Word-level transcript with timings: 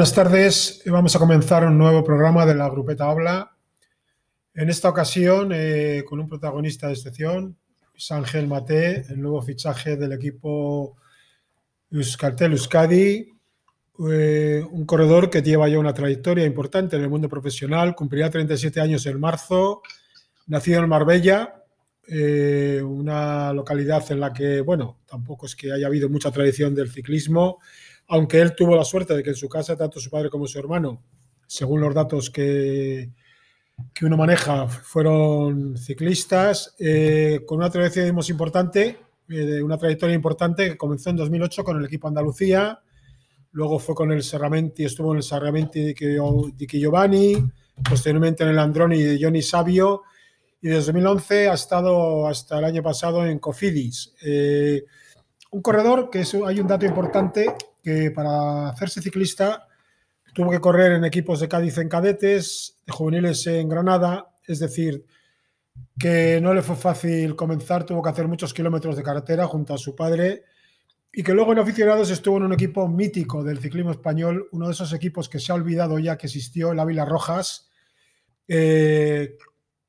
buenas 0.00 0.14
tardes. 0.14 0.82
Vamos 0.86 1.14
a 1.14 1.18
comenzar 1.18 1.66
un 1.66 1.76
nuevo 1.76 2.02
programa 2.02 2.46
de 2.46 2.54
la 2.54 2.70
Grupeta 2.70 3.10
Habla. 3.10 3.54
En 4.54 4.70
esta 4.70 4.88
ocasión, 4.88 5.50
eh, 5.52 6.04
con 6.08 6.18
un 6.20 6.26
protagonista 6.26 6.86
de 6.86 6.94
excepción, 6.94 7.58
es 7.94 8.10
Ángel 8.10 8.48
Mate, 8.48 9.04
el 9.10 9.20
nuevo 9.20 9.42
fichaje 9.42 9.98
del 9.98 10.12
equipo 10.12 10.96
Euskaltel 11.90 12.52
Euskadi, 12.52 13.28
eh, 14.10 14.64
un 14.70 14.86
corredor 14.86 15.28
que 15.28 15.42
lleva 15.42 15.68
ya 15.68 15.78
una 15.78 15.92
trayectoria 15.92 16.46
importante 16.46 16.96
en 16.96 17.02
el 17.02 17.10
mundo 17.10 17.28
profesional, 17.28 17.94
cumplirá 17.94 18.30
37 18.30 18.80
años 18.80 19.04
en 19.04 19.20
marzo, 19.20 19.82
nacido 20.46 20.82
en 20.82 20.88
Marbella, 20.88 21.62
eh, 22.08 22.80
una 22.82 23.52
localidad 23.52 24.10
en 24.10 24.20
la 24.20 24.32
que, 24.32 24.62
bueno, 24.62 25.00
tampoco 25.06 25.44
es 25.44 25.54
que 25.54 25.70
haya 25.70 25.88
habido 25.88 26.08
mucha 26.08 26.30
tradición 26.30 26.74
del 26.74 26.90
ciclismo, 26.90 27.58
aunque 28.10 28.40
él 28.40 28.54
tuvo 28.56 28.74
la 28.76 28.84
suerte 28.84 29.14
de 29.14 29.22
que 29.22 29.30
en 29.30 29.36
su 29.36 29.48
casa 29.48 29.76
tanto 29.76 30.00
su 30.00 30.10
padre 30.10 30.30
como 30.30 30.48
su 30.48 30.58
hermano, 30.58 31.00
según 31.46 31.80
los 31.80 31.94
datos 31.94 32.28
que, 32.28 33.12
que 33.94 34.04
uno 34.04 34.16
maneja, 34.16 34.66
fueron 34.66 35.76
ciclistas, 35.78 36.74
eh, 36.80 37.42
con 37.46 37.58
una 37.58 37.70
trayectoria 37.70 38.12
importante, 38.28 38.98
eh, 39.28 39.62
una 39.62 39.78
trayectoria 39.78 40.14
importante 40.14 40.70
que 40.70 40.76
comenzó 40.76 41.10
en 41.10 41.16
2008 41.16 41.62
con 41.62 41.78
el 41.78 41.84
equipo 41.84 42.08
Andalucía, 42.08 42.80
luego 43.52 43.78
fue 43.78 43.94
con 43.94 44.10
el 44.10 44.24
Serramenti, 44.24 44.84
estuvo 44.84 45.12
en 45.12 45.18
el 45.18 45.22
Serramenti 45.22 45.94
di 45.94 46.66
Giovanni, 46.66 47.36
posteriormente 47.88 48.42
en 48.42 48.50
el 48.50 48.58
Androni 48.58 49.00
de 49.00 49.18
Johnny 49.22 49.40
Sabio, 49.40 50.02
y 50.60 50.66
desde 50.66 50.86
2011 50.86 51.48
ha 51.48 51.54
estado 51.54 52.26
hasta 52.26 52.58
el 52.58 52.64
año 52.64 52.82
pasado 52.82 53.24
en 53.24 53.38
Cofidis. 53.38 54.14
Eh, 54.20 54.84
un 55.52 55.62
corredor 55.62 56.10
que 56.10 56.24
hay 56.44 56.60
un 56.60 56.66
dato 56.66 56.86
importante 56.86 57.54
que 57.82 58.10
para 58.10 58.68
hacerse 58.68 59.02
ciclista 59.02 59.66
tuvo 60.32 60.50
que 60.50 60.60
correr 60.60 60.92
en 60.92 61.04
equipos 61.04 61.40
de 61.40 61.48
Cádiz 61.48 61.78
en 61.78 61.88
cadetes, 61.88 62.76
de 62.86 62.92
juveniles 62.92 63.46
en 63.46 63.68
Granada, 63.68 64.30
es 64.46 64.58
decir, 64.58 65.04
que 65.98 66.40
no 66.40 66.54
le 66.54 66.62
fue 66.62 66.76
fácil 66.76 67.36
comenzar, 67.36 67.84
tuvo 67.84 68.02
que 68.02 68.10
hacer 68.10 68.28
muchos 68.28 68.54
kilómetros 68.54 68.96
de 68.96 69.02
carretera 69.02 69.46
junto 69.46 69.74
a 69.74 69.78
su 69.78 69.94
padre 69.94 70.44
y 71.12 71.22
que 71.22 71.34
luego 71.34 71.52
en 71.52 71.58
aficionados 71.58 72.10
estuvo 72.10 72.36
en 72.36 72.44
un 72.44 72.52
equipo 72.52 72.86
mítico 72.88 73.42
del 73.42 73.58
ciclismo 73.58 73.90
español, 73.90 74.48
uno 74.52 74.66
de 74.66 74.72
esos 74.72 74.92
equipos 74.92 75.28
que 75.28 75.40
se 75.40 75.50
ha 75.50 75.56
olvidado 75.56 75.98
ya 75.98 76.16
que 76.16 76.26
existió, 76.26 76.72
el 76.72 76.78
Ávila 76.78 77.04
Rojas, 77.04 77.68
eh, 78.46 79.36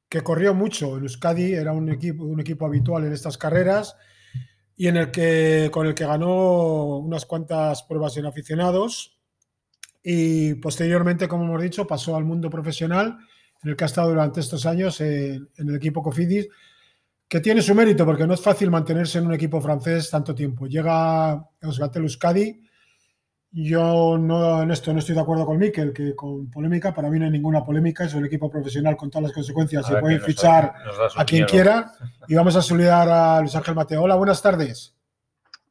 que 0.09 0.21
corrió 0.21 0.53
mucho 0.53 0.97
en 0.97 1.03
Euskadi, 1.03 1.53
era 1.53 1.73
un 1.73 1.89
equipo, 1.89 2.23
un 2.23 2.39
equipo 2.39 2.65
habitual 2.65 3.05
en 3.05 3.13
estas 3.13 3.37
carreras 3.37 3.95
y 4.75 4.87
en 4.87 4.97
el 4.97 5.11
que, 5.11 5.69
con 5.71 5.87
el 5.87 5.93
que 5.93 6.05
ganó 6.05 6.97
unas 6.97 7.25
cuantas 7.25 7.83
pruebas 7.83 8.17
en 8.17 8.25
aficionados 8.25 9.19
y 10.03 10.55
posteriormente, 10.55 11.27
como 11.27 11.45
hemos 11.45 11.61
dicho, 11.61 11.85
pasó 11.85 12.15
al 12.15 12.25
mundo 12.25 12.49
profesional 12.49 13.17
en 13.63 13.69
el 13.69 13.75
que 13.75 13.83
ha 13.83 13.87
estado 13.87 14.09
durante 14.09 14.39
estos 14.39 14.65
años 14.65 14.99
en, 15.01 15.49
el 15.57 15.75
equipo 15.75 16.01
Cofidis, 16.01 16.47
que 17.27 17.39
tiene 17.39 17.61
su 17.61 17.75
mérito 17.75 18.05
porque 18.05 18.25
no 18.25 18.33
es 18.33 18.41
fácil 18.41 18.71
mantenerse 18.71 19.19
en 19.19 19.27
un 19.27 19.33
equipo 19.33 19.61
francés 19.61 20.09
tanto 20.09 20.33
tiempo. 20.33 20.67
Llega 20.67 21.31
a 21.31 21.49
Euskaltel 21.61 22.03
Euskadi 22.03 22.61
yo 23.53 24.17
no, 24.17 24.61
en 24.61 24.71
esto 24.71 24.93
no 24.93 24.99
estoy 24.99 25.15
de 25.15 25.21
acuerdo 25.21 25.45
con 25.45 25.57
Miquel, 25.57 25.91
que 25.91 26.15
con 26.15 26.49
polémica, 26.49 26.93
para 26.93 27.09
mí 27.09 27.19
no 27.19 27.25
hay 27.25 27.31
ninguna 27.31 27.65
polémica, 27.65 28.05
es 28.05 28.13
un 28.13 28.25
equipo 28.25 28.49
profesional 28.49 28.95
con 28.95 29.11
todas 29.11 29.23
las 29.23 29.33
consecuencias, 29.33 29.85
se 29.85 29.97
puede 29.97 30.19
fichar 30.19 30.73
a 31.17 31.25
quien 31.25 31.45
quiera. 31.45 31.91
Y 32.27 32.35
vamos 32.35 32.55
a 32.55 32.61
saludar 32.61 33.09
a 33.09 33.39
Luis 33.41 33.53
Ángel 33.55 33.75
Mateo. 33.75 34.03
Hola, 34.03 34.15
buenas 34.15 34.41
tardes. 34.41 34.95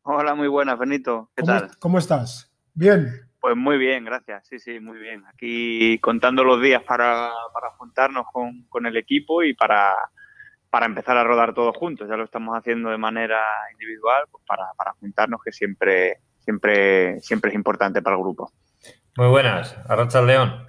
Hola, 0.03 0.35
muy 0.35 0.49
buenas, 0.49 0.79
Benito. 0.79 1.31
¿Qué 1.35 1.43
tal? 1.43 1.71
¿Cómo 1.79 1.97
estás? 1.97 2.53
¿Bien? 2.75 3.09
Pues 3.41 3.57
muy 3.57 3.79
bien, 3.79 4.05
gracias. 4.05 4.47
Sí, 4.47 4.59
sí, 4.59 4.79
muy 4.79 4.99
bien. 4.99 5.25
Aquí 5.33 5.99
contando 6.01 6.45
los 6.45 6.61
días 6.61 6.83
para, 6.83 7.31
juntarnos 7.79 8.27
con, 8.31 8.87
el 8.87 8.97
equipo 8.99 9.43
y 9.43 9.55
para, 9.55 9.95
para 10.69 10.85
empezar 10.85 11.17
a 11.17 11.25
rodar 11.25 11.55
todos 11.55 11.75
juntos. 11.79 12.09
Ya 12.11 12.17
lo 12.17 12.25
estamos 12.25 12.55
haciendo 12.59 12.91
de 12.91 12.99
manera 12.99 13.41
individual, 13.73 14.25
pues 14.31 14.45
para, 14.47 14.67
para 14.77 14.93
juntarnos, 14.95 15.41
que 15.43 15.53
siempre 15.53 16.21
siempre, 16.45 17.21
siempre 17.21 17.51
es 17.51 17.55
importante 17.55 18.03
para 18.03 18.17
el 18.17 18.23
grupo. 18.23 18.53
Muy 19.17 19.29
buenas, 19.29 19.77
Arracha 19.89 20.23
León. 20.23 20.67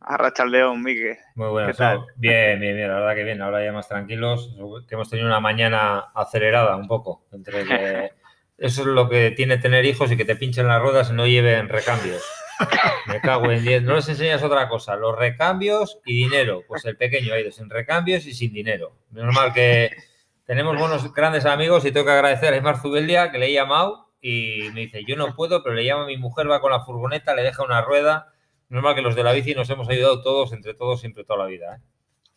Arracha 0.00 0.44
León, 0.44 0.82
Miguel. 0.82 1.16
Muy 1.34 1.48
buenas. 1.48 1.78
Bien, 2.16 2.60
bien, 2.60 2.76
bien, 2.76 2.88
la 2.88 3.00
verdad 3.00 3.14
que 3.14 3.24
bien, 3.24 3.42
ahora 3.42 3.64
ya 3.64 3.72
más 3.72 3.88
tranquilos, 3.88 4.56
que 4.88 4.94
hemos 4.94 5.10
tenido 5.10 5.26
una 5.26 5.40
mañana 5.40 5.98
acelerada 6.14 6.76
un 6.76 6.86
poco, 6.86 7.24
entre 7.32 7.62
eso 8.58 8.80
es 8.82 8.86
lo 8.86 9.08
que 9.08 9.32
tiene 9.32 9.58
tener 9.58 9.84
hijos 9.84 10.10
y 10.12 10.16
que 10.16 10.24
te 10.24 10.36
pinchen 10.36 10.68
las 10.68 10.80
ruedas 10.80 11.10
y 11.10 11.14
no 11.14 11.26
lleven 11.26 11.68
recambios. 11.68 12.22
Me 13.06 13.20
cago 13.20 13.50
en 13.50 13.62
10. 13.62 13.82
No 13.82 13.96
les 13.96 14.08
enseñas 14.08 14.42
otra 14.42 14.68
cosa, 14.68 14.96
los 14.96 15.16
recambios 15.16 15.98
y 16.04 16.24
dinero. 16.24 16.62
Pues 16.66 16.84
el 16.84 16.96
pequeño 16.96 17.34
ha 17.34 17.40
ido 17.40 17.52
sin 17.52 17.68
recambios 17.68 18.26
y 18.26 18.34
sin 18.34 18.52
dinero. 18.52 18.96
Normal 19.10 19.52
que 19.52 19.90
tenemos 20.44 20.78
buenos, 20.78 21.12
grandes 21.12 21.44
amigos 21.44 21.84
y 21.84 21.92
tengo 21.92 22.06
que 22.06 22.12
agradecer 22.12 22.54
a 22.54 22.56
Ismar 22.56 22.78
Zubeldia 22.80 23.30
que 23.30 23.38
le 23.38 23.46
he 23.46 23.52
llamado 23.52 24.05
y 24.28 24.72
me 24.72 24.80
dice, 24.80 25.04
yo 25.06 25.14
no 25.14 25.36
puedo, 25.36 25.62
pero 25.62 25.76
le 25.76 25.84
llama 25.84 26.02
a 26.02 26.06
mi 26.06 26.16
mujer, 26.16 26.50
va 26.50 26.60
con 26.60 26.72
la 26.72 26.80
furgoneta, 26.80 27.32
le 27.36 27.42
deja 27.42 27.62
una 27.62 27.80
rueda. 27.80 28.32
Normal 28.68 28.96
que 28.96 29.00
los 29.00 29.14
de 29.14 29.22
la 29.22 29.30
bici 29.30 29.54
nos 29.54 29.70
hemos 29.70 29.88
ayudado 29.88 30.20
todos, 30.20 30.52
entre 30.52 30.74
todos, 30.74 30.98
siempre 30.98 31.22
toda 31.22 31.44
la 31.44 31.46
vida. 31.46 31.76
¿eh? 31.76 31.80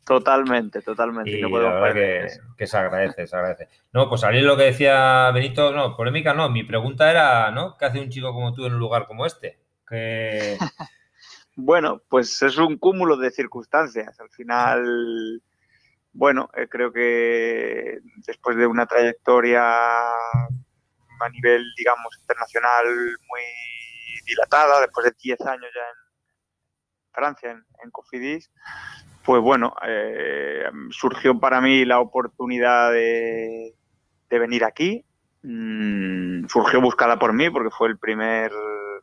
Totalmente, 0.05 0.83
totalmente. 0.83 1.31
Y 1.31 1.41
no 1.41 1.49
la 1.49 1.73
verdad 1.73 2.29
que, 2.55 2.67
se 2.67 2.77
agradece, 2.77 3.25
se 3.25 3.35
agradece. 3.35 3.69
No, 3.91 4.07
pues 4.07 4.21
salir 4.21 4.43
lo 4.43 4.55
que 4.55 4.65
decía 4.65 5.31
Benito, 5.31 5.71
no, 5.71 5.95
polémica 5.95 6.35
no. 6.35 6.47
Mi 6.49 6.63
pregunta 6.63 7.09
era, 7.09 7.49
¿no? 7.49 7.75
¿Qué 7.75 7.85
hace 7.85 7.99
un 7.99 8.09
chico 8.09 8.33
como 8.33 8.53
tú 8.53 8.67
en 8.67 8.73
un 8.73 8.79
lugar 8.79 9.07
como 9.07 9.25
este? 9.25 9.57
Que... 9.87 10.57
bueno, 11.55 12.03
pues 12.07 12.39
es 12.43 12.59
un 12.59 12.77
cúmulo 12.77 13.17
de 13.17 13.31
circunstancias. 13.31 14.19
Al 14.19 14.29
final, 14.29 15.41
bueno, 16.13 16.51
eh, 16.55 16.67
creo 16.69 16.91
que 16.91 17.97
después 18.27 18.57
de 18.57 18.67
una 18.67 18.85
trayectoria 18.85 19.63
a 21.19 21.29
nivel, 21.29 21.65
digamos, 21.77 22.17
internacional 22.19 22.85
muy 22.85 23.41
dilatada, 24.25 24.81
después 24.81 25.05
de 25.05 25.15
10 25.21 25.41
años 25.41 25.69
ya 25.73 25.81
en 25.81 27.13
Francia, 27.13 27.51
en, 27.83 27.91
Cofidis, 27.91 28.51
pues 29.23 29.41
bueno, 29.41 29.75
eh, 29.85 30.69
surgió 30.91 31.39
para 31.39 31.61
mí 31.61 31.85
la 31.85 31.99
oportunidad 31.99 32.91
de, 32.91 33.73
venir 34.29 34.63
aquí. 34.63 35.05
Mm, 35.41 36.47
surgió 36.47 36.81
buscada 36.81 37.17
por 37.17 37.33
mí 37.33 37.49
porque 37.49 37.69
fue 37.71 37.87
el 37.87 37.97
primer, 37.97 38.51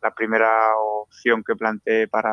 la 0.03 0.11
primera 0.15 0.77
opción 0.77 1.43
que 1.43 1.57
planteé 1.57 2.09
para, 2.09 2.33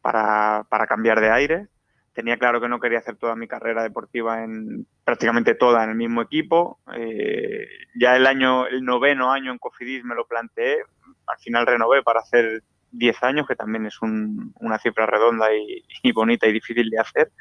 para, 0.00 0.64
para 0.68 0.86
cambiar 0.86 1.20
de 1.20 1.30
aire 1.30 1.68
tenía 2.12 2.36
claro 2.36 2.60
que 2.60 2.68
no 2.68 2.80
quería 2.80 2.98
hacer 2.98 3.16
toda 3.16 3.36
mi 3.36 3.48
carrera 3.48 3.82
deportiva 3.82 4.42
en 4.42 4.86
prácticamente 5.04 5.54
toda 5.54 5.84
en 5.84 5.90
el 5.90 5.96
mismo 5.96 6.22
equipo. 6.22 6.78
Eh, 6.94 7.66
ya 7.94 8.16
el 8.16 8.26
año, 8.26 8.66
el 8.66 8.84
noveno 8.84 9.32
año 9.32 9.52
en 9.52 9.58
Cofidis 9.58 10.04
me 10.04 10.14
lo 10.14 10.26
planteé. 10.26 10.82
Al 11.26 11.38
final 11.38 11.66
renové 11.66 12.02
para 12.02 12.20
hacer 12.20 12.62
10 12.90 13.22
años, 13.22 13.46
que 13.46 13.56
también 13.56 13.86
es 13.86 13.98
una 14.02 14.78
cifra 14.78 15.06
redonda 15.06 15.46
y, 15.54 16.12
bonita 16.12 16.46
y 16.46 16.52
difícil 16.52 16.90
de 16.90 16.98
hacer. 16.98 17.32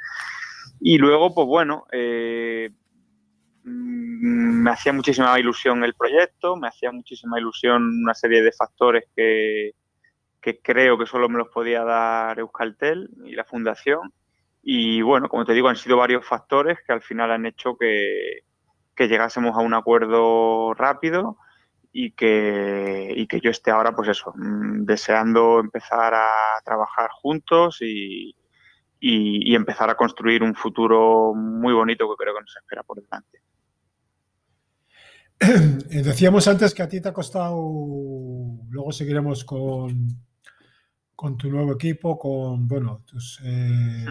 Y 0.80 0.98
luego, 0.98 1.36
pues 1.36 1.48
bueno, 1.48 1.86
eh, 1.92 2.70
mm, 3.64 4.64
me 4.64 4.72
hacía 4.72 4.94
muchísima 4.94 5.38
ilusión 5.40 5.84
el 5.84 5.96
proyecto, 5.96 6.56
me 6.56 6.70
hacía 6.70 6.92
muchísima 6.92 7.40
ilusión 7.40 8.04
una 8.04 8.14
serie 8.14 8.42
de 8.42 8.52
factores 8.54 9.06
que 9.16 9.74
creo 10.64 10.98
que 10.98 11.06
solo 11.06 11.30
me 11.30 11.38
los 11.38 11.50
podía 11.50 11.84
dar 11.84 12.40
Euskaltel 12.40 13.10
y 13.26 13.36
la 13.36 13.44
fundación 13.44 14.12
y 14.64 15.02
bueno, 15.02 15.28
como 15.28 15.46
te 15.46 15.54
digo, 15.54 15.70
han 15.70 15.76
sido 15.76 15.98
varios 15.98 16.26
factores 16.26 16.78
que 16.86 16.94
al 16.94 17.02
final 17.02 17.32
han 17.32 17.46
hecho 17.46 17.76
que, 17.78 18.44
llegásemos 18.98 19.58
a 19.58 19.62
un 19.62 19.74
acuerdo 19.74 20.76
rápido 20.76 21.38
y 21.92 22.12
que, 22.12 23.12
y 23.16 23.26
que 23.26 23.40
yo 23.40 23.50
esté 23.50 23.72
ahora, 23.72 23.96
pues 23.96 24.10
eso, 24.10 24.32
mm, 24.36 24.86
deseando 24.86 25.60
empezar 25.60 26.14
a 26.14 26.30
trabajar 26.64 27.10
juntos 27.10 27.80
y, 27.82 28.36
y, 29.00 29.56
empezar 29.56 29.90
a 29.90 29.96
construir 29.96 30.44
un 30.44 30.54
futuro 30.54 31.34
muy 31.34 31.74
bonito 31.74 32.08
que 32.08 32.24
creo 32.24 32.36
que 32.36 32.42
nos 32.42 32.56
espera 32.56 32.84
por 32.84 33.02
delante. 33.02 33.42
Decíamos 36.04 36.48
antes 36.48 36.76
que 36.76 36.84
a 36.84 36.88
ti 36.88 37.02
te 37.02 37.10
ha 37.10 37.14
costado, 37.14 37.58
luego 38.70 38.92
seguiremos 38.92 39.44
con, 39.44 40.10
con 41.16 41.38
tu 41.38 41.50
nuevo 41.50 41.74
equipo, 41.74 42.20
con 42.20 42.68
bueno, 42.68 43.02
tus, 43.08 43.42
eh, 43.44 44.06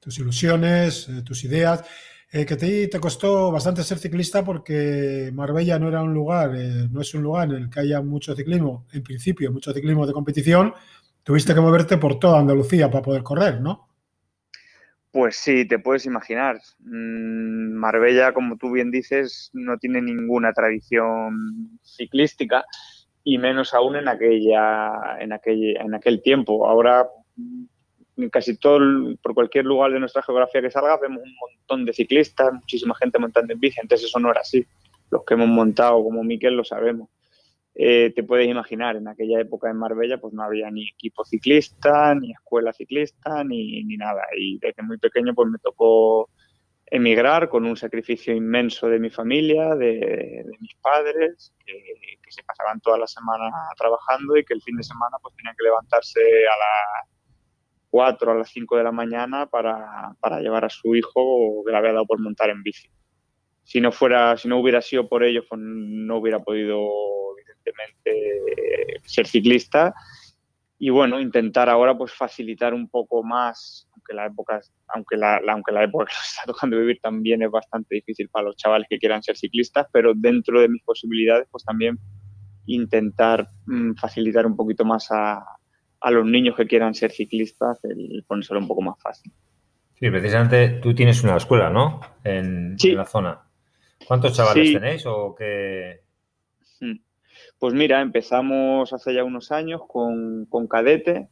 tus 0.00 0.18
ilusiones, 0.18 1.08
eh, 1.08 1.22
tus 1.22 1.44
ideas. 1.44 1.84
Eh, 2.32 2.46
que 2.46 2.56
te, 2.56 2.86
te 2.86 3.00
costó 3.00 3.50
bastante 3.50 3.82
ser 3.82 3.98
ciclista 3.98 4.44
porque 4.44 5.30
Marbella 5.34 5.80
no 5.80 5.88
era 5.88 6.00
un 6.00 6.14
lugar, 6.14 6.54
eh, 6.54 6.86
no 6.88 7.00
es 7.00 7.12
un 7.14 7.22
lugar 7.22 7.48
en 7.50 7.56
el 7.56 7.70
que 7.70 7.80
haya 7.80 8.00
mucho 8.02 8.36
ciclismo, 8.36 8.86
en 8.92 9.02
principio, 9.02 9.50
mucho 9.50 9.72
ciclismo 9.72 10.06
de 10.06 10.12
competición. 10.12 10.72
Tuviste 11.24 11.54
que 11.54 11.60
moverte 11.60 11.96
por 11.98 12.20
toda 12.20 12.38
Andalucía 12.38 12.88
para 12.88 13.02
poder 13.02 13.24
correr, 13.24 13.60
¿no? 13.60 13.88
Pues 15.10 15.36
sí, 15.36 15.66
te 15.66 15.80
puedes 15.80 16.06
imaginar. 16.06 16.60
Mm, 16.78 17.72
Marbella, 17.72 18.32
como 18.32 18.56
tú 18.56 18.70
bien 18.70 18.92
dices, 18.92 19.50
no 19.52 19.76
tiene 19.78 20.00
ninguna 20.00 20.52
tradición 20.52 21.80
ciclística 21.82 22.64
y 23.24 23.38
menos 23.38 23.74
aún 23.74 23.96
en 23.96 24.06
aquella 24.06 25.18
en 25.18 25.32
aquel 25.32 25.76
en 25.76 25.94
aquel 25.94 26.22
tiempo. 26.22 26.68
Ahora 26.68 27.08
casi 28.28 28.56
todo 28.56 28.80
por 29.22 29.34
cualquier 29.34 29.64
lugar 29.64 29.92
de 29.92 30.00
nuestra 30.00 30.22
geografía 30.22 30.60
que 30.60 30.70
salga 30.70 30.98
vemos 30.98 31.22
un 31.22 31.34
montón 31.40 31.84
de 31.84 31.92
ciclistas, 31.92 32.52
muchísima 32.52 32.94
gente 32.94 33.18
montando 33.18 33.52
en 33.52 33.60
bici, 33.60 33.80
entonces 33.80 34.08
eso 34.08 34.18
no 34.18 34.30
era 34.30 34.40
así. 34.40 34.66
Los 35.10 35.24
que 35.24 35.34
hemos 35.34 35.48
montado 35.48 36.02
como 36.02 36.22
Miquel 36.22 36.54
lo 36.54 36.64
sabemos. 36.64 37.08
Eh, 37.74 38.12
te 38.14 38.22
puedes 38.24 38.48
imaginar, 38.48 38.96
en 38.96 39.08
aquella 39.08 39.40
época 39.40 39.70
en 39.70 39.76
Marbella 39.76 40.20
pues 40.20 40.34
no 40.34 40.42
había 40.42 40.70
ni 40.70 40.88
equipo 40.88 41.24
ciclista, 41.24 42.14
ni 42.14 42.32
escuela 42.32 42.72
ciclista, 42.72 43.42
ni, 43.44 43.82
ni 43.84 43.96
nada. 43.96 44.22
Y 44.36 44.58
desde 44.58 44.82
muy 44.82 44.98
pequeño 44.98 45.34
pues 45.34 45.48
me 45.48 45.58
tocó 45.58 46.28
emigrar 46.90 47.48
con 47.48 47.64
un 47.64 47.76
sacrificio 47.76 48.34
inmenso 48.34 48.88
de 48.88 48.98
mi 48.98 49.10
familia, 49.10 49.76
de, 49.76 50.44
mis 50.58 50.74
padres, 50.82 51.54
que, 51.64 52.18
se 52.28 52.42
pasaban 52.44 52.80
toda 52.80 52.96
la 52.96 53.08
semana 53.08 53.50
trabajando 53.76 54.36
y 54.36 54.44
que 54.44 54.54
el 54.54 54.62
fin 54.62 54.76
de 54.76 54.84
semana 54.84 55.16
pues 55.20 55.34
tenían 55.34 55.54
que 55.56 55.64
levantarse 55.64 56.20
a 56.20 56.54
las 57.02 57.08
4 57.90 58.32
a 58.32 58.34
las 58.36 58.50
5 58.50 58.76
de 58.76 58.84
la 58.84 58.92
mañana 58.92 59.46
para, 59.46 60.14
para 60.20 60.40
llevar 60.40 60.64
a 60.64 60.70
su 60.70 60.94
hijo 60.94 61.62
que 61.64 61.72
le 61.72 61.78
había 61.78 61.92
dado 61.92 62.06
por 62.06 62.20
montar 62.20 62.50
en 62.50 62.62
bici. 62.62 62.88
Si 63.64 63.80
no 63.80 63.92
fuera, 63.92 64.36
si 64.36 64.48
no 64.48 64.58
hubiera 64.58 64.80
sido 64.80 65.08
por 65.08 65.22
ello, 65.22 65.44
pues 65.48 65.60
no 65.60 66.16
hubiera 66.18 66.38
podido 66.38 66.80
evidentemente 67.36 69.00
ser 69.04 69.26
ciclista 69.26 69.94
y 70.82 70.88
bueno, 70.88 71.20
intentar 71.20 71.68
ahora 71.68 71.96
pues 71.96 72.10
facilitar 72.10 72.72
un 72.72 72.88
poco 72.88 73.22
más, 73.22 73.86
aunque 73.92 74.14
la 74.14 74.26
época, 74.26 74.60
aunque 74.88 75.18
la, 75.18 75.38
aunque 75.48 75.72
la 75.72 75.84
época 75.84 76.06
que 76.06 76.14
nos 76.14 76.26
está 76.26 76.42
tocando 76.46 76.78
vivir 76.78 76.98
también 77.02 77.42
es 77.42 77.50
bastante 77.50 77.96
difícil 77.96 78.30
para 78.30 78.46
los 78.46 78.56
chavales 78.56 78.86
que 78.88 78.98
quieran 78.98 79.22
ser 79.22 79.36
ciclistas, 79.36 79.86
pero 79.92 80.14
dentro 80.16 80.58
de 80.58 80.70
mis 80.70 80.82
posibilidades 80.82 81.46
pues 81.50 81.64
también 81.64 81.98
intentar 82.64 83.46
mm, 83.66 83.92
facilitar 83.96 84.46
un 84.46 84.56
poquito 84.56 84.86
más 84.86 85.10
a, 85.10 85.44
a, 86.00 86.10
los 86.10 86.26
niños 86.26 86.56
que 86.56 86.66
quieran 86.66 86.94
ser 86.94 87.10
ciclistas 87.12 87.84
el 87.84 88.24
ponérselo 88.26 88.60
un 88.60 88.68
poco 88.68 88.82
más 88.82 89.00
fácil. 89.00 89.32
Sí, 90.00 90.10
precisamente 90.10 90.80
tú 90.80 90.94
tienes 90.94 91.22
una 91.22 91.36
escuela, 91.36 91.68
¿no? 91.68 92.00
En, 92.24 92.74
la 92.82 93.04
zona. 93.04 93.42
¿Cuántos 94.06 94.34
chavales 94.34 94.72
tenéis 94.72 95.04
o 95.04 95.34
qué? 95.34 96.00
Mm. 96.80 96.96
Pues 97.58 97.74
mira, 97.74 98.00
empezamos 98.00 98.90
hace 98.94 99.12
ya 99.12 99.24
unos 99.24 99.52
años 99.52 99.82
con, 99.86 100.46
cadete, 100.70 101.28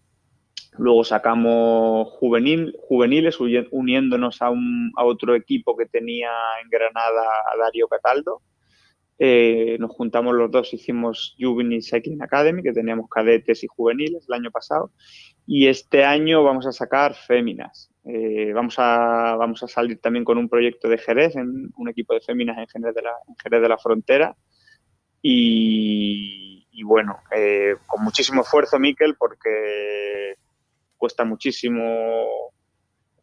luego 0.77 1.03
sacamos 1.03 2.09
juvenil, 2.11 2.77
juveniles 2.79 3.39
uniéndonos 3.41 4.43
a, 4.43 4.51
un, 4.51 4.93
a 4.97 5.05
otro 5.05 5.35
equipo 5.35 5.75
que 5.75 5.87
tenía 5.87 6.31
en 6.63 6.69
Granada 6.69 7.25
a 7.51 7.57
Darío 7.57 7.89
Cataldo. 7.89 8.43
Eh, 9.19 9.77
nos 9.81 9.91
juntamos 9.91 10.35
los 10.35 10.51
dos, 10.51 10.73
hicimos 10.73 11.35
Juvenile 11.39 11.83
Cycling 11.83 12.23
Academy, 12.23 12.63
que 12.63 12.73
teníamos 12.73 13.09
cadetes 13.11 13.65
y 13.65 13.67
juveniles 13.67 14.27
el 14.29 14.35
año 14.35 14.51
pasado. 14.51 14.93
Y 15.47 15.67
este 15.67 16.05
año 16.05 16.45
vamos 16.45 16.67
a 16.67 16.73
sacar 16.73 17.15
féminas. 17.15 17.91
Eh, 18.05 18.53
vamos, 18.55 18.77
a, 18.79 19.37
vamos 19.37 19.63
a 19.63 19.69
salir 19.69 20.01
también 20.01 20.25
con 20.25 20.39
un 20.39 20.49
proyecto 20.49 20.89
de 20.89 20.99
Jerez, 20.99 21.37
en 21.37 21.71
un 21.77 21.89
equipo 21.89 22.15
de 22.15 22.21
féminas 22.21 22.59
en 22.59 22.67
Jerez 22.69 22.95
de 22.95 23.03
la, 23.03 23.13
en 23.27 23.35
Jerez 23.43 23.63
de 23.63 23.69
la 23.69 23.79
Frontera. 23.79 24.37
Y, 25.21 26.83
bueno, 26.85 27.19
eh, 27.35 27.75
con 27.87 28.05
muchísimo 28.05 28.43
esfuerzo, 28.43 28.79
Miquel, 28.79 29.17
porque 29.17 30.37
cuesta 30.97 31.25
muchísimo. 31.25 31.83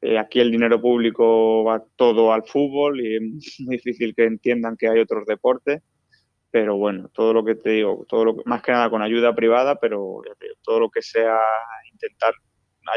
Eh, 0.05 0.19
aquí 0.19 0.39
el 0.39 0.51
dinero 0.51 0.79
público 0.79 1.63
va 1.63 1.83
todo 1.95 2.31
al 2.31 2.43
fútbol 2.43 3.01
y 3.01 3.15
es 3.15 3.59
muy 3.61 3.77
difícil 3.77 4.13
que 4.13 4.25
entiendan 4.25 4.77
que 4.77 4.87
hay 4.87 4.99
otros 4.99 5.25
deportes. 5.25 5.81
Pero 6.51 6.77
bueno, 6.77 7.09
todo 7.11 7.33
lo 7.33 7.43
que 7.43 7.55
te 7.55 7.71
digo, 7.71 8.05
todo 8.07 8.23
lo 8.23 8.35
más 8.45 8.61
que 8.61 8.71
nada 8.71 8.89
con 8.91 9.01
ayuda 9.01 9.33
privada, 9.33 9.79
pero 9.79 10.21
todo 10.61 10.79
lo 10.79 10.89
que 10.91 11.01
sea 11.01 11.39
intentar 11.91 12.35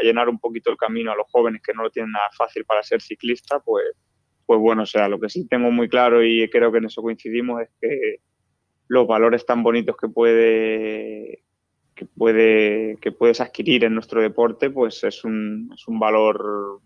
llenar 0.03 0.29
un 0.29 0.39
poquito 0.39 0.69
el 0.69 0.77
camino 0.77 1.11
a 1.11 1.15
los 1.15 1.25
jóvenes 1.31 1.63
que 1.63 1.73
no 1.73 1.81
lo 1.81 1.89
tienen 1.89 2.11
nada 2.11 2.29
fácil 2.37 2.63
para 2.63 2.83
ser 2.83 3.01
ciclista, 3.01 3.59
pues, 3.59 3.85
pues 4.45 4.59
bueno, 4.59 4.83
o 4.83 4.85
sea, 4.85 5.09
lo 5.09 5.19
que 5.19 5.29
sí 5.29 5.47
tengo 5.47 5.71
muy 5.71 5.89
claro 5.89 6.23
y 6.23 6.47
creo 6.49 6.71
que 6.71 6.77
en 6.77 6.85
eso 6.85 7.01
coincidimos 7.01 7.63
es 7.63 7.69
que 7.81 8.17
los 8.87 9.07
valores 9.07 9.45
tan 9.47 9.63
bonitos 9.63 9.97
que 9.97 10.09
puede 10.09 11.43
que 11.95 12.05
puede 12.05 12.97
que 13.01 13.11
puedes 13.11 13.41
adquirir 13.41 13.83
en 13.83 13.93
nuestro 13.95 14.21
deporte 14.21 14.69
pues 14.69 15.03
es 15.03 15.23
un, 15.25 15.69
es 15.73 15.87
un 15.87 15.99
valor 15.99 16.81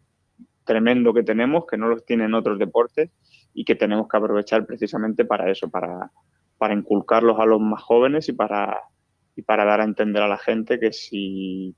tremendo 0.63 1.13
que 1.13 1.23
tenemos 1.23 1.65
que 1.65 1.77
no 1.77 1.87
los 1.87 2.05
tienen 2.05 2.33
otros 2.33 2.59
deportes 2.59 3.09
y 3.53 3.65
que 3.65 3.75
tenemos 3.75 4.07
que 4.07 4.17
aprovechar 4.17 4.65
precisamente 4.65 5.25
para 5.25 5.49
eso 5.51 5.69
para, 5.69 6.11
para 6.57 6.73
inculcarlos 6.73 7.39
a 7.39 7.45
los 7.45 7.61
más 7.61 7.81
jóvenes 7.81 8.29
y 8.29 8.33
para 8.33 8.81
y 9.35 9.41
para 9.41 9.65
dar 9.65 9.81
a 9.81 9.85
entender 9.85 10.21
a 10.21 10.27
la 10.27 10.37
gente 10.37 10.79
que 10.79 10.93
si 10.93 11.75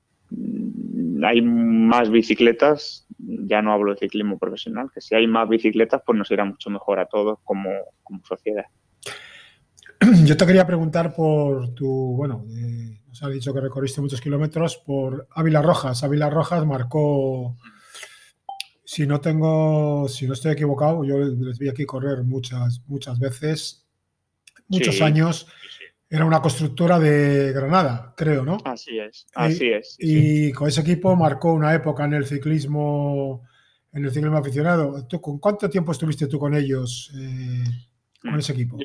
hay 1.23 1.41
más 1.41 2.09
bicicletas, 2.09 3.07
ya 3.17 3.61
no 3.61 3.71
hablo 3.71 3.93
de 3.93 3.99
ciclismo 3.99 4.37
profesional, 4.37 4.89
que 4.93 5.01
si 5.01 5.15
hay 5.15 5.27
más 5.27 5.47
bicicletas, 5.47 6.01
pues 6.05 6.17
nos 6.17 6.29
irá 6.31 6.45
mucho 6.45 6.69
mejor 6.69 6.99
a 6.99 7.05
todos 7.05 7.39
como, 7.43 7.69
como 8.03 8.21
sociedad. 8.25 8.65
Yo 10.25 10.35
te 10.35 10.45
quería 10.45 10.67
preguntar 10.67 11.13
por 11.15 11.73
tu, 11.73 12.15
bueno, 12.15 12.45
eh, 12.49 12.99
nos 13.07 13.23
has 13.23 13.31
dicho 13.31 13.53
que 13.53 13.61
recorriste 13.61 14.01
muchos 14.01 14.19
kilómetros 14.19 14.77
por 14.77 15.27
Ávila 15.31 15.61
Rojas. 15.61 16.03
Ávila 16.03 16.29
Rojas 16.29 16.65
marcó, 16.65 17.57
si 18.85 19.07
no 19.07 19.19
tengo, 19.19 20.07
si 20.07 20.27
no 20.27 20.33
estoy 20.33 20.51
equivocado, 20.51 21.03
yo 21.03 21.17
les 21.17 21.57
vi 21.57 21.67
aquí 21.67 21.85
correr 21.85 22.23
muchas, 22.23 22.81
muchas 22.87 23.19
veces, 23.19 23.87
muchos 24.67 25.01
años. 25.01 25.47
Era 26.07 26.23
una 26.23 26.39
constructora 26.39 26.99
de 26.99 27.51
Granada, 27.51 28.13
creo, 28.15 28.45
¿no? 28.45 28.57
Así 28.63 28.99
es, 28.99 29.25
así 29.33 29.69
es. 29.69 29.97
Y 29.99 30.51
con 30.51 30.67
ese 30.67 30.81
equipo 30.81 31.15
marcó 31.15 31.51
una 31.51 31.73
época 31.73 32.05
en 32.05 32.13
el 32.13 32.27
ciclismo, 32.27 33.41
en 33.91 34.05
el 34.05 34.11
ciclismo 34.11 34.37
aficionado. 34.37 35.07
¿Tú, 35.07 35.19
¿Con 35.19 35.39
cuánto 35.39 35.67
tiempo 35.67 35.91
estuviste 35.91 36.27
tú 36.27 36.38
con 36.38 36.55
ellos, 36.55 37.11
eh, 37.19 37.63
con 38.21 38.38
ese 38.38 38.53
equipo? 38.53 38.77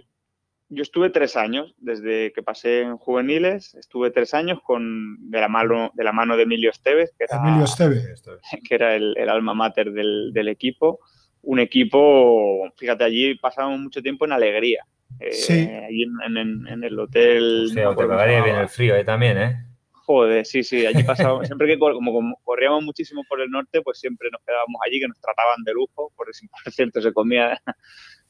Yo 0.70 0.82
estuve 0.82 1.10
tres 1.10 1.36
años, 1.36 1.74
desde 1.78 2.32
que 2.32 2.42
pasé 2.42 2.82
en 2.82 2.96
juveniles, 2.96 3.74
estuve 3.74 4.10
tres 4.12 4.34
años 4.34 4.60
con, 4.62 5.30
de, 5.30 5.40
la 5.40 5.48
mano, 5.48 5.90
de 5.94 6.04
la 6.04 6.12
mano 6.12 6.36
de 6.36 6.44
Emilio 6.44 6.70
Esteves, 6.70 7.12
que 7.18 7.24
era, 7.24 7.38
Emilio 7.38 7.64
Esteves. 7.64 8.22
Que 8.68 8.74
era 8.76 8.94
el, 8.94 9.28
alma 9.28 9.52
mater 9.52 9.92
del, 9.92 10.32
del, 10.32 10.48
equipo. 10.48 11.00
Un 11.42 11.58
equipo, 11.58 12.72
fíjate, 12.76 13.02
allí 13.02 13.34
pasábamos 13.34 13.80
mucho 13.80 14.00
tiempo 14.00 14.24
en 14.24 14.32
alegría. 14.32 14.84
Eh, 15.18 15.32
sí. 15.32 15.52
allí 15.52 16.04
en, 16.04 16.36
en, 16.36 16.66
en, 16.68 16.84
el 16.84 16.98
hotel. 16.98 17.66
O 17.66 17.74
sea, 17.74 17.94
te 17.94 18.06
pagaría 18.06 18.42
bien 18.44 18.56
el 18.56 18.68
frío 18.68 18.94
ahí 18.94 19.04
también, 19.04 19.38
¿eh? 19.38 19.66
Joder, 19.92 20.46
sí, 20.46 20.62
sí, 20.62 20.86
allí 20.86 21.02
pasábamos, 21.04 21.46
siempre 21.46 21.66
que 21.66 21.78
como, 21.78 22.36
corríamos 22.44 22.84
muchísimo 22.84 23.22
por 23.28 23.40
el 23.40 23.50
norte, 23.50 23.82
pues 23.82 23.98
siempre 23.98 24.28
nos 24.32 24.40
quedábamos 24.44 24.80
allí, 24.86 25.00
que 25.00 25.08
nos 25.08 25.20
trataban 25.20 25.62
de 25.64 25.72
lujo, 25.72 26.12
por 26.16 26.26
cierto 26.72 27.00
se 27.02 27.12
comía 27.12 27.60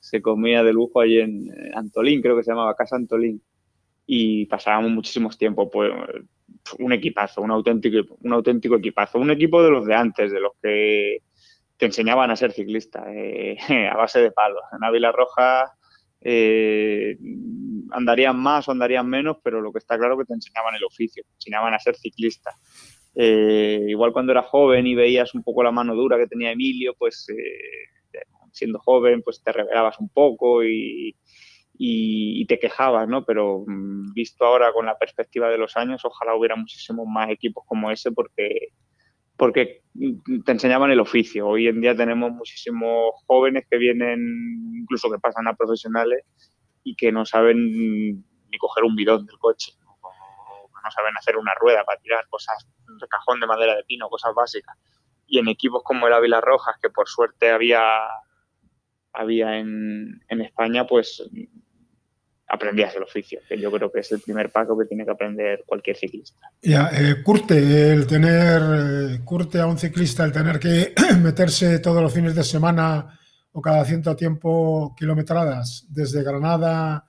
se 0.00 0.20
comía 0.22 0.64
de 0.64 0.72
lujo 0.72 1.00
allí 1.00 1.20
en 1.20 1.48
Antolín, 1.74 2.22
creo 2.22 2.36
que 2.36 2.42
se 2.42 2.50
llamaba 2.50 2.74
Casa 2.74 2.96
Antolín. 2.96 3.42
Y 4.06 4.46
pasábamos 4.46 4.90
muchísimos 4.90 5.38
tiempos, 5.38 5.68
pues 5.72 5.92
un 6.78 6.92
equipazo, 6.92 7.42
un 7.42 7.50
auténtico, 7.50 8.16
un 8.22 8.32
auténtico 8.32 8.76
equipazo. 8.76 9.18
Un 9.18 9.30
equipo 9.30 9.62
de 9.62 9.70
los 9.70 9.86
de 9.86 9.94
antes, 9.94 10.32
de 10.32 10.40
los 10.40 10.52
que 10.60 11.18
te 11.76 11.86
enseñaban 11.86 12.30
a 12.30 12.36
ser 12.36 12.52
ciclista, 12.52 13.04
eh, 13.12 13.56
a 13.92 13.96
base 13.96 14.20
de 14.20 14.32
palos. 14.32 14.62
En 14.72 14.84
Ávila 14.84 15.12
Roja 15.12 15.72
eh, 16.20 17.16
andarían 17.92 18.38
más 18.38 18.68
o 18.68 18.72
andarían 18.72 19.08
menos, 19.08 19.38
pero 19.42 19.60
lo 19.60 19.72
que 19.72 19.78
está 19.78 19.96
claro 19.96 20.14
es 20.14 20.20
que 20.20 20.26
te 20.26 20.34
enseñaban 20.34 20.74
el 20.74 20.84
oficio, 20.84 21.22
te 21.24 21.34
enseñaban 21.36 21.74
a 21.74 21.78
ser 21.78 21.96
ciclista. 21.96 22.50
Eh, 23.14 23.86
igual 23.88 24.12
cuando 24.12 24.32
era 24.32 24.42
joven 24.42 24.86
y 24.86 24.94
veías 24.94 25.34
un 25.34 25.42
poco 25.42 25.62
la 25.62 25.72
mano 25.72 25.94
dura 25.94 26.16
que 26.16 26.26
tenía 26.26 26.52
Emilio, 26.52 26.94
pues 26.98 27.26
siendo 28.52 28.78
joven, 28.78 29.22
pues 29.22 29.42
te 29.42 29.52
revelabas 29.52 29.98
un 30.00 30.08
poco 30.08 30.64
y, 30.64 31.16
te 32.48 32.58
quejabas, 32.58 33.08
¿no? 33.08 33.24
Pero 33.24 33.64
mm, 33.66 34.12
visto 34.12 34.44
ahora 34.44 34.72
con 34.72 34.86
la 34.86 34.98
perspectiva 34.98 35.48
de 35.48 35.58
los 35.58 35.76
años, 35.76 36.04
ojalá 36.04 36.34
hubiera 36.34 36.56
muchísimos 36.56 37.06
más 37.06 37.30
equipos 37.30 37.64
como 37.66 37.90
ese 37.90 38.10
porque, 38.10 38.70
porque 39.36 39.82
te 40.44 40.52
enseñaban 40.52 40.90
el 40.90 41.00
oficio. 41.00 41.46
Hoy 41.46 41.68
en 41.68 41.80
día 41.80 41.96
tenemos 41.96 42.32
muchísimos 42.32 43.12
jóvenes 43.26 43.66
que 43.70 43.78
vienen, 43.78 44.18
incluso 44.82 45.10
que 45.10 45.18
pasan 45.18 45.46
a 45.48 45.54
profesionales 45.54 46.24
y 46.82 46.96
que 46.96 47.12
no 47.12 47.24
saben 47.24 48.24
ni 48.50 48.58
coger 48.58 48.84
un 48.84 48.96
bidón 48.96 49.26
del 49.26 49.38
coche, 49.38 49.72
no, 49.82 50.90
saben 50.90 51.16
hacer 51.16 51.36
una 51.36 51.52
rueda 51.60 51.84
para 51.84 52.00
tirar 52.00 52.26
cosas 52.28 52.66
de 53.00 53.06
cajón 53.06 53.40
de 53.40 53.46
madera 53.46 53.76
de 53.76 53.84
pino, 53.84 54.08
cosas 54.08 54.34
básicas. 54.34 54.76
Y 55.26 55.38
en 55.38 55.48
equipos 55.48 55.82
como 55.84 56.06
el 56.06 56.12
Ávila 56.12 56.40
Rojas, 56.40 56.76
que 56.82 56.90
por 56.90 57.08
suerte 57.08 57.50
había 57.50 57.82
había 59.12 59.58
en, 59.58 60.20
España, 60.28 60.86
pues 60.86 61.22
aprendías 62.46 62.94
el 62.96 63.04
oficio, 63.04 63.40
que 63.48 63.58
yo 63.58 63.70
creo 63.70 63.92
que 63.92 64.00
es 64.00 64.10
el 64.12 64.20
primer 64.20 64.50
paso 64.50 64.76
que 64.76 64.86
tiene 64.86 65.04
que 65.04 65.12
aprender 65.12 65.62
cualquier 65.66 65.96
ciclista. 65.96 66.50
Ya, 66.62 66.90
eh, 66.92 67.22
curte, 67.22 67.92
el 67.92 68.06
tener, 68.06 68.62
eh, 68.62 69.20
curte 69.24 69.60
a 69.60 69.66
un 69.66 69.78
ciclista, 69.78 70.24
el 70.24 70.32
tener 70.32 70.58
que 70.58 70.94
meterse 71.22 71.78
todos 71.78 72.02
los 72.02 72.12
fines 72.12 72.34
de 72.34 72.42
semana 72.42 73.18
o 73.52 73.60
cada 73.60 73.84
cierto 73.84 74.16
tiempo 74.16 74.94
kilometradas 74.98 75.86
desde 75.88 76.22
Granada 76.22 77.04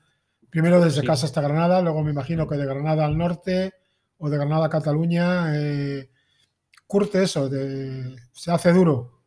Primero 0.51 0.83
desde 0.83 1.05
casa 1.05 1.25
hasta 1.27 1.39
Granada, 1.39 1.81
luego 1.81 2.03
me 2.03 2.11
imagino 2.11 2.45
que 2.45 2.57
de 2.57 2.65
Granada 2.65 3.05
al 3.05 3.17
norte 3.17 3.73
o 4.17 4.29
de 4.29 4.35
Granada 4.35 4.65
a 4.65 4.69
Cataluña. 4.69 5.55
Eh, 5.55 6.09
curte 6.85 7.23
eso, 7.23 7.49
se 7.49 8.51
hace 8.51 8.73
duro. 8.73 9.20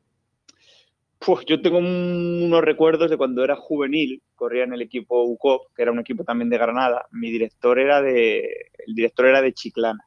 Pues 1.24 1.46
yo 1.46 1.60
tengo 1.62 1.78
unos 1.78 2.62
recuerdos 2.62 3.08
de 3.08 3.16
cuando 3.16 3.42
era 3.44 3.56
juvenil, 3.56 4.22
corría 4.34 4.64
en 4.64 4.74
el 4.74 4.82
equipo 4.82 5.24
UCOP, 5.24 5.74
que 5.74 5.82
era 5.82 5.92
un 5.92 5.98
equipo 5.98 6.22
también 6.22 6.50
de 6.50 6.58
Granada. 6.58 7.06
Mi 7.12 7.30
director 7.30 7.78
era 7.78 8.02
de, 8.02 8.40
el 8.86 8.94
director 8.94 9.26
era 9.26 9.40
de 9.40 9.54
Chiclana. 9.54 10.04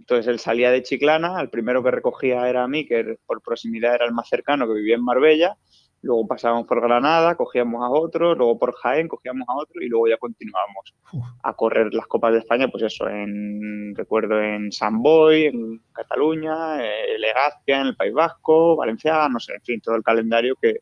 Entonces 0.00 0.26
él 0.26 0.40
salía 0.40 0.72
de 0.72 0.82
Chiclana, 0.82 1.40
el 1.40 1.50
primero 1.50 1.82
que 1.84 1.92
recogía 1.92 2.48
era 2.48 2.64
a 2.64 2.68
mí, 2.68 2.86
que 2.86 3.18
por 3.26 3.40
proximidad 3.40 3.94
era 3.94 4.06
el 4.06 4.12
más 4.12 4.28
cercano, 4.28 4.66
que 4.66 4.74
vivía 4.74 4.96
en 4.96 5.04
Marbella, 5.04 5.56
luego 6.02 6.26
pasábamos 6.26 6.66
por 6.66 6.80
Granada, 6.80 7.34
cogíamos 7.34 7.82
a 7.84 7.90
otro, 7.90 8.34
luego 8.34 8.58
por 8.58 8.74
Jaén 8.74 9.08
cogíamos 9.08 9.48
a 9.48 9.56
otro 9.56 9.82
y 9.82 9.88
luego 9.88 10.08
ya 10.08 10.16
continuábamos 10.16 10.94
a 11.42 11.52
correr 11.54 11.92
las 11.92 12.06
Copas 12.06 12.32
de 12.32 12.38
España, 12.38 12.68
pues 12.68 12.84
eso, 12.84 13.08
en 13.08 13.94
recuerdo 13.96 14.40
en 14.40 14.70
San 14.70 15.02
Boy, 15.02 15.46
en 15.46 15.80
Cataluña, 15.92 16.84
eh, 16.84 17.18
Legazpia, 17.18 17.80
en 17.80 17.88
el 17.88 17.96
País 17.96 18.14
Vasco, 18.14 18.76
Valencia, 18.76 19.28
no 19.28 19.40
sé, 19.40 19.54
en 19.54 19.62
fin, 19.62 19.80
todo 19.80 19.96
el 19.96 20.02
calendario 20.02 20.54
que 20.60 20.76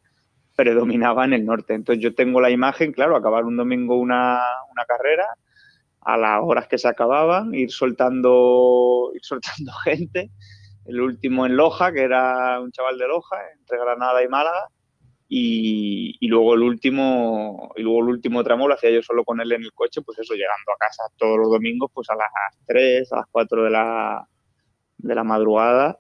predominaba 0.54 1.25
en 1.25 1.35
el 1.35 1.44
norte. 1.44 1.75
Entonces 1.75 2.02
yo 2.02 2.14
tengo 2.14 2.40
la 2.40 2.50
imagen, 2.50 2.92
claro, 2.92 3.16
acabar 3.16 3.44
un 3.44 3.56
domingo 3.56 3.96
una, 3.96 4.40
una 4.70 4.85
carrera, 4.87 5.26
a 6.00 6.16
las 6.16 6.40
horas 6.42 6.68
que 6.68 6.78
se 6.78 6.87
acababan, 6.87 7.52
ir 7.52 7.70
soltando, 7.73 9.11
ir 9.14 9.25
soltando 9.25 9.73
gente. 9.85 10.30
El 10.85 11.00
último 11.00 11.46
en 11.46 11.56
Loja, 11.56 11.92
que 11.92 12.02
era 12.02 12.61
un 12.61 12.70
chaval 12.70 12.96
de 12.96 13.08
Loja, 13.08 13.37
entre 13.58 13.76
Granada 13.76 14.23
y 14.23 14.28
Málaga, 14.28 14.68
y, 15.28 16.28
luego 16.28 16.54
el 16.54 16.62
último 16.62 17.73
y 17.76 17.83
luego 17.83 18.00
el 18.00 18.09
último 18.09 18.45
tramo 18.45 18.68
lo 18.68 18.75
hacía 18.75 18.90
yo 18.90 19.02
solo 19.02 19.25
con 19.25 19.40
él 19.40 19.52
en 19.52 19.62
el 19.62 19.73
coche 19.73 20.02
pues 20.02 20.18
eso 20.18 20.35
llegando 20.35 20.73
a 20.73 20.78
casa 20.78 21.02
todos 21.16 21.38
los 21.38 21.50
domingos 21.50 21.90
pues 21.92 22.09
a 22.11 22.14
las 22.14 22.28
3 22.66 23.12
a 23.12 23.16
las 23.16 23.26
4 23.30 23.64
de 23.64 23.71
la 23.71 24.28
de 24.99 25.14
la 25.14 25.25
madrugada 25.25 25.99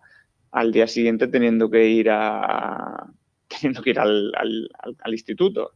al 0.52 0.72
día 0.72 0.86
siguiente 0.86 1.28
teniendo 1.28 1.68
que 1.68 1.86
ir 1.86 2.08
a 2.10 3.06
teniendo 3.48 3.82
que 3.82 3.90
ir 3.90 4.00
al, 4.00 4.32
al, 4.34 5.12
instituto. 5.12 5.72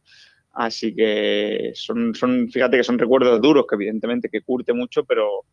Así 0.53 0.93
que 0.93 1.71
son, 1.73 2.13
son 2.13 2.49
fíjate 2.49 2.77
que 2.77 2.83
son 2.83 2.99
recuerdos 2.99 3.41
duros 3.41 3.65
que 3.69 3.75
evidentemente 3.75 4.29
que 4.29 4.41
curte 4.41 4.73
mucho 4.73 5.05
pero 5.05 5.45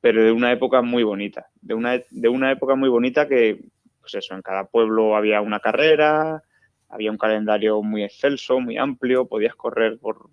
pero 0.00 0.24
de 0.24 0.32
una 0.32 0.52
época 0.52 0.80
muy 0.80 1.02
bonita 1.02 1.46
de 1.60 1.74
una 1.74 2.00
de 2.10 2.28
una 2.28 2.52
época 2.52 2.74
muy 2.74 2.88
bonita 2.88 3.28
que 3.28 3.60
pues 4.00 4.14
eso 4.14 4.34
en 4.34 4.42
cada 4.42 4.64
pueblo 4.64 5.16
había 5.16 5.42
una 5.42 5.60
carrera 5.60 6.42
había 6.88 7.10
un 7.10 7.18
calendario 7.18 7.82
muy 7.82 8.04
excelso, 8.04 8.60
muy 8.60 8.76
amplio, 8.76 9.26
podías 9.26 9.54
correr 9.54 9.98
por, 9.98 10.30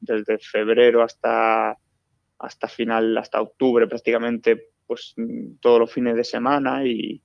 desde 0.00 0.38
febrero 0.38 1.02
hasta, 1.02 1.78
hasta 2.38 2.68
final, 2.68 3.16
hasta 3.18 3.40
octubre 3.40 3.86
prácticamente, 3.86 4.70
pues 4.86 5.14
todos 5.60 5.80
los 5.80 5.92
fines 5.92 6.14
de 6.16 6.24
semana 6.24 6.84
y, 6.84 7.22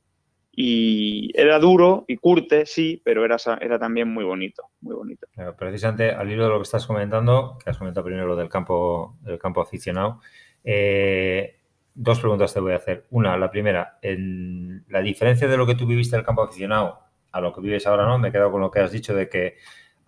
era 1.34 1.58
duro 1.60 2.06
y 2.08 2.18
curte, 2.18 2.66
sí, 2.66 3.01
pero 3.04 3.25
era, 3.25 3.38
era 3.62 3.80
también 3.80 4.10
muy 4.10 4.24
bonito, 4.24 4.63
muy 4.82 4.96
bonito. 4.96 5.25
precisamente 5.58 6.12
al 6.12 6.30
hilo 6.30 6.44
de 6.44 6.50
lo 6.50 6.58
que 6.58 6.63
estás 6.63 6.86
comentando, 6.86 7.58
que 7.63 7.70
has 7.70 7.78
comentado 7.78 8.06
primero 8.06 8.28
lo 8.28 8.36
del 8.36 8.50
campo, 8.50 9.18
del 9.22 9.40
campo 9.40 9.62
aficionado, 9.62 10.20
eh, 10.63 11.56
dos 11.96 12.20
preguntas 12.20 12.54
te 12.54 12.60
voy 12.60 12.74
a 12.74 12.75
hacer. 12.75 13.06
Una, 13.10 13.38
la 13.38 13.50
primera, 13.50 13.98
en 14.01 14.86
la 14.90 15.01
diferencia 15.01 15.48
de 15.48 15.58
lo 15.58 15.66
que 15.66 15.75
tú 15.75 15.88
viviste 15.88 16.16
del 16.16 16.25
campo 16.25 16.44
aficionado 16.44 17.11
a 17.32 17.42
lo 17.42 17.54
que 17.54 17.62
vives 17.62 17.88
ahora, 17.88 18.06
¿no? 18.06 18.18
Me 18.18 18.30
he 18.30 18.32
quedado 18.32 18.52
con 18.52 18.62
lo 18.62 18.72
que 18.72 18.80
has 18.80 18.92
dicho 18.92 19.14
de 19.14 19.30
que 19.30 19.58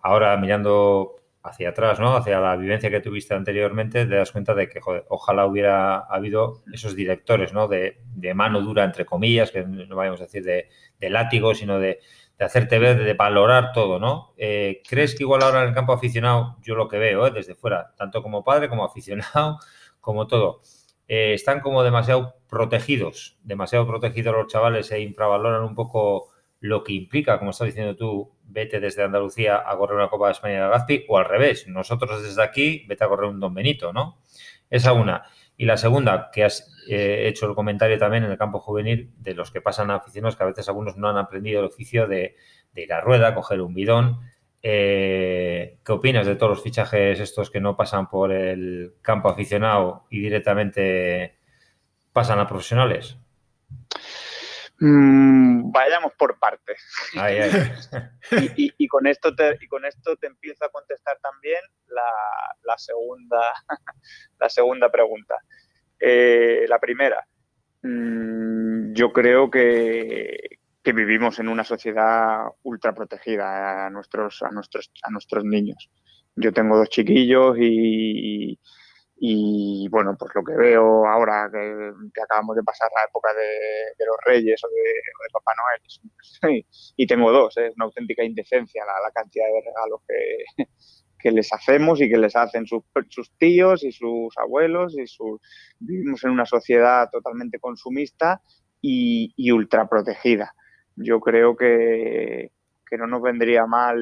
ahora 0.00 0.36
mirando 0.36 1.16
hacia 1.44 1.68
atrás, 1.68 2.00
¿no? 2.00 2.16
Hacia 2.16 2.40
la 2.40 2.56
vivencia 2.56 2.90
que 2.90 3.00
tuviste 3.00 3.34
anteriormente, 3.34 4.06
te 4.06 4.14
das 4.14 4.32
cuenta 4.32 4.54
de 4.54 4.68
que, 4.68 4.80
ojalá 5.08 5.46
hubiera 5.46 5.98
habido 5.98 6.62
esos 6.72 6.96
directores, 6.96 7.52
¿no? 7.52 7.68
De, 7.68 7.98
mano 8.34 8.62
dura, 8.62 8.82
entre 8.82 9.04
comillas, 9.04 9.50
que 9.50 9.62
no 9.62 9.94
vayamos 9.94 10.20
a 10.20 10.24
decir 10.24 10.42
de, 10.42 10.68
látigo, 11.10 11.54
sino 11.54 11.78
de, 11.78 12.00
hacerte 12.40 12.78
ver, 12.78 13.04
de 13.04 13.12
valorar 13.12 13.72
todo, 13.72 13.98
¿no? 13.98 14.32
Eh, 14.38 14.82
¿Crees 14.88 15.14
que 15.14 15.22
igual 15.22 15.42
ahora 15.42 15.62
en 15.62 15.68
el 15.68 15.74
campo 15.74 15.92
aficionado, 15.92 16.56
yo 16.62 16.74
lo 16.74 16.88
que 16.88 16.98
veo, 16.98 17.26
¿eh? 17.26 17.30
desde 17.30 17.54
fuera, 17.54 17.94
tanto 17.96 18.22
como 18.22 18.42
padre, 18.42 18.70
como 18.70 18.84
aficionado, 18.84 19.58
como 20.00 20.26
todo, 20.26 20.62
eh, 21.08 21.34
están 21.34 21.60
como 21.60 21.82
demasiado 21.82 22.36
protegidos, 22.48 23.38
demasiado 23.42 23.86
protegidos 23.86 24.34
los 24.34 24.46
chavales 24.46 24.90
e 24.92 25.00
infravaloran 25.00 25.62
un 25.62 25.74
poco 25.74 26.33
lo 26.64 26.82
que 26.82 26.94
implica, 26.94 27.38
como 27.38 27.50
estás 27.50 27.66
diciendo 27.66 27.94
tú, 27.94 28.32
vete 28.44 28.80
desde 28.80 29.02
Andalucía 29.02 29.62
a 29.66 29.76
correr 29.76 29.96
una 29.96 30.08
Copa 30.08 30.28
de 30.28 30.32
España 30.32 30.64
de 30.64 30.70
Gazpi, 30.70 31.04
o 31.08 31.18
al 31.18 31.26
revés, 31.26 31.68
nosotros 31.68 32.22
desde 32.22 32.42
aquí, 32.42 32.86
vete 32.88 33.04
a 33.04 33.08
correr 33.08 33.28
un 33.28 33.38
Don 33.38 33.52
Benito, 33.52 33.92
¿no? 33.92 34.22
Esa 34.70 34.94
una. 34.94 35.24
Y 35.58 35.66
la 35.66 35.76
segunda, 35.76 36.30
que 36.32 36.42
has 36.42 36.74
eh, 36.88 37.26
hecho 37.28 37.46
el 37.46 37.54
comentario 37.54 37.98
también 37.98 38.24
en 38.24 38.30
el 38.30 38.38
campo 38.38 38.60
juvenil 38.60 39.12
de 39.18 39.34
los 39.34 39.50
que 39.50 39.60
pasan 39.60 39.90
a 39.90 39.96
aficionados, 39.96 40.36
que 40.36 40.42
a 40.42 40.46
veces 40.46 40.66
algunos 40.66 40.96
no 40.96 41.10
han 41.10 41.18
aprendido 41.18 41.60
el 41.60 41.66
oficio 41.66 42.06
de, 42.06 42.34
ir 42.74 42.92
a 42.94 43.02
rueda, 43.02 43.34
coger 43.34 43.60
un 43.60 43.74
bidón. 43.74 44.20
Eh, 44.62 45.80
¿Qué 45.84 45.92
opinas 45.92 46.26
de 46.26 46.36
todos 46.36 46.56
los 46.56 46.62
fichajes 46.62 47.20
estos 47.20 47.50
que 47.50 47.60
no 47.60 47.76
pasan 47.76 48.08
por 48.08 48.32
el 48.32 48.94
campo 49.02 49.28
aficionado 49.28 50.06
y 50.08 50.20
directamente 50.20 51.36
pasan 52.14 52.38
a 52.40 52.48
profesionales? 52.48 53.18
Mm, 54.80 55.70
vayamos 55.72 56.12
por 56.18 56.38
partes. 56.38 56.80
y, 58.56 58.88
con 58.88 59.06
esto 59.06 59.34
te, 59.34 59.58
y 59.60 59.66
con 59.68 59.84
esto 59.84 60.16
te 60.16 60.26
empiezo 60.26 60.64
a 60.64 60.70
contestar 60.70 61.18
también 61.20 61.60
la, 61.86 62.78
segunda, 62.78 63.52
la 64.38 64.48
segunda 64.48 64.90
pregunta. 64.90 65.36
Eh, 65.98 66.66
la 66.68 66.78
primera, 66.78 67.24
mm, 67.82 68.92
yo 68.92 69.12
creo 69.12 69.50
que, 69.50 70.58
que, 70.82 70.92
vivimos 70.92 71.38
en 71.38 71.48
una 71.48 71.64
sociedad 71.64 72.46
ultra 72.62 72.94
protegida 72.94 73.86
a 73.86 73.90
nuestros, 73.90 74.42
a 74.42 74.50
nuestros, 74.50 74.90
a 75.02 75.10
nuestros 75.10 75.44
niños. 75.44 75.90
Yo 76.36 76.52
tengo 76.52 76.76
dos 76.76 76.88
chiquillos 76.88 77.56
y, 77.58 78.58
y 79.26 79.88
bueno, 79.88 80.14
pues 80.18 80.30
lo 80.34 80.44
que 80.44 80.54
veo 80.54 81.08
ahora 81.08 81.48
que, 81.50 82.20
acabamos 82.22 82.56
de 82.56 82.62
pasar 82.62 82.90
la 82.94 83.08
época 83.08 83.30
de, 83.32 84.04
los 84.04 84.16
Reyes 84.26 84.62
o 84.62 84.68
de, 84.68 85.30
Papá 85.32 85.52
Noel, 85.56 86.62
y, 86.98 87.06
tengo 87.06 87.32
dos, 87.32 87.56
¿eh? 87.56 87.68
es 87.68 87.76
una 87.76 87.86
auténtica 87.86 88.22
indecencia 88.22 88.84
la, 88.84 89.10
cantidad 89.12 89.46
de 89.46 89.62
regalos 89.64 90.02
que, 90.06 90.64
que, 91.18 91.30
les 91.30 91.50
hacemos 91.54 92.02
y 92.02 92.10
que 92.10 92.18
les 92.18 92.36
hacen 92.36 92.66
sus, 92.66 92.82
sus 93.08 93.32
tíos 93.38 93.82
y 93.82 93.92
sus 93.92 94.36
abuelos. 94.36 94.94
y 94.94 95.04
Vivimos 95.78 96.22
en 96.24 96.30
una 96.30 96.44
sociedad 96.44 97.08
totalmente 97.10 97.58
consumista 97.58 98.42
y, 98.82 99.32
y 99.38 99.52
ultra 99.52 99.88
protegida. 99.88 100.54
Yo 100.96 101.20
creo 101.20 101.56
que, 101.56 102.52
que 102.86 102.98
no 102.98 103.06
nos 103.06 103.22
vendría 103.22 103.64
mal 103.64 103.98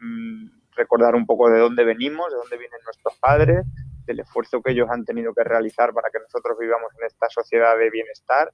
mm, 0.00 0.46
recordar 0.76 1.14
un 1.14 1.26
poco 1.26 1.50
de 1.50 1.58
dónde 1.58 1.84
venimos, 1.84 2.30
de 2.30 2.38
dónde 2.38 2.56
vienen 2.56 2.80
nuestros 2.86 3.18
padres, 3.18 3.66
del 4.06 4.20
esfuerzo 4.20 4.62
que 4.62 4.72
ellos 4.72 4.88
han 4.90 5.04
tenido 5.04 5.34
que 5.34 5.44
realizar 5.44 5.92
para 5.92 6.10
que 6.10 6.20
nosotros 6.20 6.56
vivamos 6.58 6.90
en 6.98 7.06
esta 7.06 7.28
sociedad 7.28 7.76
de 7.76 7.90
bienestar 7.90 8.52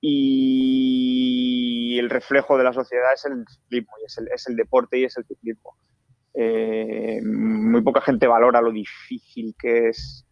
y 0.00 1.98
el 1.98 2.10
reflejo 2.10 2.56
de 2.58 2.64
la 2.64 2.72
sociedad 2.72 3.12
es 3.14 3.24
el 3.24 3.44
ciclismo, 3.48 3.92
y 4.00 4.04
es, 4.04 4.18
el, 4.18 4.28
es 4.32 4.46
el 4.48 4.56
deporte 4.56 4.98
y 4.98 5.04
es 5.04 5.16
el 5.16 5.24
ciclismo. 5.24 5.76
Eh, 6.34 7.20
muy 7.24 7.82
poca 7.82 8.02
gente 8.02 8.26
valora 8.26 8.60
lo 8.60 8.70
difícil 8.70 9.54
que 9.58 9.88
es 9.88 10.26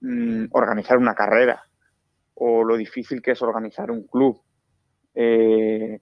mm, 0.00 0.46
organizar 0.52 0.96
una 0.96 1.14
carrera 1.14 1.62
o 2.34 2.64
lo 2.64 2.76
difícil 2.78 3.20
que 3.20 3.32
es 3.32 3.42
organizar 3.42 3.90
un 3.90 4.06
club. 4.06 4.42
Eh, 5.14 6.00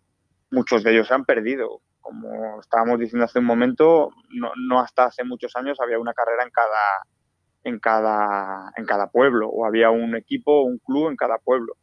muchos 0.52 0.84
de 0.84 0.92
ellos 0.92 1.08
se 1.08 1.14
han 1.14 1.24
perdido. 1.24 1.82
Como 2.00 2.60
estábamos 2.60 3.00
diciendo 3.00 3.24
hace 3.24 3.40
un 3.40 3.44
momento, 3.44 4.10
no, 4.30 4.52
no 4.56 4.80
hasta 4.80 5.06
hace 5.06 5.24
muchos 5.24 5.54
años 5.56 5.78
había 5.80 5.98
una 5.98 6.14
carrera 6.14 6.44
en 6.44 6.50
cada, 6.50 7.02
en 7.68 7.78
cada, 7.78 8.72
en 8.76 8.84
cada 8.86 9.10
pueblo, 9.10 9.48
o 9.48 9.66
había 9.66 9.90
un 9.90 10.16
equipo, 10.16 10.62
un 10.62 10.78
club 10.78 11.10
en 11.10 11.16
cada 11.16 11.38
pueblo. 11.38 11.74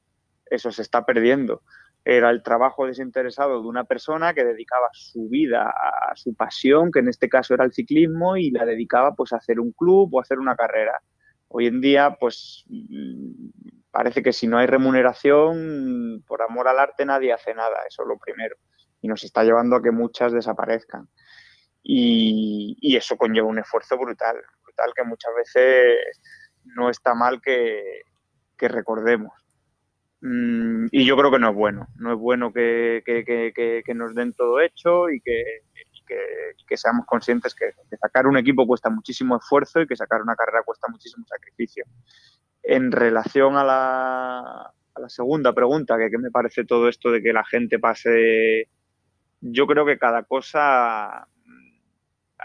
Eso 0.46 0.72
se 0.72 0.82
está 0.82 1.06
perdiendo. 1.06 1.62
Era 2.04 2.30
el 2.30 2.44
trabajo 2.44 2.86
desinteresado 2.86 3.62
de 3.62 3.68
una 3.68 3.84
persona 3.84 4.34
que 4.34 4.44
dedicaba 4.44 4.89
su 4.94 5.27
vida 5.30 5.70
a 5.70 6.15
su 6.15 6.36
pasión, 6.36 6.92
que 6.92 7.00
en 7.00 7.08
este 7.08 7.30
caso 7.30 7.54
era 7.54 7.65
el 7.65 7.74
ciclismo, 7.74 8.38
y 8.38 8.51
la 8.51 8.65
dedicaba 8.65 9.15
pues 9.15 9.34
a 9.34 9.38
hacer 9.38 9.60
un 9.60 9.72
club 9.72 10.13
o 10.13 10.20
a 10.20 10.22
hacer 10.22 10.39
una 10.39 10.56
carrera. 10.56 11.00
Hoy 11.48 11.68
en 11.68 11.82
día, 11.82 12.18
pues 12.20 12.65
mm, 12.68 13.50
parece 13.92 14.22
que 14.22 14.34
si 14.34 14.48
no 14.48 14.58
hay 14.58 14.68
remuneración, 14.68 16.24
por 16.27 16.42
amor 16.42 16.68
al 16.68 16.80
arte 16.80 17.06
nadie 17.06 17.34
hace 17.34 17.56
nada, 17.56 17.77
eso 17.88 18.04
es 18.04 18.08
lo 18.08 18.18
primero. 18.18 18.56
Y 19.01 19.08
nos 19.08 19.24
está 19.24 19.44
llevando 19.44 19.75
a 19.75 19.82
que 19.82 19.92
muchas 19.92 20.32
desaparezcan. 20.32 21.08
Y 21.88 22.96
eso 22.96 23.15
conlleva 23.15 23.48
un 23.48 23.60
esfuerzo 23.60 23.96
brutal, 23.96 24.38
tal 24.75 24.94
que 24.96 25.03
muchas 25.03 25.34
veces 25.36 26.20
no 26.65 26.89
está 26.89 27.13
mal 27.13 27.41
que, 27.41 28.01
recordemos. 28.60 29.32
Mm, 30.22 30.88
y 30.91 31.05
yo 31.05 31.15
creo 31.17 31.32
que 31.32 31.39
no 31.39 31.50
es 31.50 31.55
bueno, 31.55 31.88
no 31.98 32.13
es 32.13 32.17
bueno 32.17 32.51
que, 32.51 33.03
nos 33.96 34.15
den 34.15 34.34
todo 34.34 34.60
hecho 34.60 35.10
y 35.10 35.22
que, 35.22 35.62
seamos 36.75 37.05
conscientes 37.05 37.53
que, 37.53 37.72
sacar 38.01 38.27
un 38.27 38.38
equipo 38.38 38.65
cuesta 38.65 38.89
muchísimo 38.89 39.38
esfuerzo 39.38 39.82
y 39.82 39.88
que 39.88 39.96
sacar 39.96 40.22
una 40.22 40.36
carrera 40.36 40.63
cuesta 40.63 40.88
muchísimo 40.89 41.25
sacrificio. 41.27 41.86
En 42.63 42.91
relación 42.91 43.58
a 43.58 43.63
la, 43.63 44.39
a 44.39 45.00
la 45.00 45.10
segunda 45.10 45.53
pregunta, 45.53 45.98
que, 45.98 46.10
que 46.10 46.17
me 46.17 46.32
parece 46.32 46.65
todo 46.65 46.89
esto 46.89 47.12
de 47.12 47.22
que 47.22 47.34
la 47.34 47.46
gente 47.46 47.77
pase, 47.77 48.70
yo 49.41 49.67
creo 49.67 49.86
que 49.86 50.00
cada 50.00 50.24
cosa 50.24 51.27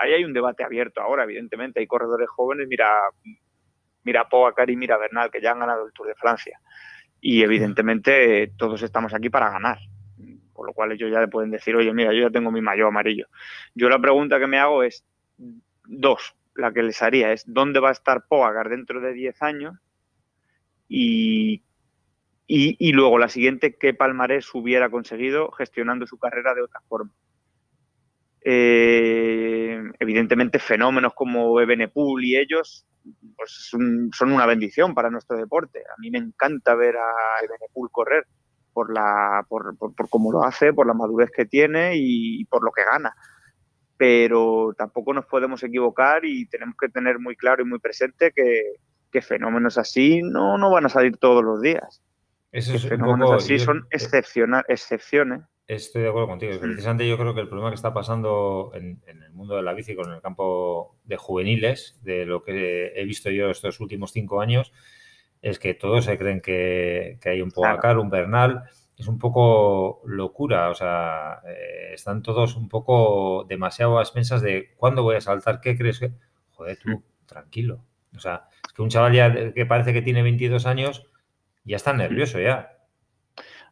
ahí 0.01 0.15
hay 0.15 0.25
un 0.25 0.33
debate 0.33 0.65
abierto 0.65 1.01
ahora, 1.01 1.25
evidentemente. 1.25 1.81
Hay 1.81 1.87
corredores 1.87 2.29
jóvenes, 2.29 2.67
mira, 2.69 2.89
mira 4.03 4.27
y 4.67 4.77
mira 4.77 4.97
Bernal, 4.97 5.31
que 5.31 5.41
ya 5.41 5.53
han 5.53 5.61
ganado 5.61 5.87
el 5.87 5.93
Tour 5.93 6.09
de 6.09 6.15
Francia. 6.15 6.59
Y 7.21 7.43
evidentemente 7.43 8.53
todos 8.57 8.83
estamos 8.83 9.15
aquí 9.15 9.29
para 9.29 9.51
ganar. 9.51 9.79
Por 10.55 10.67
lo 10.67 10.73
cual 10.73 10.93
ellos 10.93 11.11
ya 11.11 11.21
le 11.21 11.29
pueden 11.29 11.51
decir, 11.51 11.77
oye, 11.77 11.93
mira, 11.93 12.13
yo 12.13 12.23
ya 12.23 12.31
tengo 12.31 12.51
mi 12.51 12.61
mayor 12.61 12.89
amarillo. 12.89 13.27
Yo 13.75 13.89
la 13.89 13.99
pregunta 13.99 14.39
que 14.39 14.47
me 14.47 14.59
hago 14.59 14.83
es 14.83 15.05
dos. 15.85 16.35
La 16.55 16.73
que 16.73 16.83
les 16.83 17.01
haría 17.03 17.33
es, 17.33 17.45
¿dónde 17.47 17.81
va 17.81 17.91
a 17.91 17.93
estar 17.93 18.27
Pogacar 18.27 18.69
dentro 18.69 19.01
de 19.01 19.13
10 19.13 19.43
años? 19.43 19.77
Y, 20.89 21.63
y, 22.47 22.77
y 22.79 22.93
luego 22.93 23.19
la 23.19 23.29
siguiente, 23.29 23.77
¿qué 23.79 23.95
palmarés 23.95 24.53
hubiera 24.55 24.91
conseguido 24.91 25.51
gestionando 25.53 26.07
su 26.07 26.19
carrera 26.19 26.55
de 26.55 26.63
otra 26.63 26.81
forma? 26.89 27.13
Eh, 28.43 29.79
evidentemente 29.99 30.59
fenómenos 30.59 31.13
como 31.15 31.61
Ebenepool 31.61 32.25
y 32.25 32.39
ellos 32.39 32.87
pues 33.37 33.51
son, 33.71 34.11
una 34.33 34.47
bendición 34.47 34.95
para 34.95 35.11
nuestro 35.11 35.37
deporte. 35.37 35.81
A 35.81 36.01
mí 36.01 36.11
me 36.11 36.19
encanta 36.19 36.75
ver 36.75 36.97
a 36.97 37.45
Ebenepool 37.45 37.91
correr 37.91 38.27
por, 38.73 38.93
la, 38.93 39.45
por, 39.49 39.77
por, 39.77 40.09
cómo 40.09 40.33
lo 40.33 40.45
hace, 40.45 40.73
por 40.73 40.87
la 40.87 40.95
madurez 40.95 41.31
que 41.35 41.47
tiene 41.47 41.93
y, 41.97 42.45
por 42.47 42.65
lo 42.65 42.71
que 42.73 42.85
gana. 42.85 43.15
Pero 43.97 44.73
tampoco 44.77 45.13
nos 45.13 45.27
podemos 45.27 45.63
equivocar 45.63 46.25
y 46.25 46.47
tenemos 46.47 46.77
que 46.79 46.89
tener 46.89 47.19
muy 47.19 47.37
claro 47.37 47.63
y 47.63 47.67
muy 47.67 47.79
presente 47.79 48.33
que, 48.33 49.21
fenómenos 49.23 49.77
así 49.77 50.23
no, 50.23 50.57
no 50.57 50.71
van 50.71 50.87
a 50.87 50.89
salir 50.89 51.17
todos 51.17 51.43
los 51.43 51.61
días. 51.61 52.01
Fenómenos 52.53 53.33
así 53.33 53.59
son 53.59 53.87
excepciones 53.91 55.43
Estoy 55.71 56.03
de 56.03 56.09
acuerdo 56.09 56.27
contigo. 56.27 56.59
Precisamente 56.59 57.09
yo 57.09 57.17
creo 57.17 57.33
que 57.33 57.43
el 57.43 57.47
problema 57.47 57.71
que 57.71 57.77
está 57.77 57.95
pasando 57.95 58.73
en, 58.75 59.01
el 59.07 59.33
mundo 59.33 59.55
de 59.55 59.63
la 59.63 59.73
bici 59.73 59.95
con 59.95 60.13
el 60.13 60.21
campo 60.21 60.97
de 61.05 61.17
juveniles, 61.17 61.97
de 62.03 62.27
lo 62.27 62.43
que 62.43 62.89
he 62.97 63.05
visto 63.05 63.31
yo 63.31 63.51
estos 63.51 63.79
últimos 63.79 64.11
cinco 64.11 64.41
años, 64.41 64.73
es 65.43 65.61
que 65.61 65.75
todos 65.75 66.07
se 66.07 66.19
creen 66.19 66.41
que, 66.41 67.21
hay 67.25 67.41
un 67.41 67.53
Pogacar, 67.53 67.99
un 67.99 68.11
Bernal. 68.11 68.65
Es 68.99 69.07
un 69.07 69.21
poco 69.21 70.03
locura. 70.07 70.71
O 70.71 70.75
sea, 70.75 71.41
eh, 71.47 71.93
están 71.95 72.25
todos 72.25 72.57
un 72.57 72.69
poco 72.69 73.47
demasiado 73.49 74.01
a 74.01 74.03
expensas 74.03 74.43
de 74.43 74.75
cuándo 74.77 75.05
voy 75.05 75.15
a 75.15 75.21
saltar, 75.21 75.61
qué 75.61 75.79
crees 75.79 76.01
que. 76.01 76.11
Joder, 76.51 76.79
tú, 76.79 76.91
mm. 76.91 77.03
tranquilo. 77.27 77.85
O 78.17 78.19
sea, 78.19 78.49
es 78.67 78.73
que 78.73 78.83
un 78.83 78.89
chaval 78.89 79.13
ya 79.13 79.53
que 79.53 79.67
parece 79.67 79.93
que 79.93 80.03
tiene 80.03 80.25
22 80.25 80.67
años 80.67 81.07
ya 81.65 81.77
está 81.77 81.93
nervioso 81.93 82.39
ya. 82.39 82.71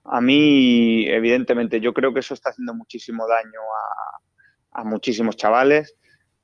A 0.04 0.20
mí, 0.20 1.06
evidentemente, 1.06 1.80
yo 1.80 1.92
creo 1.92 2.14
que 2.14 2.20
eso 2.20 2.34
está 2.34 2.50
haciendo 2.50 2.74
muchísimo 2.74 3.26
daño 3.26 3.60
a, 4.72 4.84
muchísimos 4.84 5.36
chavales. 5.36 5.96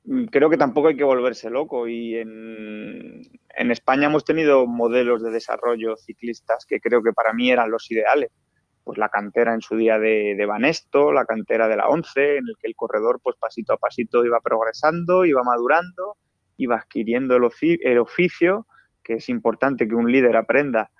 Mm, 0.04 0.24
creo 0.26 0.50
que 0.50 0.56
tampoco 0.56 0.88
hay 0.88 0.96
que 0.96 1.04
volverse 1.04 1.50
loco 1.50 1.88
y 1.88 2.16
en, 2.16 3.22
España 3.70 4.06
hemos 4.06 4.24
tenido 4.24 4.66
modelos 4.66 5.22
de 5.22 5.30
desarrollo 5.30 5.96
ciclistas 5.96 6.66
que 6.66 6.80
creo 6.80 7.02
que 7.02 7.12
para 7.12 7.32
mí 7.32 7.50
eran 7.50 7.70
los 7.70 7.90
ideales. 7.90 8.30
Pues 8.82 8.98
la 8.98 9.08
cantera 9.08 9.54
en 9.54 9.62
su 9.62 9.76
día 9.76 9.98
de, 9.98 10.34
de 10.36 10.46
Banesto, 10.46 11.12
la 11.12 11.24
cantera 11.24 11.68
de 11.68 11.76
la 11.76 11.88
11, 11.88 12.36
en 12.36 12.44
el 12.48 12.56
que 12.60 12.66
el 12.66 12.76
corredor 12.76 13.20
pues 13.22 13.36
pasito 13.40 13.72
a 13.72 13.78
pasito 13.78 14.24
iba 14.26 14.40
progresando, 14.40 15.24
iba 15.24 15.42
madurando, 15.42 16.18
iba 16.56 16.76
adquiriendo 16.76 17.36
el, 17.36 17.44
oficio, 17.98 18.66
que 19.02 19.14
es 19.14 19.28
importante 19.28 19.88
que 19.88 19.94
un 19.94 20.10
líder 20.10 20.36
aprenda 20.36 20.90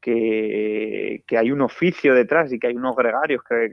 que, 0.00 1.22
hay 1.36 1.50
un 1.52 1.60
oficio 1.60 2.14
detrás 2.14 2.52
y 2.52 2.58
que 2.58 2.68
hay 2.68 2.74
unos 2.74 2.96
gregarios 2.96 3.42
que, 3.48 3.68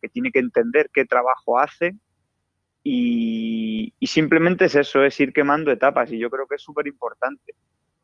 que, 0.00 0.08
tiene 0.08 0.30
que 0.30 0.38
entender 0.38 0.90
qué 0.92 1.04
trabajo 1.04 1.58
hace 1.58 1.94
y, 2.84 3.94
simplemente 4.02 4.66
es 4.66 4.74
eso, 4.74 5.04
es 5.04 5.18
ir 5.20 5.32
quemando 5.32 5.70
etapas 5.70 6.12
y 6.12 6.18
yo 6.18 6.30
creo 6.30 6.46
que 6.46 6.56
es 6.56 6.62
súper 6.62 6.86
importante. 6.86 7.54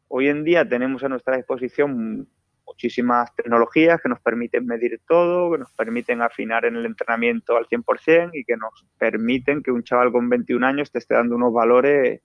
Hoy 0.09 0.29
en 0.29 0.45
día 0.45 0.69
tenemos 0.69 1.03
a 1.05 1.09
nuestra 1.09 1.37
disposición 1.37 2.29
muchísimas 2.67 3.35
tecnologías 3.35 4.01
que 4.01 4.09
nos 4.09 4.21
permiten 4.21 4.67
medir 4.67 5.01
todo, 5.07 5.51
que 5.53 5.59
nos 5.59 5.73
permiten 5.73 6.23
afinar 6.23 6.65
en 6.65 6.77
el 6.77 6.87
entrenamiento 6.87 7.57
al 7.57 7.67
100% 7.67 8.31
y 8.35 8.45
que 8.45 8.57
nos 8.57 8.87
permiten 8.99 9.63
que 9.63 9.71
un 9.71 9.83
chaval 9.83 10.13
con 10.13 10.29
21 10.29 10.67
años 10.67 10.93
te 10.93 10.99
esté 10.99 11.15
dando 11.15 11.37
unos 11.37 11.53
valores 11.53 12.21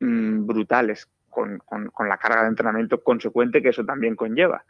mm, 0.00 0.46
brutales 0.46 1.08
con, 1.32 1.62
la 2.08 2.18
carga 2.18 2.42
de 2.42 2.48
entrenamiento 2.48 3.02
consecuente 3.02 3.62
que 3.62 3.70
eso 3.70 3.84
también 3.84 4.14
conlleva, 4.14 4.64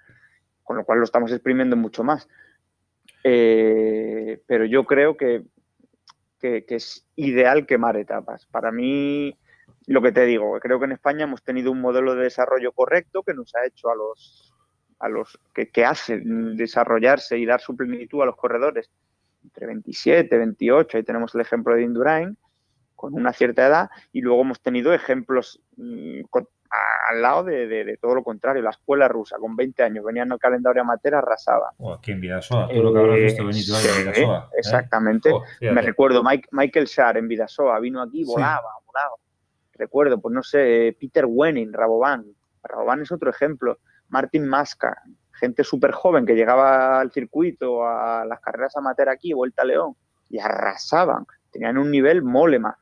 con 0.63 0.77
lo 0.77 0.85
cual 0.85 0.99
lo 0.99 1.05
estamos 1.05 1.33
exprimiendo 1.33 1.77
mucho 1.77 2.05
más. 2.05 2.29
Eh, 3.25 4.41
pero 4.47 4.65
yo 4.65 4.85
creo 4.85 5.17
que, 5.17 5.45
es 6.41 7.07
ideal 7.17 7.67
quemar 7.67 7.97
etapas. 7.97 8.47
Para 8.47 8.73
mí, 8.73 9.37
lo 9.87 10.01
que 10.03 10.13
te 10.13 10.25
digo, 10.25 10.59
creo 10.61 10.79
que 10.79 10.87
en 10.87 10.93
España 10.93 11.25
hemos 11.25 11.43
tenido 11.43 11.71
un 11.71 11.81
modelo 11.81 12.15
de 12.15 12.25
desarrollo 12.25 12.73
correcto 12.73 13.23
que 13.23 13.35
nos 13.35 13.55
ha 13.55 13.67
hecho 13.67 13.91
a 13.91 13.95
los, 13.95 14.53
a 14.99 15.09
los 15.09 15.39
que, 15.55 15.69
que 15.71 15.87
desarrollarse 16.55 17.39
y 17.39 17.47
dar 17.47 17.61
su 17.61 17.77
plenitud 17.77 18.23
a 18.23 18.27
los 18.27 18.37
corredores 18.37 18.91
entre 19.45 19.67
27, 19.67 20.39
28, 20.39 20.97
ahí 20.97 21.03
tenemos 21.03 21.35
el 21.35 21.41
ejemplo 21.41 21.75
de 21.75 21.83
Indurain, 21.83 22.37
con 23.03 23.15
una 23.15 23.33
cierta 23.33 23.67
edad 23.67 23.91
y 24.13 24.21
luego 24.21 24.43
hemos 24.43 24.61
tenido 24.61 24.95
ejemplos 24.95 25.61
mm, 25.77 26.21
al 27.11 27.21
lado 27.21 27.43
de, 27.43 27.99
todo 28.01 28.15
lo 28.15 28.23
contrario. 28.23 28.63
La 28.63 28.71
escuela 28.71 29.09
rusa 29.09 29.39
con 29.39 29.57
20 29.57 29.83
años 29.83 30.05
venían 30.05 30.31
al 30.31 30.39
calendario 30.39 30.83
amateur, 30.83 31.17
arrasaba. 31.17 31.73
aquí 31.93 32.13
en 32.13 32.21
Vidasoa, 32.21 32.69
tú 32.69 32.81
lo 32.81 32.93
que 32.93 32.99
habrás 33.01 33.19
visto 33.19 33.45
Benito 33.45 33.73
en 33.77 34.05
Vidasoa. 34.05 34.39
¿eh? 34.39 34.57
Exactamente. 34.57 35.33
Me 35.61 35.83
recuerdo 35.83 36.23
Michael 36.53 36.87
Schar 36.87 37.17
en 37.17 37.27
Vidasoa, 37.27 37.81
vino 37.81 38.01
aquí, 38.01 38.25
volaba, 38.25 38.71
volaba. 38.87 39.17
Recuerdo, 39.75 40.21
pues 40.21 40.33
no 40.33 40.45
sé, 40.45 40.97
Peter 41.01 41.27
Wenning, 41.27 41.73
Raboban. 41.73 42.25
Raboban 42.63 43.03
es 43.03 43.11
otro 43.11 43.31
ejemplo. 43.31 43.81
Martin 44.11 44.47
Masca, 44.47 44.97
gente 45.33 45.65
súper 45.65 45.91
joven 45.91 46.25
que 46.25 46.35
llegaba 46.35 47.01
al 47.01 47.11
circuito, 47.11 47.85
a 47.85 48.25
las 48.25 48.39
carreras 48.39 48.77
amateur 48.77 49.09
aquí, 49.09 49.33
Vuelta 49.33 49.63
a 49.63 49.65
León, 49.65 49.97
y 50.31 50.39
arrasaban. 50.39 51.27
Tenían 51.51 51.79
un 51.79 51.91
nivel 51.91 52.23
molema. 52.23 52.79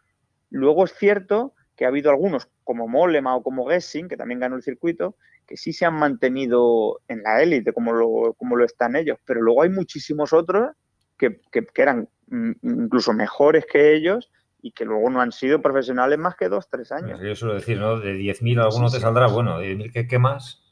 Luego 0.50 0.84
es 0.84 0.94
cierto 0.94 1.54
que 1.76 1.84
ha 1.86 1.88
habido 1.88 2.10
algunos, 2.10 2.48
como 2.62 2.88
Molema 2.88 3.34
o 3.34 3.42
como 3.42 3.66
Gessing, 3.66 4.08
que 4.08 4.16
también 4.16 4.40
ganó 4.40 4.56
el 4.56 4.62
circuito, 4.62 5.16
que 5.46 5.56
sí 5.56 5.72
se 5.72 5.86
han 5.86 5.94
mantenido 5.94 7.00
en 7.08 7.22
la 7.22 7.42
élite, 7.42 7.72
como 7.72 7.92
lo, 7.92 8.34
como 8.34 8.56
lo 8.56 8.64
están 8.64 8.96
ellos, 8.96 9.18
pero 9.24 9.40
luego 9.40 9.62
hay 9.62 9.70
muchísimos 9.70 10.32
otros 10.32 10.70
que, 11.16 11.40
eran 11.74 12.08
mm, 12.28 12.52
incluso 12.62 13.12
mejores 13.12 13.66
que 13.66 13.94
ellos 13.94 14.30
y 14.62 14.72
que 14.72 14.84
luego 14.84 15.10
no 15.10 15.20
han 15.20 15.32
sido 15.32 15.62
profesionales 15.62 16.18
más 16.18 16.36
que 16.36 16.48
dos, 16.48 16.68
tres 16.68 16.92
años. 16.92 17.20
Yo 17.20 17.34
suelo 17.34 17.54
decir, 17.54 17.78
¿no? 17.78 17.98
De 17.98 18.14
10.000 18.14 18.62
alguno 18.62 18.90
te 18.90 19.00
saldrá, 19.00 19.26
bueno, 19.28 19.58
de 19.58 19.76
10.000, 19.76 20.06
¿qué, 20.08 20.18
más? 20.18 20.62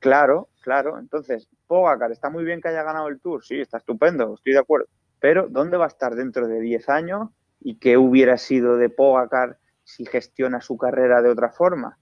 Claro, 0.00 0.50
claro. 0.60 0.98
Entonces, 0.98 1.48
Pogacar, 1.66 2.12
está 2.12 2.28
muy 2.28 2.44
bien 2.44 2.60
que 2.60 2.68
haya 2.68 2.82
ganado 2.82 3.08
el 3.08 3.20
Tour, 3.20 3.44
sí, 3.44 3.60
está 3.60 3.78
estupendo, 3.78 4.34
estoy 4.34 4.52
de 4.52 4.58
acuerdo. 4.58 4.86
Pero, 5.18 5.48
¿dónde 5.48 5.76
va 5.76 5.84
a 5.84 5.88
estar 5.88 6.14
dentro 6.14 6.46
de 6.46 6.60
10 6.60 6.88
años? 6.88 7.28
Y 7.64 7.76
qué 7.76 7.96
hubiera 7.96 8.38
sido 8.38 8.76
de 8.76 8.88
Pogacar 8.88 9.58
si 9.84 10.04
gestiona 10.06 10.60
su 10.60 10.76
carrera 10.76 11.22
de 11.22 11.30
otra 11.30 11.50
forma. 11.50 11.98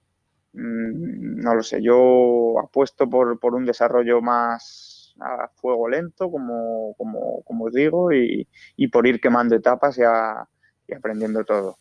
Mm, 0.53 1.39
no 1.41 1.55
lo 1.55 1.63
sé, 1.63 1.81
yo 1.81 2.55
apuesto 2.59 3.09
por, 3.09 3.37
un 3.53 3.65
desarrollo 3.65 4.21
más 4.21 5.13
a 5.19 5.49
fuego 5.55 5.87
lento, 5.87 6.31
como, 6.31 6.95
como, 6.95 7.65
os 7.65 7.73
digo, 7.73 8.11
y, 8.11 8.47
por 8.91 9.05
ir 9.05 9.21
quemando 9.21 9.55
etapas 9.55 9.97
y, 9.97 10.93
aprendiendo 10.93 11.43
todo. 11.45 11.77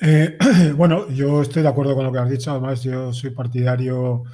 Eh, 0.00 0.36
bueno, 0.76 1.08
yo 1.08 1.42
estoy 1.42 1.62
de 1.62 1.68
acuerdo 1.68 1.94
con 1.94 2.04
lo 2.04 2.12
que 2.12 2.18
has 2.18 2.30
dicho, 2.30 2.50
además 2.50 2.82
yo 2.82 3.12
soy 3.12 3.30
partidario, 3.30 4.24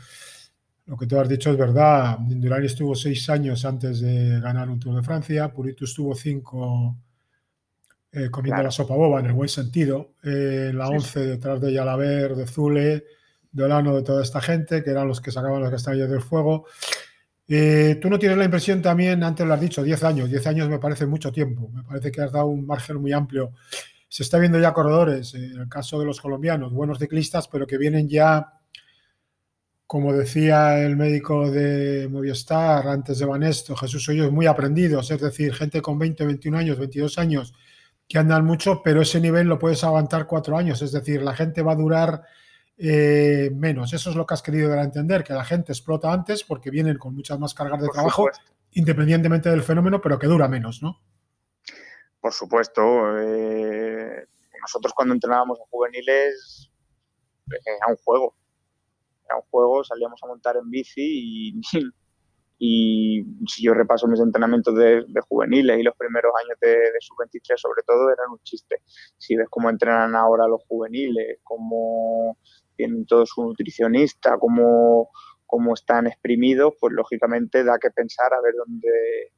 lo 0.86 0.96
que 0.96 1.06
tú 1.06 1.18
has 1.18 1.28
dicho 1.28 1.50
es 1.50 1.56
verdad, 1.56 2.18
Indurain 2.28 2.64
estuvo 2.64 2.94
seis 2.94 3.28
años 3.30 3.64
antes 3.64 4.00
de 4.00 4.40
ganar 4.40 4.68
un 4.68 4.80
Tour 4.80 4.96
de 4.96 5.02
Francia, 5.02 5.52
Purito 5.52 5.84
estuvo 5.84 6.14
cinco 6.14 6.96
eh, 8.18 8.30
comiendo 8.30 8.62
la 8.62 8.70
sopa 8.70 8.94
boba 8.94 9.20
en 9.20 9.26
el 9.26 9.32
buen 9.32 9.48
sentido. 9.48 10.14
Eh, 10.22 10.72
la 10.74 10.88
11 10.88 11.20
detrás 11.20 11.60
de 11.60 11.72
Yalaber, 11.72 12.34
de 12.34 12.46
Zule, 12.46 13.04
de 13.52 13.62
Olano, 13.62 13.94
de 13.94 14.02
toda 14.02 14.22
esta 14.22 14.40
gente, 14.40 14.82
que 14.82 14.90
eran 14.90 15.08
los 15.08 15.20
que 15.20 15.30
sacaban 15.30 15.60
los 15.60 15.70
castaños 15.70 16.10
del 16.10 16.20
fuego. 16.20 16.66
Eh, 17.46 17.98
Tú 18.00 18.10
no 18.10 18.18
tienes 18.18 18.36
la 18.36 18.44
impresión 18.44 18.82
también, 18.82 19.24
antes 19.24 19.46
lo 19.46 19.54
has 19.54 19.60
dicho, 19.60 19.82
10 19.82 20.04
años. 20.04 20.30
10 20.30 20.46
años 20.46 20.68
me 20.68 20.78
parece 20.78 21.06
mucho 21.06 21.32
tiempo. 21.32 21.70
Me 21.72 21.82
parece 21.82 22.12
que 22.12 22.20
has 22.20 22.32
dado 22.32 22.46
un 22.46 22.66
margen 22.66 22.96
muy 22.98 23.12
amplio. 23.12 23.52
Se 24.08 24.22
está 24.22 24.38
viendo 24.38 24.58
ya 24.58 24.72
corredores, 24.72 25.34
en 25.34 25.58
el 25.60 25.68
caso 25.68 25.98
de 25.98 26.06
los 26.06 26.20
colombianos, 26.20 26.72
buenos 26.72 26.98
ciclistas, 26.98 27.48
pero 27.48 27.66
que 27.66 27.78
vienen 27.78 28.08
ya, 28.08 28.54
como 29.86 30.12
decía 30.12 30.80
el 30.82 30.96
médico 30.96 31.50
de 31.50 32.08
Movistar 32.10 32.86
antes 32.88 33.18
de 33.18 33.26
Banesto, 33.26 33.76
Jesús 33.76 34.08
Hoyos, 34.08 34.30
muy 34.32 34.46
aprendidos. 34.46 35.10
Es 35.10 35.20
decir, 35.20 35.54
gente 35.54 35.82
con 35.82 35.98
20, 35.98 36.24
21 36.24 36.58
años, 36.58 36.78
22 36.78 37.18
años, 37.18 37.54
que 38.08 38.18
andan 38.18 38.44
mucho, 38.44 38.82
pero 38.82 39.02
ese 39.02 39.20
nivel 39.20 39.46
lo 39.46 39.58
puedes 39.58 39.84
aguantar 39.84 40.26
cuatro 40.26 40.56
años, 40.56 40.80
es 40.80 40.92
decir, 40.92 41.20
la 41.22 41.34
gente 41.34 41.62
va 41.62 41.72
a 41.72 41.76
durar 41.76 42.22
eh, 42.78 43.50
menos. 43.54 43.92
Eso 43.92 44.10
es 44.10 44.16
lo 44.16 44.24
que 44.24 44.34
has 44.34 44.42
querido 44.42 44.70
dar 44.70 44.78
a 44.78 44.84
entender, 44.84 45.22
que 45.22 45.34
la 45.34 45.44
gente 45.44 45.72
explota 45.72 46.12
antes 46.12 46.42
porque 46.42 46.70
vienen 46.70 46.96
con 46.96 47.14
muchas 47.14 47.38
más 47.38 47.52
cargas 47.52 47.82
de 47.82 47.88
trabajo, 47.88 48.30
independientemente 48.72 49.50
del 49.50 49.62
fenómeno, 49.62 50.00
pero 50.00 50.18
que 50.18 50.26
dura 50.26 50.48
menos, 50.48 50.82
¿no? 50.82 51.00
Por 52.20 52.32
supuesto. 52.32 52.82
Eh, 53.18 54.26
nosotros 54.60 54.92
cuando 54.94 55.14
entrenábamos 55.14 55.60
a 55.60 55.68
juveniles 55.70 56.70
era 57.46 57.86
un 57.88 57.96
juego. 57.96 58.34
Era 59.24 59.36
un 59.36 59.42
juego, 59.50 59.84
salíamos 59.84 60.22
a 60.22 60.26
montar 60.26 60.56
en 60.56 60.70
bici 60.70 61.52
y 61.52 61.60
Y 62.58 63.24
si 63.46 63.62
yo 63.62 63.72
repaso 63.74 64.08
mis 64.08 64.20
entrenamientos 64.20 64.74
de, 64.74 65.04
juveniles 65.28 65.78
y 65.78 65.82
los 65.82 65.96
primeros 65.96 66.32
años 66.44 66.58
de, 66.60 66.70
de 66.70 67.00
sub-23 67.00 67.56
sobre 67.56 67.82
todo, 67.86 68.10
eran 68.10 68.30
un 68.30 68.40
chiste. 68.42 68.82
Si 69.16 69.36
ves 69.36 69.46
cómo 69.48 69.70
entrenan 69.70 70.16
ahora 70.16 70.46
los 70.48 70.64
juveniles, 70.66 71.38
cómo 71.44 72.36
tienen 72.76 73.06
todo 73.06 73.26
su 73.26 73.42
nutricionista, 73.42 74.38
cómo, 74.38 75.10
cómo 75.46 75.74
están 75.74 76.06
exprimidos, 76.06 76.74
pues 76.80 76.92
lógicamente 76.94 77.64
da 77.64 77.78
que 77.78 77.90
pensar 77.90 78.32
a 78.32 78.40
ver 78.40 78.54
dónde, 78.54 79.32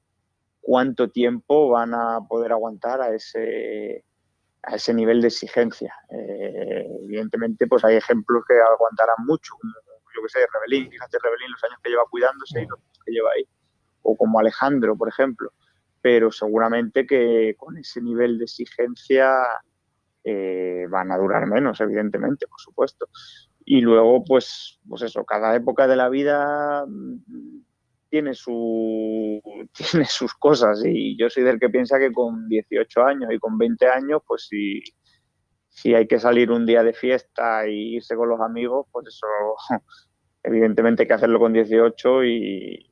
cuánto 0.60 1.10
tiempo 1.10 1.70
van 1.70 1.94
a 1.94 2.20
poder 2.28 2.52
aguantar 2.52 3.00
a 3.00 3.14
ese, 3.14 4.04
a 4.62 4.76
ese 4.76 4.94
nivel 4.94 5.20
de 5.20 5.28
exigencia. 5.28 5.94
Eh, 6.10 6.86
evidentemente, 7.04 7.66
pues 7.66 7.84
hay 7.84 7.96
ejemplos 7.96 8.44
que 8.46 8.54
aguantarán 8.54 9.26
mucho, 9.26 9.54
como 9.60 9.72
yo 10.14 10.22
que 10.22 10.28
sé, 10.28 10.40
Rebelín, 10.52 10.90
fíjate 10.90 11.18
Rebelín 11.22 11.50
los 11.52 11.64
años 11.64 11.78
que 11.82 11.90
lleva 11.90 12.04
cuidándose 12.10 12.62
y 12.62 12.66
los 12.66 12.78
que 13.04 13.12
lleva 13.12 13.30
ahí, 13.36 13.44
o 14.02 14.16
como 14.16 14.40
Alejandro, 14.40 14.96
por 14.96 15.08
ejemplo, 15.08 15.52
pero 16.02 16.30
seguramente 16.30 17.06
que 17.06 17.54
con 17.56 17.76
ese 17.76 18.00
nivel 18.00 18.38
de 18.38 18.44
exigencia 18.44 19.30
eh, 20.24 20.86
van 20.88 21.12
a 21.12 21.18
durar 21.18 21.46
menos, 21.46 21.80
evidentemente, 21.80 22.46
por 22.46 22.60
supuesto. 22.60 23.08
Y 23.64 23.80
luego, 23.80 24.24
pues, 24.24 24.80
pues 24.88 25.02
eso, 25.02 25.24
cada 25.24 25.54
época 25.54 25.86
de 25.86 25.96
la 25.96 26.08
vida 26.08 26.84
mm, 26.86 27.62
tiene, 28.08 28.34
su, 28.34 29.40
tiene 29.72 30.04
sus 30.06 30.34
cosas. 30.34 30.82
Y 30.84 31.16
yo 31.18 31.30
soy 31.30 31.44
del 31.44 31.60
que 31.60 31.70
piensa 31.70 31.98
que 31.98 32.12
con 32.12 32.48
18 32.48 33.02
años 33.04 33.30
y 33.32 33.38
con 33.38 33.56
20 33.58 33.86
años, 33.88 34.22
pues 34.26 34.46
si, 34.48 34.82
si 35.80 35.94
hay 35.94 36.06
que 36.06 36.18
salir 36.18 36.50
un 36.50 36.66
día 36.66 36.82
de 36.82 36.92
fiesta 36.92 37.64
e 37.64 37.72
irse 37.72 38.14
con 38.14 38.28
los 38.28 38.40
amigos, 38.40 38.86
pues 38.92 39.06
eso 39.06 39.26
evidentemente 40.42 41.02
hay 41.02 41.08
que 41.08 41.14
hacerlo 41.14 41.38
con 41.38 41.54
18 41.54 42.24
y, 42.24 42.90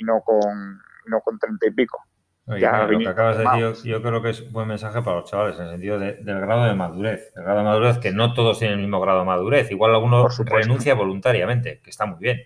no, 0.00 0.20
con, 0.22 0.80
no 1.06 1.20
con 1.20 1.38
30 1.38 1.68
y 1.68 1.70
pico. 1.70 1.98
lo 2.46 2.56
que 2.56 2.66
acabas 2.66 3.38
de 3.38 3.44
decir, 3.44 3.92
yo, 3.92 4.02
creo 4.02 4.20
que 4.22 4.30
es 4.30 4.40
un 4.40 4.52
buen 4.52 4.66
mensaje 4.66 5.02
para 5.02 5.18
los 5.18 5.30
chavales 5.30 5.56
en 5.58 5.66
el 5.66 5.70
sentido 5.70 6.00
del 6.00 6.24
grado 6.24 6.64
de 6.64 6.74
madurez. 6.74 7.32
El 7.36 7.44
grado 7.44 7.58
de 7.58 7.64
madurez, 7.64 7.98
que 7.98 8.10
no 8.10 8.34
todos 8.34 8.58
tienen 8.58 8.78
el 8.78 8.84
mismo 8.84 9.00
grado 9.00 9.20
de 9.20 9.26
madurez. 9.26 9.70
Igual 9.70 9.94
alguno 9.94 10.26
renuncia 10.46 10.94
voluntariamente, 10.94 11.80
que 11.80 11.90
está 11.90 12.06
muy 12.06 12.18
bien. 12.18 12.40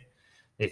Pues, 0.59 0.71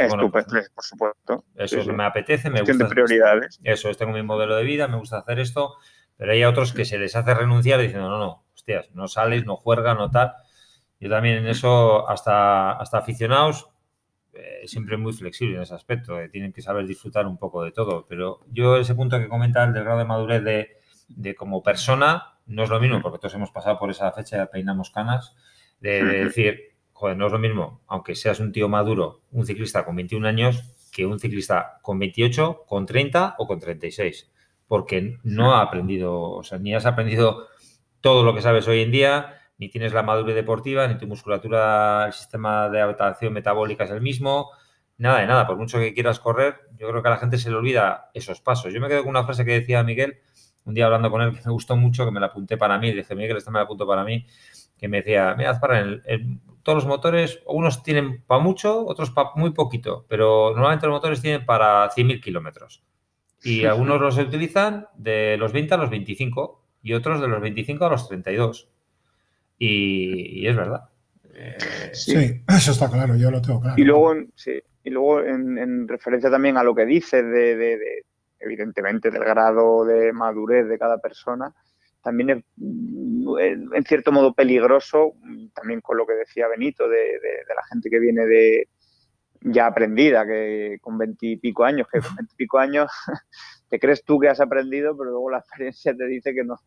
por 0.75 0.85
supuesto. 0.85 1.45
Eso 1.57 1.93
me 1.95 2.05
apetece, 2.05 2.51
me 2.51 2.61
gusta. 2.61 2.89
prioridades. 2.89 3.59
Eso 3.65 3.89
es, 3.89 3.97
tengo 3.97 4.13
mi 4.13 4.23
modelo 4.23 4.55
de 4.55 4.65
vida, 4.65 4.87
me 4.87 4.99
gusta 4.99 5.19
hacer 5.19 5.41
esto, 5.41 5.77
pero 6.19 6.33
hay 6.33 6.45
otros 6.45 6.75
que 6.75 6.85
se 6.85 6.99
les 6.99 7.17
hace 7.17 7.35
renunciar 7.35 7.81
diciendo, 7.81 8.09
no, 8.09 8.19
no, 8.19 8.45
hostias, 8.63 8.95
no 8.95 9.09
sales, 9.09 9.45
no 9.45 9.57
juegas, 9.57 9.97
no 9.97 10.11
tal. 10.11 10.35
Yo 11.01 11.11
también 11.11 11.39
en 11.39 11.47
eso, 11.49 12.09
hasta, 12.09 12.73
hasta 12.73 12.99
aficionados, 12.99 13.69
eh, 14.33 14.63
siempre 14.67 14.97
muy 14.97 15.13
flexible 15.13 15.57
en 15.57 15.63
ese 15.63 15.75
aspecto, 15.75 16.19
eh, 16.19 16.29
tienen 16.29 16.53
que 16.53 16.63
saber 16.63 16.87
disfrutar 16.87 17.27
un 17.27 17.37
poco 17.37 17.65
de 17.65 17.73
todo, 17.73 18.07
pero 18.09 18.41
yo 18.51 18.77
ese 18.77 18.95
punto 18.95 19.19
que 19.19 19.29
comentan 19.29 19.73
del 19.73 19.85
grado 19.85 19.99
de 19.99 20.05
madurez 20.05 20.45
de, 20.45 20.69
de, 21.09 21.35
como 21.35 21.63
persona 21.63 22.39
no 22.47 22.63
es 22.63 22.71
lo 22.71 22.81
mismo, 22.81 23.03
porque 23.03 23.19
todos 23.19 23.35
hemos 23.35 23.51
pasado 23.51 23.79
por 23.79 23.91
esa 23.91 24.11
fecha 24.13 24.39
de 24.39 24.47
peinamos 24.47 24.91
canas, 24.91 25.35
de, 25.81 26.05
decir, 26.05 26.77
joder, 26.93 27.17
no 27.17 27.27
es 27.27 27.33
lo 27.33 27.39
mismo, 27.39 27.83
aunque 27.89 28.15
seas 28.15 28.39
un 28.41 28.53
tío 28.53 28.69
maduro, 28.69 29.23
un 29.33 29.45
ciclista 29.45 29.85
con 29.85 29.97
21 29.97 30.27
años, 30.27 30.73
que 30.93 31.05
un 31.05 31.19
ciclista 31.19 31.79
con 31.83 31.99
28, 31.99 32.65
con 32.67 32.87
30 32.87 33.35
o 33.39 33.47
con 33.47 33.59
36, 33.59 34.31
porque 34.69 35.19
no 35.25 35.55
ha 35.55 35.63
aprendido, 35.63 36.21
o 36.21 36.43
sea, 36.45 36.59
ni 36.59 36.75
has 36.75 36.87
aprendido 36.87 37.49
todo 38.03 38.25
lo 38.25 38.35
que 38.35 38.43
sabes 38.43 38.69
hoy 38.69 38.83
en 38.83 38.91
día, 38.91 39.39
ni 39.57 39.71
tienes 39.71 39.95
la 39.95 40.03
madurez 40.03 40.35
deportiva, 40.35 40.87
ni 40.87 40.99
tu 40.99 41.07
musculatura, 41.07 42.07
el 42.07 42.13
sistema 42.13 42.69
de 42.69 42.81
adaptación 42.81 43.33
metabólica 43.33 43.85
es 43.85 43.91
el 43.91 44.03
mismo, 44.03 44.51
nada 44.99 45.21
de 45.21 45.27
nada, 45.27 45.47
por 45.47 45.57
mucho 45.57 45.79
que 45.79 45.95
quieras 45.95 46.21
correr, 46.21 46.57
yo 46.77 46.89
creo 46.89 47.01
que 47.01 47.09
a 47.09 47.13
la 47.13 47.17
gente 47.17 47.39
se 47.39 47.49
le 47.49 47.57
olvida 47.57 48.11
esos 48.13 48.41
pasos. 48.41 48.73
Yo 48.73 48.81
me 48.81 48.89
quedo 48.89 49.03
con 49.03 49.11
una 49.11 49.25
frase 49.25 49.45
que 49.45 49.53
decía 49.53 49.83
Miguel, 49.83 50.19
un 50.65 50.75
día 50.75 50.87
hablando 50.87 51.11
con 51.11 51.23
él, 51.23 51.33
que 51.33 51.41
me 51.45 51.53
gustó 51.53 51.77
mucho, 51.77 52.05
que 52.05 52.11
me 52.11 52.21
la 52.21 52.27
apunté 52.27 52.57
para 52.57 52.77
mí, 52.79 52.93
dije, 52.93 53.15
Miguel, 53.15 53.37
esta 53.37 53.51
me 53.51 53.59
la 53.59 53.65
apunto 53.65 53.87
para 53.87 54.05
mí, 54.05 54.27
que 54.77 54.89
me 54.89 54.99
decía, 54.99 55.35
mira, 55.39 55.59
para 55.61 55.81
en, 55.81 56.41
todos 56.63 56.77
los 56.77 56.87
motores, 56.87 57.41
unos 57.47 57.83
tienen 57.83 58.23
para 58.25 58.41
mucho, 58.41 58.85
otros 58.87 59.11
para 59.11 59.31
muy 59.37 59.51
poquito, 59.51 60.07
pero 60.09 60.51
normalmente 60.55 60.87
los 60.87 60.95
motores 60.95 61.21
tienen 61.21 61.45
para 61.47 61.89
100.000 61.91 62.21
kilómetros. 62.21 62.83
Y 63.45 63.65
algunos 63.65 64.01
los 64.01 64.19
utilizan 64.19 64.87
de 64.95 65.37
los 65.37 65.53
20 65.53 65.75
a 65.75 65.77
los 65.77 65.91
25 65.91 66.62
y 66.83 66.93
otros 66.95 67.21
de 67.21 67.29
los 67.29 67.41
25 67.41 67.85
a 67.85 67.91
los 67.91 68.09
32. 68.09 68.69
Y, 69.59 70.47
es 70.47 70.57
verdad. 70.57 70.89
Eh, 71.35 71.57
sí. 71.93 72.43
eso 72.49 72.73
está 72.73 72.91
claro, 72.91 73.17
yo 73.17 73.31
lo 73.31 73.41
tengo 73.41 73.61
claro. 73.61 73.81
Y 73.81 73.85
luego, 73.85 74.15
sí, 74.35 74.61
y 74.85 74.91
luego 74.91 75.23
en, 75.23 75.87
referencia 75.87 76.31
también 76.31 76.57
a 76.57 76.65
lo 76.65 76.75
que 76.75 76.85
dices 76.85 77.25
de, 77.25 78.05
evidentemente, 78.41 79.11
del 79.11 79.25
grado 79.25 79.85
de 79.85 80.13
madurez 80.13 80.67
de 80.69 80.79
cada 80.79 80.99
persona, 80.99 81.55
también 82.03 82.31
es 82.31 82.45
en 82.59 83.85
cierto 83.85 84.11
modo 84.11 84.35
peligroso, 84.35 85.13
también 85.55 85.81
con 85.81 85.97
lo 85.97 86.07
que 86.07 86.15
decía 86.15 86.49
Benito, 86.49 86.89
de, 86.89 87.21
la 87.49 87.65
gente 87.71 87.89
que 87.89 88.01
viene 88.01 88.27
de 88.27 88.69
ya 89.45 89.67
aprendida, 89.67 90.27
que 90.27 90.79
con 90.81 90.99
veintipico 90.99 91.65
años, 91.65 91.87
que 91.93 92.01
con 92.01 92.17
veintipico 92.17 92.59
años 92.59 92.91
te 93.73 93.81
crees 93.81 94.05
tú 94.05 94.19
que 94.19 94.29
has 94.29 94.39
aprendido, 94.39 94.95
pero 94.95 95.13
luego 95.13 95.31
la 95.31 95.39
experiencia 95.47 95.97
te 95.97 96.05
dice 96.05 96.35
que 96.35 96.45
no, 96.45 96.59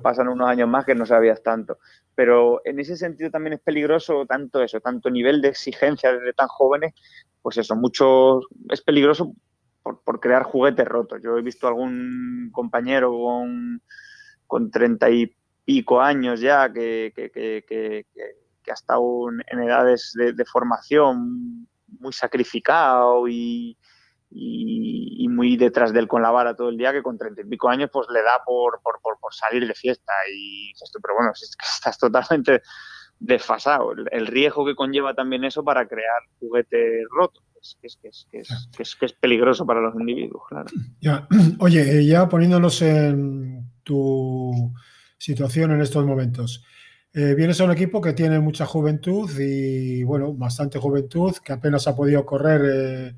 pasan 0.00 0.28
unos 0.28 0.48
años 0.48 0.66
más 0.66 0.86
que 0.86 0.94
no 0.94 1.04
sabías 1.04 1.42
tanto. 1.42 1.76
Pero 2.14 2.62
en 2.64 2.80
ese 2.80 2.96
sentido 2.96 3.30
también 3.30 3.52
es 3.52 3.60
peligroso 3.60 4.24
tanto 4.24 4.62
eso, 4.62 4.80
tanto 4.80 5.10
nivel 5.10 5.42
de 5.42 5.48
exigencia 5.48 6.10
desde 6.14 6.32
tan 6.32 6.48
jóvenes, 6.48 6.94
pues 7.42 7.58
eso, 7.58 7.76
mucho, 7.76 8.40
es 8.70 8.80
peligroso 8.80 9.34
por, 9.82 10.18
crear 10.18 10.44
juguetes 10.44 10.88
rotos. 10.88 11.20
Yo 11.22 11.36
he 11.36 11.42
visto 11.42 11.68
algún 11.68 12.48
compañero 12.52 13.12
con, 14.46 14.70
treinta 14.70 15.10
y 15.10 15.36
pico 15.66 16.00
años 16.00 16.40
ya 16.40 16.72
que, 16.72 17.12
que, 17.14 18.06
ha 18.70 18.72
estado 18.72 19.28
en 19.28 19.60
edades 19.60 20.14
de 20.16 20.44
formación 20.46 21.68
muy 22.00 22.14
sacrificado 22.14 23.28
y, 23.28 23.76
y, 24.34 25.28
muy 25.28 25.56
detrás 25.56 25.92
de 25.92 26.00
él 26.00 26.08
con 26.08 26.20
la 26.20 26.30
vara 26.30 26.54
todo 26.54 26.68
el 26.68 26.76
día, 26.76 26.92
que 26.92 27.02
con 27.02 27.16
treinta 27.16 27.40
y 27.40 27.44
pico 27.44 27.68
años 27.68 27.88
pues 27.90 28.06
le 28.12 28.22
da 28.22 28.42
por, 28.44 28.80
por, 28.82 29.00
por, 29.00 29.34
salir 29.34 29.66
de 29.66 29.74
fiesta. 29.74 30.12
Y 30.30 30.72
esto, 30.72 30.98
pero 31.02 31.14
bueno, 31.14 31.32
es 31.40 31.56
que 31.56 31.66
estás 31.66 31.98
totalmente 31.98 32.62
desfasado. 33.18 33.92
El, 34.10 34.26
riesgo 34.26 34.66
que 34.66 34.74
conlleva 34.74 35.14
también 35.14 35.44
eso 35.44 35.64
para 35.64 35.86
crear 35.86 36.22
juguetes 36.38 37.04
rotos. 37.10 37.42
Es 37.62 37.76
que 37.80 37.86
es, 38.08 38.26
que 38.30 38.40
es, 38.40 38.96
que 38.96 39.06
es, 39.06 39.12
peligroso 39.12 39.64
para 39.64 39.80
los 39.80 39.94
individuos, 39.94 40.42
claro. 40.48 40.66
Ya. 41.00 41.26
Oye, 41.60 41.98
eh, 41.98 42.04
ya 42.04 42.28
poniéndonos 42.28 42.82
en 42.82 43.70
tu 43.84 44.72
situación 45.16 45.70
en 45.70 45.80
estos 45.80 46.04
momentos. 46.04 46.64
Eh, 47.14 47.34
vienes 47.36 47.60
a 47.60 47.64
un 47.64 47.72
equipo 47.72 48.00
que 48.00 48.14
tiene 48.14 48.40
mucha 48.40 48.66
juventud 48.66 49.30
y, 49.38 50.02
bueno, 50.02 50.32
bastante 50.32 50.78
juventud, 50.78 51.32
que 51.44 51.52
apenas 51.52 51.86
ha 51.86 51.94
podido 51.94 52.24
correr 52.24 52.62
eh, 52.64 53.14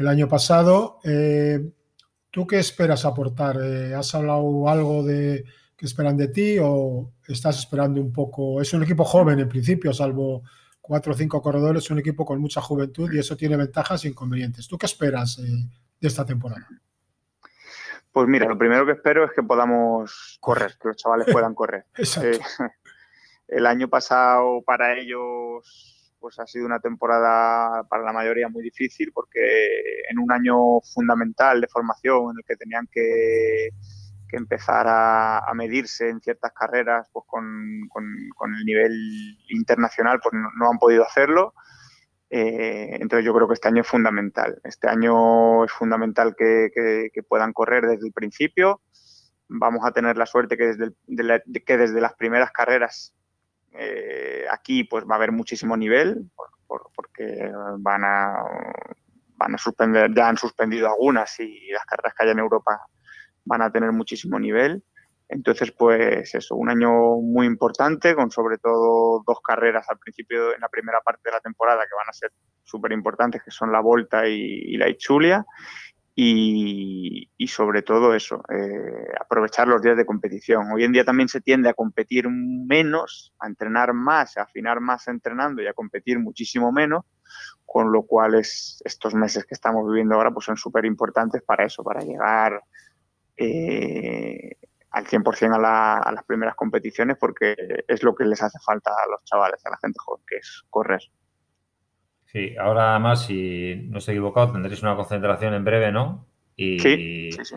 el 0.00 0.08
año 0.08 0.28
pasado. 0.28 0.98
Eh, 1.04 1.60
¿Tú 2.30 2.46
qué 2.46 2.58
esperas 2.58 3.04
aportar? 3.04 3.58
Eh, 3.62 3.94
¿Has 3.94 4.14
hablado 4.14 4.68
algo 4.68 5.02
de 5.02 5.44
qué 5.76 5.84
esperan 5.86 6.16
de 6.16 6.28
ti 6.28 6.56
o 6.60 7.12
estás 7.28 7.58
esperando 7.58 8.00
un 8.00 8.10
poco? 8.10 8.62
Es 8.62 8.72
un 8.72 8.82
equipo 8.82 9.04
joven 9.04 9.40
en 9.40 9.48
principio, 9.48 9.92
salvo 9.92 10.42
cuatro 10.80 11.12
o 11.12 11.16
cinco 11.16 11.42
corredores, 11.42 11.84
es 11.84 11.90
un 11.90 11.98
equipo 11.98 12.24
con 12.24 12.40
mucha 12.40 12.62
juventud 12.62 13.12
y 13.12 13.18
eso 13.18 13.36
tiene 13.36 13.56
ventajas 13.56 14.04
e 14.04 14.08
inconvenientes. 14.08 14.66
¿Tú 14.66 14.78
qué 14.78 14.86
esperas 14.86 15.38
eh, 15.38 15.68
de 16.00 16.08
esta 16.08 16.24
temporada? 16.24 16.66
Pues 18.10 18.26
mira, 18.26 18.46
lo 18.48 18.56
primero 18.56 18.86
que 18.86 18.92
espero 18.92 19.26
es 19.26 19.32
que 19.32 19.42
podamos 19.42 20.38
correr, 20.40 20.78
que 20.80 20.88
los 20.88 20.96
chavales 20.96 21.26
puedan 21.32 21.54
correr. 21.54 21.84
el 23.48 23.66
año 23.66 23.88
pasado 23.88 24.62
para 24.62 24.98
ellos 24.98 25.89
pues 26.20 26.38
ha 26.38 26.46
sido 26.46 26.66
una 26.66 26.78
temporada 26.78 27.84
para 27.88 28.04
la 28.04 28.12
mayoría 28.12 28.48
muy 28.48 28.62
difícil 28.62 29.10
porque 29.12 29.40
en 30.08 30.18
un 30.18 30.30
año 30.30 30.80
fundamental 30.94 31.60
de 31.60 31.68
formación 31.68 32.30
en 32.30 32.36
el 32.38 32.44
que 32.46 32.56
tenían 32.56 32.86
que, 32.92 33.70
empezar 34.32 34.86
a, 34.88 35.50
medirse 35.54 36.08
en 36.08 36.20
ciertas 36.20 36.52
carreras 36.52 37.08
pues 37.12 37.24
con, 37.26 37.44
el 37.44 38.64
nivel 38.64 38.92
internacional 39.48 40.20
pues 40.22 40.32
no, 40.34 40.70
han 40.70 40.78
podido 40.78 41.04
hacerlo. 41.04 41.54
Eh, 42.28 42.98
entonces 43.00 43.24
yo 43.24 43.34
creo 43.34 43.48
que 43.48 43.54
este 43.54 43.66
año 43.66 43.80
es 43.80 43.88
fundamental. 43.88 44.60
Este 44.62 44.88
año 44.88 45.64
es 45.64 45.72
fundamental 45.72 46.36
que, 46.36 46.70
puedan 47.28 47.52
correr 47.52 47.86
desde 47.86 48.06
el 48.06 48.12
principio 48.12 48.80
vamos 49.52 49.84
a 49.84 49.90
tener 49.90 50.16
la 50.16 50.26
suerte 50.26 50.56
que 50.56 50.66
desde, 50.66 50.92
que 51.66 51.76
desde 51.76 52.00
las 52.00 52.14
primeras 52.14 52.52
carreras 52.52 53.12
eh, 53.72 54.44
aquí 54.50 54.84
pues 54.84 55.04
va 55.04 55.14
a 55.14 55.16
haber 55.16 55.32
muchísimo 55.32 55.76
nivel, 55.76 56.30
porque 56.66 57.50
van 57.78 58.04
a, 58.04 58.44
van 59.36 59.54
a 59.54 59.58
suspender, 59.58 60.12
ya 60.14 60.28
han 60.28 60.36
suspendido 60.36 60.88
algunas 60.88 61.38
y 61.40 61.70
las 61.70 61.84
carreras 61.84 62.14
que 62.14 62.24
hay 62.24 62.30
en 62.30 62.38
Europa 62.38 62.80
van 63.44 63.62
a 63.62 63.70
tener 63.70 63.92
muchísimo 63.92 64.38
nivel. 64.38 64.82
Entonces, 65.28 65.70
pues 65.70 66.34
eso, 66.34 66.56
un 66.56 66.70
año 66.70 66.90
muy 67.22 67.46
importante, 67.46 68.16
con 68.16 68.32
sobre 68.32 68.58
todo 68.58 69.22
dos 69.24 69.38
carreras 69.46 69.88
al 69.88 69.98
principio, 69.98 70.52
en 70.52 70.60
la 70.60 70.68
primera 70.68 71.00
parte 71.00 71.22
de 71.24 71.32
la 71.32 71.40
temporada, 71.40 71.82
que 71.82 71.96
van 71.96 72.08
a 72.08 72.12
ser 72.12 72.32
súper 72.64 72.90
importantes, 72.90 73.40
que 73.42 73.52
son 73.52 73.70
la 73.70 73.80
Volta 73.80 74.26
y, 74.26 74.76
la 74.76 74.88
Ichulia. 74.88 75.46
Y, 76.22 77.46
sobre 77.46 77.80
todo 77.80 78.14
eso, 78.14 78.42
eh, 78.50 79.08
aprovechar 79.18 79.66
los 79.66 79.80
días 79.80 79.96
de 79.96 80.04
competición. 80.04 80.70
Hoy 80.70 80.84
en 80.84 80.92
día 80.92 81.02
también 81.02 81.30
se 81.30 81.40
tiende 81.40 81.70
a 81.70 81.72
competir 81.72 82.28
menos, 82.28 83.32
a 83.38 83.46
entrenar 83.46 83.94
más, 83.94 84.36
a 84.36 84.42
afinar 84.42 84.80
más 84.80 85.08
entrenando 85.08 85.62
y 85.62 85.66
a 85.66 85.72
competir 85.72 86.18
muchísimo 86.18 86.72
menos, 86.72 87.06
con 87.64 87.90
lo 87.90 88.02
cual 88.02 88.34
es, 88.34 88.82
estos 88.84 89.14
meses 89.14 89.46
que 89.46 89.54
estamos 89.54 89.86
viviendo 89.88 90.14
ahora 90.14 90.30
pues 90.30 90.44
son 90.44 90.58
súper 90.58 90.84
importantes 90.84 91.42
para 91.42 91.64
eso, 91.64 91.82
para 91.82 92.02
llegar 92.02 92.62
eh, 93.38 94.58
al 94.90 95.06
100% 95.06 95.64
a, 95.64 96.00
a 96.00 96.12
las 96.12 96.24
primeras 96.24 96.54
competiciones 96.54 97.16
porque 97.18 97.56
es 97.88 98.02
lo 98.02 98.14
que 98.14 98.24
les 98.24 98.42
hace 98.42 98.58
falta 98.62 98.90
a 98.90 99.08
los 99.10 99.24
chavales, 99.24 99.64
a 99.64 99.70
la 99.70 99.78
gente 99.78 99.96
joven, 99.98 100.22
que 100.26 100.36
es 100.36 100.64
correr. 100.68 101.00
Sí, 102.32 102.54
ahora 102.56 102.90
además, 102.90 103.26
si 103.26 103.86
no 103.88 103.98
estoy 103.98 104.14
equivocado, 104.14 104.52
tendréis 104.52 104.82
una 104.82 104.96
concentración 104.96 105.54
en 105.54 105.64
breve, 105.64 105.90
¿no? 105.90 106.26
Y, 106.56 106.78
sí, 106.78 107.32
sí, 107.32 107.54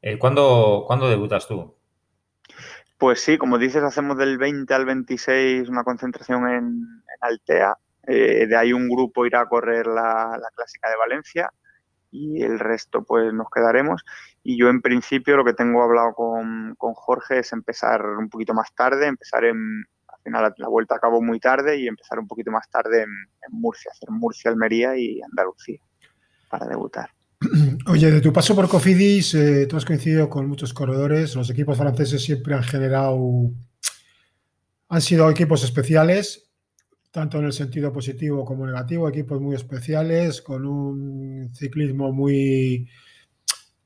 eh, 0.00 0.18
¿cuándo, 0.18 0.86
debutas 1.08 1.46
tú? 1.46 1.76
Pues 2.96 3.20
sí, 3.20 3.36
como 3.36 3.58
dices, 3.58 3.82
hacemos 3.82 4.16
del 4.16 4.38
20 4.38 4.72
al 4.72 4.86
26 4.86 5.68
una 5.68 5.84
concentración 5.84 6.48
en, 6.48 7.02
Altea. 7.20 7.74
Eh, 8.06 8.46
de 8.46 8.56
ahí 8.56 8.72
un 8.72 8.88
grupo 8.88 9.26
irá 9.26 9.40
a 9.40 9.48
correr 9.48 9.86
la, 9.86 10.38
la 10.40 10.48
Clásica 10.54 10.90
de 10.90 10.96
Valencia 10.96 11.50
y 12.14 12.42
el 12.42 12.60
resto 12.60 13.02
pues 13.02 13.32
nos 13.34 13.50
quedaremos. 13.50 14.04
Y 14.44 14.56
yo 14.56 14.68
en 14.68 14.80
principio 14.80 15.36
lo 15.36 15.44
que 15.44 15.52
tengo 15.52 15.82
hablado 15.82 16.14
con, 16.14 16.76
Jorge 16.76 17.40
es 17.40 17.52
empezar 17.52 18.06
un 18.06 18.28
poquito 18.28 18.54
más 18.54 18.72
tarde, 18.74 19.06
empezar 19.06 19.44
en, 19.44 19.84
final 20.24 20.54
la, 20.56 20.68
vuelta 20.68 20.96
acabó 20.96 21.22
muy 21.22 21.38
tarde 21.38 21.78
y 21.78 21.86
empezar 21.86 22.18
un 22.18 22.26
poquito 22.26 22.50
más 22.50 22.68
tarde 22.68 23.02
en, 23.02 23.10
Murcia, 23.50 23.92
hacer 23.92 24.10
Murcia, 24.10 24.50
Almería 24.50 24.96
y 24.96 25.20
Andalucía 25.22 25.78
para 26.50 26.66
debutar. 26.66 27.10
Oye, 27.86 28.10
de 28.10 28.20
tu 28.20 28.32
paso 28.32 28.54
por 28.54 28.68
Cofidis, 28.68 29.34
eh, 29.34 29.66
tú 29.66 29.76
has 29.76 29.84
coincidido 29.84 30.28
con 30.28 30.48
muchos 30.48 30.72
corredores, 30.72 31.36
los 31.36 31.50
equipos 31.50 31.76
franceses 31.76 32.22
siempre 32.22 32.54
han 32.54 32.62
generado, 32.62 33.18
han 34.88 35.00
sido 35.00 35.30
equipos 35.30 35.62
especiales, 35.62 36.50
tanto 37.10 37.38
en 37.38 37.44
el 37.44 37.52
sentido 37.52 37.92
positivo 37.92 38.44
como 38.44 38.66
negativo, 38.66 39.08
equipos 39.08 39.40
muy 39.40 39.54
especiales, 39.54 40.42
con 40.42 40.66
un 40.66 41.54
ciclismo 41.54 42.12
muy 42.12 42.88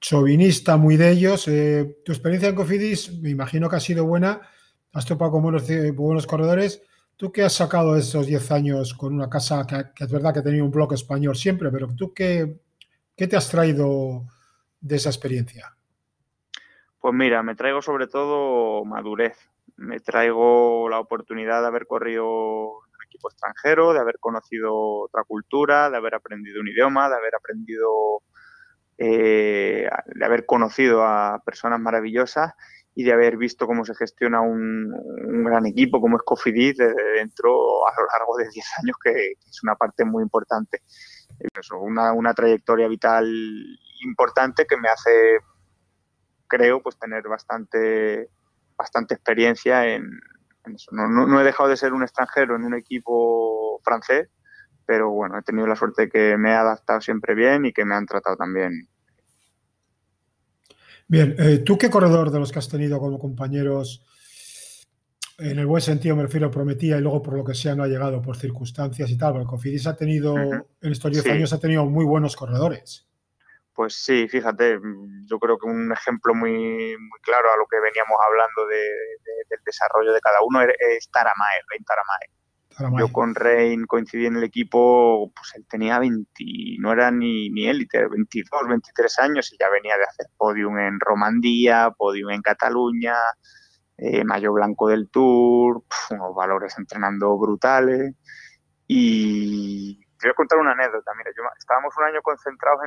chauvinista, 0.01 0.77
muy 0.77 0.97
de 0.97 1.11
ellos. 1.11 1.49
Eh, 1.49 1.99
tu 2.05 2.13
experiencia 2.13 2.49
en 2.49 2.55
Cofidis, 2.55 3.21
me 3.21 3.31
imagino 3.31 3.69
que 3.69 3.77
ha 3.77 3.81
sido 3.81 4.07
buena, 4.07 4.41
has 4.93 5.07
topado 5.07 5.33
con 5.33 5.43
buenos, 5.43 5.65
buenos 5.95 6.27
corredores. 6.27 6.83
¿Tú 7.17 7.33
qué 7.33 7.43
has 7.43 7.55
sacado 7.55 7.95
de 7.95 8.01
esos 8.01 8.27
10 8.27 8.51
años 8.53 8.95
con 8.95 9.15
una 9.15 9.29
casa 9.29 9.67
que, 9.67 10.05
es 10.05 10.13
verdad 10.13 10.35
que 10.35 10.43
tenido 10.43 10.65
un 10.65 10.71
bloque 10.71 10.95
español 10.95 11.37
siempre, 11.37 11.71
pero 11.71 11.89
tú 11.97 12.15
qué, 12.15 12.61
qué 13.17 13.27
te 13.27 13.37
has 13.37 13.49
traído 13.49 14.25
de 14.81 14.97
esa 14.97 15.09
experiencia? 15.09 15.75
Pues 17.01 17.15
mira, 17.15 17.43
me 17.43 17.55
traigo 17.55 17.83
sobre 17.83 18.07
todo 18.07 18.85
madurez. 18.85 19.37
Me 19.77 20.01
traigo 20.01 20.89
la 20.89 20.99
oportunidad 20.99 21.61
de 21.61 21.69
haber 21.69 21.87
corrido 21.87 22.83
equipo 23.09 23.29
extranjero, 23.31 23.93
de 23.93 24.01
haber 24.01 24.19
conocido 24.19 24.75
otra 24.77 25.25
cultura, 25.25 25.91
de 25.91 25.97
haber 25.97 26.15
aprendido 26.15 26.61
un 26.61 26.69
idioma, 26.69 27.09
de 27.09 27.17
haber 27.17 27.35
aprendido, 27.35 28.23
eh, 28.99 29.89
de 30.07 30.25
haber 30.25 30.47
conocido 30.47 31.05
a 31.05 31.43
personas 31.45 31.81
maravillosas 31.81 32.55
y 32.99 33.05
de 33.05 33.13
haber 33.13 33.37
visto 33.37 33.65
cómo 33.65 33.85
se 33.85 33.95
gestiona 33.95 34.41
un, 34.41 34.93
gran 35.45 35.67
equipo 35.67 36.01
como 36.01 36.17
es 36.17 36.25
Cofidis 36.25 36.79
desde 36.79 37.13
dentro 37.15 37.87
a 37.87 37.93
lo 37.97 38.07
largo 38.13 38.37
de 38.39 38.49
10 38.49 38.67
años, 38.83 38.97
que, 39.01 39.35
es 39.49 39.63
una 39.63 39.77
parte 39.77 40.05
muy 40.05 40.21
importante. 40.25 40.83
una, 41.81 42.13
una 42.13 42.35
trayectoria 42.35 42.89
vital 42.89 43.33
importante 44.03 44.67
que 44.67 44.77
me 44.77 44.89
hace, 44.89 45.39
creo, 46.49 46.83
pues 46.83 46.99
tener 46.99 47.23
bastante, 47.29 48.31
bastante 48.77 49.15
experiencia 49.15 49.87
en, 49.87 50.19
no, 50.91 51.41
he 51.41 51.45
dejado 51.45 51.69
de 51.69 51.77
ser 51.77 51.93
un 51.93 52.03
extranjero 52.03 52.57
en 52.57 52.65
un 52.65 52.75
equipo 52.75 53.81
francés, 53.85 54.29
pero 54.87 55.11
bueno, 55.11 55.39
he 55.39 55.43
tenido 55.43 55.69
la 55.69 55.77
suerte 55.77 56.03
de 56.03 56.09
que 56.09 56.37
me 56.37 56.51
he 56.51 56.55
adaptado 56.55 57.01
siempre 57.01 57.37
bien 57.37 57.65
y 57.65 57.73
que 57.73 57.85
me 57.85 57.95
han 57.95 58.07
tratado 58.07 58.37
también. 58.37 58.89
Bien, 61.09 61.35
eh, 61.39 61.63
¿tú 61.65 61.79
qué 61.79 61.89
corredor 61.89 62.31
de 62.31 62.39
los 62.39 62.53
que 62.53 62.59
has 62.59 62.69
tenido 62.69 62.99
como 62.99 63.19
compañeros, 63.19 64.05
en 65.39 65.59
el 65.59 65.65
buen 65.65 65.81
sentido 65.81 66.15
me 66.15 66.25
refiero, 66.25 66.51
prometía 66.51 66.99
y 66.99 67.01
luego 67.01 67.23
por 67.23 67.35
lo 67.35 67.45
que 67.45 67.55
sea 67.55 67.75
no 67.75 67.83
ha 67.83 67.89
llegado 67.89 68.21
por 68.21 68.37
circunstancias 68.37 69.09
y 69.09 69.17
tal? 69.17 69.33
Porque 69.33 69.47
Cofidis 69.47 69.87
ha 69.87 69.97
tenido, 69.97 70.37
en 70.37 70.93
estos 70.93 71.11
10 71.11 71.27
años 71.29 71.53
ha 71.55 71.61
tenido 71.61 71.87
muy 71.87 72.05
buenos 72.05 72.37
corredores. 72.37 73.07
Pues 73.73 73.95
sí, 73.95 74.29
fíjate, 74.29 74.79
yo 75.25 75.39
creo 75.39 75.57
que 75.57 75.67
un 75.67 75.91
ejemplo 75.93 76.35
muy, 76.35 76.53
muy 76.53 77.21
claro 77.23 77.49
a 77.55 77.57
lo 77.57 77.67
que 77.67 77.81
veníamos 77.81 78.17
hablando 78.27 78.67
de, 78.67 78.83
del 79.49 79.61
desarrollo 79.65 80.13
de 80.13 80.21
cada 80.21 80.39
uno 80.45 80.61
es 80.63 81.09
Taramae, 81.11 81.63
Rein 81.71 81.85
Taramae. 81.85 82.38
Yo 82.99 83.13
con 83.13 83.35
Rein 83.35 83.87
coincidí 83.87 84.27
en 84.27 84.37
el 84.37 84.45
equipo, 84.45 85.33
pues 85.35 85.55
él 85.57 85.67
tenía 85.69 85.99
20, 85.99 86.29
no 86.79 86.93
era 86.93 87.11
ni, 87.11 87.51
ni 87.51 87.67
élite, 87.67 88.07
22, 88.07 88.69
23 88.69 89.19
años 89.19 89.53
y 89.53 89.57
ya 89.59 89.69
venía 89.69 89.97
de 89.97 90.05
hacer 90.05 90.27
podium 90.37 90.79
en 90.79 91.01
Romandía, 91.01 91.91
podium 91.97 92.31
en 92.31 92.43
Cataluña, 92.43 93.17
eh, 93.97 94.23
Mayo 94.25 94.53
Blanco 94.53 94.89
del 94.89 95.11
Tour, 95.11 95.83
unos 96.11 96.35
valores 96.35 96.79
entrenando 96.79 97.37
brutales. 97.37 98.15
Y 98.87 99.99
te 100.19 100.29
voy 100.29 100.31
a 100.31 100.35
contar 100.35 100.59
una 100.59 100.73
anécdota. 100.73 101.13
Mira, 101.17 101.31
yo, 101.37 101.43
estábamos 101.59 101.95
un 101.99 102.05
año 102.05 102.23
concentrados 102.23 102.81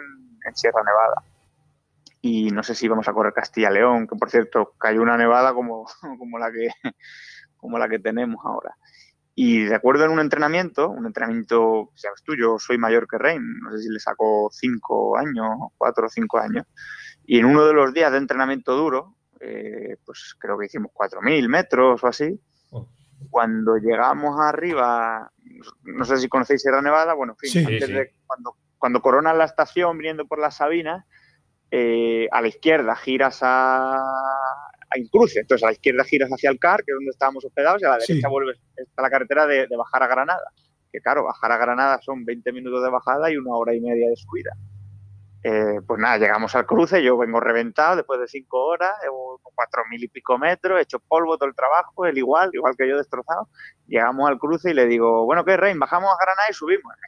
en, 0.48 0.56
Sierra 0.56 0.84
Nevada 0.84 1.16
y 2.20 2.52
no 2.52 2.62
sé 2.62 2.76
si 2.76 2.86
íbamos 2.86 3.08
a 3.08 3.14
correr 3.14 3.34
Castilla-León, 3.34 4.08
que 4.08 4.16
por 4.16 4.30
cierto 4.30 4.74
cayó 4.78 5.02
una 5.02 5.18
nevada 5.18 5.54
como, 5.54 5.86
como, 6.20 6.40
la 6.40 6.52
que, 6.52 6.70
como 7.58 7.78
la 7.78 7.90
que 7.90 8.00
tenemos 8.00 8.44
ahora. 8.46 8.76
Y 9.44 9.64
de 9.64 9.74
acuerdo 9.74 10.06
en 10.06 10.12
un 10.12 10.20
entrenamiento, 10.20 10.88
un 10.88 11.08
entrenamiento, 11.08 11.90
sabes 11.96 12.22
tú, 12.24 12.36
yo 12.36 12.60
soy 12.60 12.78
mayor 12.78 13.08
que 13.08 13.18
Rein, 13.18 13.42
no 13.60 13.72
sé 13.72 13.80
si 13.80 13.90
le 13.90 14.00
saco 14.00 14.52
cinco 14.52 15.18
años, 15.18 15.72
cuatro 15.80 16.06
o 16.06 16.10
cinco 16.10 16.38
años, 16.38 16.68
y 17.26 17.40
en 17.40 17.46
uno 17.46 17.66
de 17.66 17.74
los 17.74 17.92
días 17.92 18.12
de 18.12 18.20
entrenamiento 18.20 18.76
duro, 18.76 19.16
eh, 19.40 19.98
pues 20.06 20.36
creo 20.38 20.60
que 20.60 20.68
hicimos 20.68 20.92
4.000 20.94 21.48
metros 21.48 22.04
o 22.04 22.08
así, 22.08 22.40
oh. 22.70 22.88
cuando 23.32 23.78
llegamos 23.78 24.40
arriba 24.40 25.32
no 25.86 26.06
sé 26.06 26.18
si 26.18 26.28
conocéis 26.28 26.62
Sierra 26.62 26.84
Nevada, 26.84 27.16
bueno, 27.16 27.34
en 27.34 27.50
fin, 27.50 27.66
antes 27.66 27.88
de 27.90 28.14
cuando, 28.28 28.58
cuando 28.78 29.02
coronas 29.02 29.36
la 29.36 29.46
estación 29.46 29.98
viniendo 29.98 30.28
por 30.28 30.38
las 30.38 30.58
Sabinas, 30.58 31.04
eh, 31.72 32.28
a 32.32 32.42
la 32.42 32.48
izquierda 32.48 32.96
giras 32.96 33.40
a, 33.42 33.98
a 34.92 35.00
Incruce, 35.00 35.40
entonces 35.40 35.64
a 35.64 35.68
la 35.68 35.74
izquierda 35.74 36.04
giras 36.04 36.30
hacia 36.30 36.50
el 36.50 36.60
CAR, 36.60 36.84
que 36.84 36.92
es 36.92 36.96
donde 36.96 37.12
estábamos 37.12 37.46
hospedados, 37.46 37.82
y 37.82 37.86
a 37.86 37.90
la 37.90 37.98
derecha 37.98 38.28
vuelves 38.28 38.60
a 38.96 39.02
la 39.02 39.10
carretera 39.10 39.48
de, 39.48 39.68
de 39.68 39.78
bajar 39.78 40.04
a 40.04 40.08
Granada. 40.08 40.52
Que 40.92 41.00
claro, 41.00 41.24
bajar 41.24 41.52
a 41.52 41.58
Granada 41.58 42.00
son 42.02 42.26
20 42.26 42.52
minutos 42.52 42.84
de 42.84 42.90
bajada 42.90 43.32
y 43.32 43.38
una 43.38 43.56
hora 43.56 43.74
y 43.74 43.80
media 43.80 44.10
de 44.10 44.16
subida. 44.18 44.52
Eh, 45.44 45.80
pues 45.88 46.00
nada, 46.00 46.20
llegamos 46.20 46.54
al 46.54 46.68
cruce, 46.68 47.02
yo 47.02 47.18
vengo 47.18 47.40
reventado 47.40 47.96
después 47.96 48.20
de 48.20 48.28
cinco 48.28 48.64
horas, 48.64 48.92
cuatro 49.56 49.84
mil 49.90 50.04
y 50.04 50.08
pico 50.08 50.38
metros, 50.38 50.78
he 50.78 50.84
hecho 50.84 51.00
polvo 51.00 51.36
todo 51.36 51.50
el 51.50 51.56
trabajo, 51.56 52.06
él 52.06 52.16
igual, 52.18 52.52
igual 52.54 52.76
que 52.78 52.88
yo 52.88 52.98
destrozado. 52.98 53.50
Llegamos 53.88 54.30
al 54.30 54.38
cruce 54.38 54.70
y 54.70 54.74
le 54.76 54.86
digo, 54.86 55.26
bueno, 55.26 55.44
¿qué, 55.44 55.58
Rein? 55.58 55.80
Bajamos 55.80 56.12
a 56.12 56.24
Granada 56.24 56.48
y 56.50 56.54
subimos. 56.54 56.94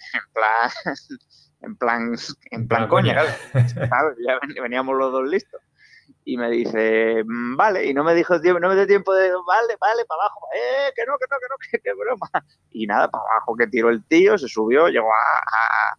En 1.64 1.78
plan, 1.78 2.12
en 2.12 2.16
plan, 2.16 2.16
en 2.52 2.68
plan 2.68 2.88
coña, 2.90 3.14
claro. 3.14 4.16
ya 4.28 4.62
veníamos 4.62 4.98
los 4.98 5.14
dos 5.14 5.30
listos. 5.30 5.62
Y 6.26 6.38
me 6.38 6.50
dice, 6.50 7.24
mm, 7.26 7.58
vale, 7.58 7.86
y 7.86 7.94
no 7.94 8.04
me 8.04 8.16
dijo 8.16 8.36
no 8.38 8.70
me 8.70 8.76
dio 8.76 8.88
tiempo 8.88 9.14
de, 9.14 9.30
vale, 9.46 9.76
vale, 9.80 10.06
para 10.06 10.22
abajo, 10.22 10.48
eh, 10.56 10.92
que 10.96 11.06
no, 11.06 11.18
que 11.18 11.26
no, 11.30 11.38
que 11.38 11.48
no, 11.50 11.82
que, 11.84 11.94
broma. 11.94 12.30
Y 12.72 12.88
nada, 12.88 13.10
para 13.10 13.24
abajo 13.24 13.56
que 13.56 13.68
tiró 13.68 13.90
el 13.90 14.06
tío, 14.06 14.38
se 14.38 14.48
subió, 14.48 14.88
llegó 14.88 15.12
a 15.12 15.98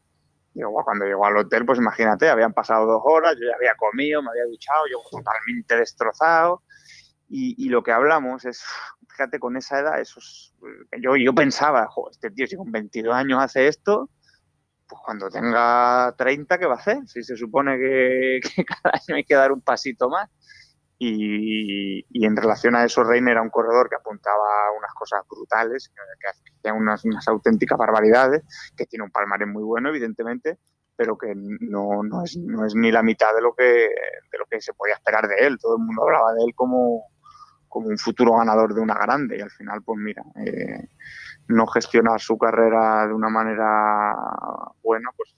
cuando 0.85 1.05
llegó 1.05 1.27
al 1.27 1.37
hotel, 1.37 1.67
pues 1.67 1.79
imagínate, 1.79 2.29
habían 2.29 2.53
pasado 2.53 2.87
dos 2.87 3.03
horas, 3.05 3.35
yo 3.41 3.49
ya 3.49 3.57
había 3.57 3.75
comido, 3.77 4.23
me 4.23 4.31
había 4.31 4.45
duchado, 4.47 4.85
yo 4.91 4.99
totalmente 5.11 5.77
destrozado. 5.77 6.63
Y, 7.29 7.69
lo 7.69 7.83
que 7.83 7.91
hablamos 7.91 8.45
es, 8.45 8.63
fíjate, 9.09 9.41
con 9.41 9.57
esa 9.57 9.81
edad, 9.81 10.01
esos, 10.01 10.55
yo, 11.01 11.17
yo 11.17 11.35
pensaba, 11.35 11.89
este 12.11 12.31
tío 12.31 12.47
si 12.47 12.57
con 12.57 12.71
22 12.71 13.13
años 13.13 13.43
hace 13.43 13.67
esto, 13.67 14.09
pues 14.95 15.03
cuando 15.05 15.29
tenga 15.29 16.15
30, 16.17 16.59
¿qué 16.59 16.67
va 16.67 16.75
a 16.75 16.79
hacer? 16.79 16.99
Si 17.07 17.23
se 17.23 17.37
supone 17.37 17.79
que, 17.79 18.65
cada 18.65 18.95
año 18.95 19.17
hay 19.17 19.25
que 19.25 19.35
dar 19.35 19.53
un 19.53 19.61
pasito 19.61 20.09
más. 20.09 20.31
Y, 20.97 22.25
en 22.25 22.37
relación 22.37 22.77
a 22.77 22.85
eso, 22.85 23.03
Reiner 23.03 23.33
era 23.33 23.43
un 23.43 23.51
corredor 23.51 23.91
que 23.91 23.97
apuntaba 23.97 24.73
unas 24.79 24.95
cosas 24.95 25.23
brutales, 25.29 25.91
que 26.21 26.29
hacía 26.29 26.73
unas, 26.73 27.03
auténticas 27.27 27.77
barbaridades, 27.77 28.43
que 28.77 28.87
tiene 28.87 29.05
un 29.05 29.11
palmarés 29.11 29.49
muy 29.49 29.65
bueno, 29.65 29.89
evidentemente, 29.89 30.59
pero 30.97 31.19
que 31.19 31.35
no, 31.35 32.03
no, 32.05 32.23
es, 32.23 32.37
no 32.39 32.65
es 32.65 32.75
ni 32.77 32.93
la 32.93 33.03
mitad 33.03 33.35
de 33.35 33.43
lo 33.43 33.55
que 33.55 33.91
se 34.61 34.73
podía 34.73 34.95
esperar 34.95 35.27
de 35.27 35.47
él. 35.47 35.59
Todo 35.61 35.77
el 35.77 35.83
mundo 35.83 36.05
hablaba 36.05 36.33
de 36.35 36.45
él 36.45 36.55
como, 36.55 37.03
como 37.75 37.89
un 37.89 37.99
futuro 37.99 38.37
ganador 38.37 38.73
de 38.73 38.81
una 38.81 38.95
grande 38.95 39.37
y 39.37 39.41
al 39.41 39.51
final, 39.51 39.83
pues 39.85 39.99
mira, 39.99 40.23
eh, 40.47 40.87
no 41.49 41.67
gestionar 41.67 42.21
su 42.21 42.39
carrera 42.39 43.05
de 43.09 43.13
una 43.13 43.29
manera 43.29 44.15
buena, 44.81 45.11
pues 45.17 45.35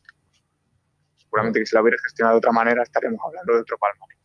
seguramente 1.16 1.60
que 1.60 1.64
si 1.64 1.74
la 1.74 1.80
hubiera 1.80 1.96
gestionado 2.02 2.34
de 2.34 2.38
otra 2.40 2.52
manera 2.52 2.82
estaríamos 2.82 3.20
hablando 3.26 3.54
de 3.54 3.60
otro 3.60 3.78
palmarés. 3.78 4.18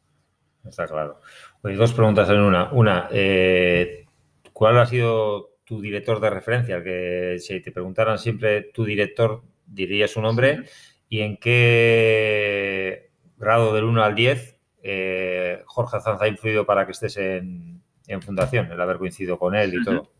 Está 0.65 0.87
claro. 0.87 1.21
dos 1.63 1.93
preguntas 1.93 2.29
en 2.29 2.41
una. 2.41 2.69
Una, 2.73 3.07
eh, 3.11 4.05
¿cuál 4.51 4.77
ha 4.79 4.85
sido 4.85 5.55
tu 5.63 5.79
director 5.79 6.19
de 6.19 6.31
referencia? 6.31 6.83
Que 6.83 7.37
si 7.39 7.61
te 7.61 7.71
preguntaran 7.71 8.19
siempre 8.19 8.63
tu 8.73 8.83
director, 8.83 9.41
dirías 9.65 10.11
su 10.11 10.21
nombre. 10.21 10.65
¿Y 11.07 11.21
en 11.21 11.37
qué 11.37 13.09
grado 13.37 13.73
del 13.73 13.85
1 13.85 14.03
al 14.03 14.15
10 14.15 14.57
eh, 14.83 15.61
Jorge 15.65 16.01
Zanza 16.01 16.25
ha 16.25 16.27
influido 16.27 16.65
para 16.65 16.85
que 16.85 16.91
estés 16.91 17.15
en, 17.17 17.80
Fundación, 18.21 18.71
el 18.71 18.81
haber 18.81 18.97
coincidido 18.97 19.39
con 19.39 19.55
él 19.55 19.73
y 19.73 19.83
todo? 19.83 20.11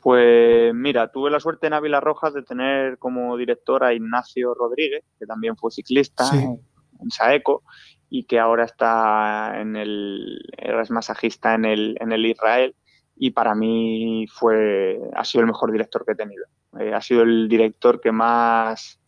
Pues 0.00 0.74
mira, 0.74 1.12
tuve 1.12 1.30
la 1.30 1.40
suerte 1.40 1.66
en 1.66 1.74
Ávila 1.74 2.00
Rojas 2.00 2.32
de 2.32 2.42
tener 2.42 2.98
como 2.98 3.36
director 3.36 3.84
a 3.84 3.92
Ignacio 3.92 4.54
Rodríguez, 4.54 5.04
que 5.18 5.26
también 5.26 5.56
fue 5.56 5.70
ciclista 5.70 6.24
en 6.32 7.10
Saeco 7.10 7.62
y 8.08 8.24
que 8.24 8.38
ahora 8.38 8.64
está 8.64 9.60
en 9.60 9.76
el, 9.76 10.40
es 10.56 10.90
masajista 10.90 11.54
en 11.54 11.66
el, 11.66 11.96
en 12.00 12.12
el 12.12 12.24
Israel 12.24 12.74
y 13.14 13.32
para 13.32 13.54
mí 13.54 14.26
fue, 14.32 14.98
ha 15.14 15.24
sido 15.24 15.42
el 15.42 15.48
mejor 15.48 15.70
director 15.70 16.04
que 16.06 16.12
he 16.12 16.16
tenido. 16.16 16.46
Eh, 16.78 16.94
ha 16.94 17.02
sido 17.02 17.22
el 17.22 17.48
director 17.48 18.00
que 18.00 18.12
más 18.12 18.98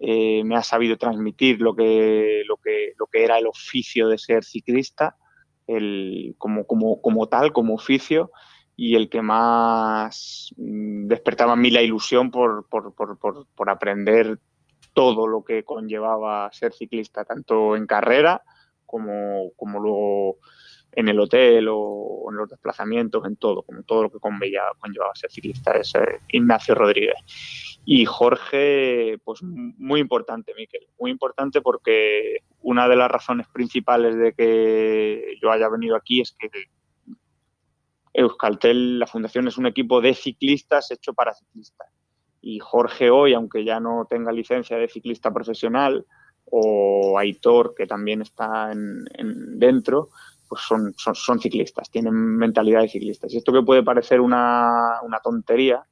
eh, 0.00 0.42
me 0.44 0.56
ha 0.56 0.62
sabido 0.62 0.96
transmitir 0.96 1.60
lo 1.60 1.76
que, 1.76 2.42
lo, 2.46 2.56
que, 2.56 2.92
lo 2.98 3.06
que 3.06 3.24
era 3.24 3.38
el 3.38 3.46
oficio 3.46 4.08
de 4.08 4.18
ser 4.18 4.44
ciclista, 4.44 5.16
el, 5.66 6.34
como, 6.38 6.66
como, 6.66 7.00
como 7.00 7.28
tal, 7.28 7.52
como 7.52 7.74
oficio, 7.74 8.30
y 8.76 8.94
el 8.94 9.08
que 9.08 9.22
más 9.22 10.50
mm, 10.56 11.06
despertaba 11.06 11.54
en 11.54 11.60
mí 11.60 11.70
la 11.70 11.82
ilusión 11.82 12.30
por, 12.30 12.68
por, 12.68 12.94
por, 12.94 13.46
por 13.46 13.70
aprender 13.70 14.38
todo 14.92 15.26
lo 15.26 15.44
que 15.44 15.64
conllevaba 15.64 16.50
ser 16.52 16.72
ciclista, 16.72 17.24
tanto 17.24 17.76
en 17.76 17.86
carrera 17.86 18.42
como, 18.86 19.50
como 19.56 19.80
luego 19.80 20.38
en 20.92 21.08
el 21.08 21.20
hotel 21.20 21.68
o 21.70 22.26
en 22.30 22.36
los 22.36 22.48
desplazamientos, 22.48 23.24
en 23.26 23.36
todo, 23.36 23.62
como 23.62 23.82
todo 23.82 24.04
lo 24.04 24.10
que 24.10 24.18
conllevaba, 24.18 25.14
ser 25.14 25.30
ciclista, 25.30 25.72
es 25.72 25.94
eh, 25.94 26.20
Ignacio 26.28 26.74
Rodríguez. 26.74 27.75
Y 27.86 28.04
Jorge, 28.04 29.16
pues 29.24 29.40
muy 29.42 30.00
importante, 30.00 30.52
Miquel, 30.56 30.86
muy 30.98 31.10
importante 31.10 31.62
porque 31.62 32.40
una 32.60 32.88
de 32.88 32.96
las 32.96 33.10
razones 33.10 33.46
principales 33.46 34.16
de 34.16 34.32
que 34.34 35.38
yo 35.40 35.50
haya 35.52 35.68
venido 35.68 35.96
aquí 35.96 36.20
es 36.20 36.36
que 36.36 36.50
Euskaltel, 38.12 38.98
la 38.98 39.06
fundación, 39.06 39.46
es 39.46 39.56
un 39.56 39.66
equipo 39.66 40.00
de 40.00 40.14
ciclistas 40.14 40.90
hecho 40.90 41.14
para 41.14 41.32
ciclistas 41.32 41.88
y 42.46 42.60
Jorge 42.60 43.10
hoy, 43.10 43.34
aunque 43.34 43.64
ya 43.64 43.80
no 43.80 44.06
tenga 44.08 44.30
licencia 44.30 44.76
de 44.76 44.88
ciclista 44.88 45.32
profesional, 45.32 46.06
o 46.44 47.18
Aitor, 47.18 47.74
que 47.76 47.88
también 47.88 48.22
está 48.22 48.70
en, 48.70 49.04
dentro, 49.58 50.10
pues 50.48 50.62
son, 50.62 50.94
son, 50.96 51.40
ciclistas, 51.40 51.90
tienen 51.90 52.14
mentalidad 52.14 52.82
de 52.82 52.88
ciclistas. 52.88 53.34
Y 53.34 53.38
esto 53.38 53.52
que 53.52 53.62
puede 53.62 53.82
parecer 53.82 54.20
una, 54.20 55.00
tontería, 55.24 55.84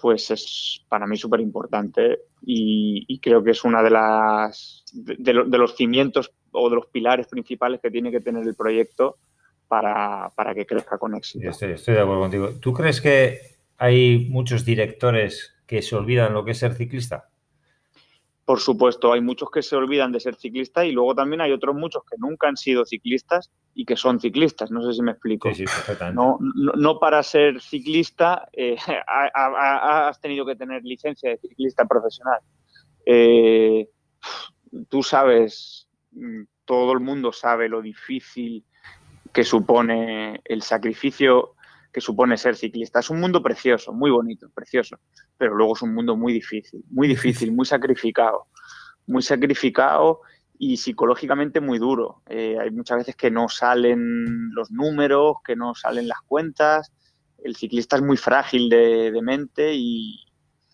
pues 0.00 0.30
es 0.30 0.84
para 0.88 1.06
mí 1.06 1.16
súper 1.16 1.40
importante 1.40 2.20
y, 2.42 3.18
creo 3.20 3.42
que 3.42 3.50
es 3.50 3.64
una 3.64 3.82
de 3.82 3.90
las 3.90 4.84
de, 4.92 5.32
los 5.34 5.76
cimientos 5.76 6.32
o 6.52 6.68
de 6.68 6.76
los 6.76 6.86
pilares 6.86 7.26
principales 7.28 7.80
que 7.80 7.90
tiene 7.90 8.10
que 8.10 8.20
tener 8.20 8.46
el 8.46 8.54
proyecto 8.54 9.18
para, 9.68 10.30
que 10.54 10.66
crezca 10.66 10.98
con 10.98 11.14
éxito. 11.14 11.48
Estoy, 11.48 11.72
estoy 11.72 11.94
de 11.94 12.00
acuerdo 12.00 12.22
contigo. 12.22 12.50
¿Tú 12.60 12.72
crees 12.72 13.00
que 13.00 13.38
hay 13.78 14.26
muchos 14.28 14.64
directores 14.64 15.54
que 15.66 15.82
se 15.82 15.94
olvidan 15.94 16.34
lo 16.34 16.44
que 16.44 16.52
es 16.52 16.58
ser 16.58 16.74
ciclista? 16.74 17.29
Por 18.50 18.58
supuesto, 18.58 19.12
hay 19.12 19.20
muchos 19.20 19.48
que 19.48 19.62
se 19.62 19.76
olvidan 19.76 20.10
de 20.10 20.18
ser 20.18 20.34
ciclistas 20.34 20.84
y 20.84 20.90
luego 20.90 21.14
también 21.14 21.40
hay 21.40 21.52
otros 21.52 21.76
muchos 21.76 22.02
que 22.02 22.16
nunca 22.18 22.48
han 22.48 22.56
sido 22.56 22.84
ciclistas 22.84 23.48
y 23.76 23.84
que 23.84 23.94
son 23.94 24.18
ciclistas. 24.18 24.72
No 24.72 24.82
sé 24.82 24.92
si 24.92 25.02
me 25.02 25.12
explico. 25.12 25.50
Sí, 25.50 25.54
sí, 25.54 25.64
perfectamente. 25.66 26.16
No, 26.16 26.36
no, 26.74 26.98
para 26.98 27.22
ser 27.22 27.60
ciclista 27.60 28.48
eh, 28.52 28.76
has 29.06 30.20
tenido 30.20 30.44
que 30.44 30.56
tener 30.56 30.82
licencia 30.82 31.30
de 31.30 31.38
ciclista 31.38 31.84
profesional. 31.84 32.40
Eh, 33.06 33.88
tú 34.88 35.04
sabes, 35.04 35.88
mm, 36.10 36.42
todo 36.64 36.92
el 36.92 36.98
mundo 36.98 37.32
sabe 37.32 37.68
lo 37.68 37.80
difícil 37.80 38.64
que 39.32 39.44
supone 39.44 40.40
el 40.44 40.62
sacrificio 40.62 41.54
que 41.92 42.00
supone 42.00 42.36
ser 42.36 42.56
ciclista. 42.56 43.00
Es 43.00 43.10
un 43.10 43.20
mundo 43.20 43.42
precioso, 43.42 43.92
muy 43.92 44.10
bonito, 44.10 44.48
precioso, 44.54 44.98
pero 45.36 45.54
luego 45.54 45.74
es 45.74 45.82
un 45.82 45.94
mundo 45.94 46.16
muy 46.16 46.32
difícil, 46.32 46.84
muy 46.90 47.08
difícil, 47.08 47.52
muy 47.52 47.66
sacrificado, 47.66 48.46
muy 49.06 49.22
sacrificado 49.22 50.20
y 50.58 50.76
psicológicamente 50.76 51.60
muy 51.60 51.78
duro. 51.78 52.22
Eh, 52.26 52.56
hay 52.60 52.70
muchas 52.70 52.98
veces 52.98 53.16
que 53.16 53.30
no 53.30 53.48
salen 53.48 54.50
los 54.52 54.70
números, 54.70 55.36
que 55.44 55.56
no 55.56 55.74
salen 55.74 56.06
las 56.06 56.20
cuentas. 56.26 56.92
El 57.42 57.56
ciclista 57.56 57.96
es 57.96 58.02
muy 58.02 58.16
frágil 58.16 58.68
de, 58.68 59.18
mente 59.22 59.72
y, 59.74 60.20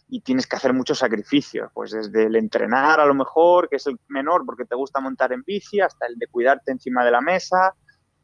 y 0.09 0.21
tienes 0.21 0.47
que 0.47 0.57
hacer 0.57 0.73
muchos 0.73 0.99
sacrificios, 0.99 1.71
pues 1.73 1.93
desde 1.93 2.25
el 2.25 2.37
entrenar 2.37 3.01
a 3.01 3.07
lo 3.07 3.15
mejor, 3.15 3.69
que 3.69 3.77
es 3.77 3.87
el 3.87 3.97
menor 4.09 4.45
porque 4.45 4.65
te 4.65 4.75
gusta 4.75 5.01
montar 5.01 5.33
en 5.33 5.43
bici, 5.45 5.81
hasta 5.81 6.07
el 6.07 6.17
de 6.17 6.27
cuidarte 6.27 6.73
encima 6.73 7.05
de 7.05 7.13
la 7.13 7.21
mesa, 7.21 7.75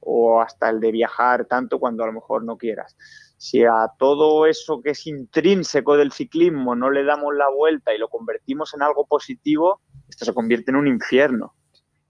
o 0.04 0.40
hasta 0.40 0.68
el 0.68 0.80
de 0.80 0.92
viajar 0.92 1.46
tanto 1.46 1.78
cuando 1.78 2.02
a 2.02 2.06
lo 2.06 2.12
mejor 2.12 2.44
no 2.44 2.56
quieras. 2.56 2.96
Si 3.36 3.64
a 3.64 3.88
todo 3.98 4.46
eso 4.46 4.80
que 4.82 4.90
es 4.90 5.06
intrínseco 5.06 5.96
del 5.96 6.12
ciclismo 6.12 6.76
no 6.76 6.90
le 6.90 7.04
damos 7.04 7.34
la 7.34 7.48
vuelta 7.48 7.94
y 7.94 7.98
lo 7.98 8.08
convertimos 8.08 8.74
en 8.74 8.82
algo 8.82 9.06
positivo, 9.06 9.80
esto 10.08 10.24
se 10.24 10.34
convierte 10.34 10.70
en 10.70 10.76
un 10.76 10.86
infierno. 10.86 11.54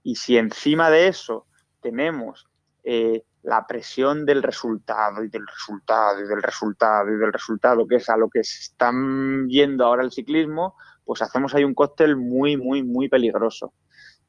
Y 0.03 0.15
si 0.15 0.37
encima 0.37 0.89
de 0.89 1.07
eso 1.07 1.47
tenemos 1.81 2.47
eh, 2.83 3.23
la 3.43 3.65
presión 3.67 4.25
del 4.25 4.43
resultado 4.43 5.23
y 5.23 5.29
del 5.29 5.45
resultado 5.47 6.19
y 6.19 6.27
del 6.27 6.41
resultado 6.41 7.09
y 7.09 7.17
del 7.17 7.33
resultado, 7.33 7.87
que 7.87 7.95
es 7.95 8.09
a 8.09 8.17
lo 8.17 8.29
que 8.29 8.43
se 8.43 8.61
están 8.61 9.47
viendo 9.47 9.85
ahora 9.85 10.03
el 10.03 10.11
ciclismo, 10.11 10.75
pues 11.05 11.21
hacemos 11.21 11.53
ahí 11.53 11.63
un 11.63 11.73
cóctel 11.73 12.15
muy, 12.15 12.57
muy, 12.57 12.83
muy 12.83 13.09
peligroso. 13.09 13.73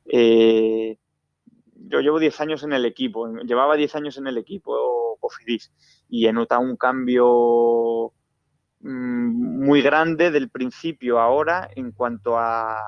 Eh, 0.06 0.98
yo 1.76 2.00
llevo 2.00 2.18
10 2.18 2.40
años 2.40 2.62
en 2.62 2.72
el 2.72 2.84
equipo, 2.84 3.28
llevaba 3.44 3.76
10 3.76 3.94
años 3.96 4.18
en 4.18 4.26
el 4.26 4.38
equipo 4.38 5.18
Cofidis 5.20 5.72
y 6.08 6.26
he 6.26 6.32
notado 6.32 6.60
un 6.60 6.76
cambio 6.76 8.12
mm, 8.80 9.64
muy 9.64 9.82
grande 9.82 10.30
del 10.30 10.50
principio 10.50 11.20
ahora 11.20 11.68
en 11.74 11.92
cuanto 11.92 12.38
a, 12.38 12.78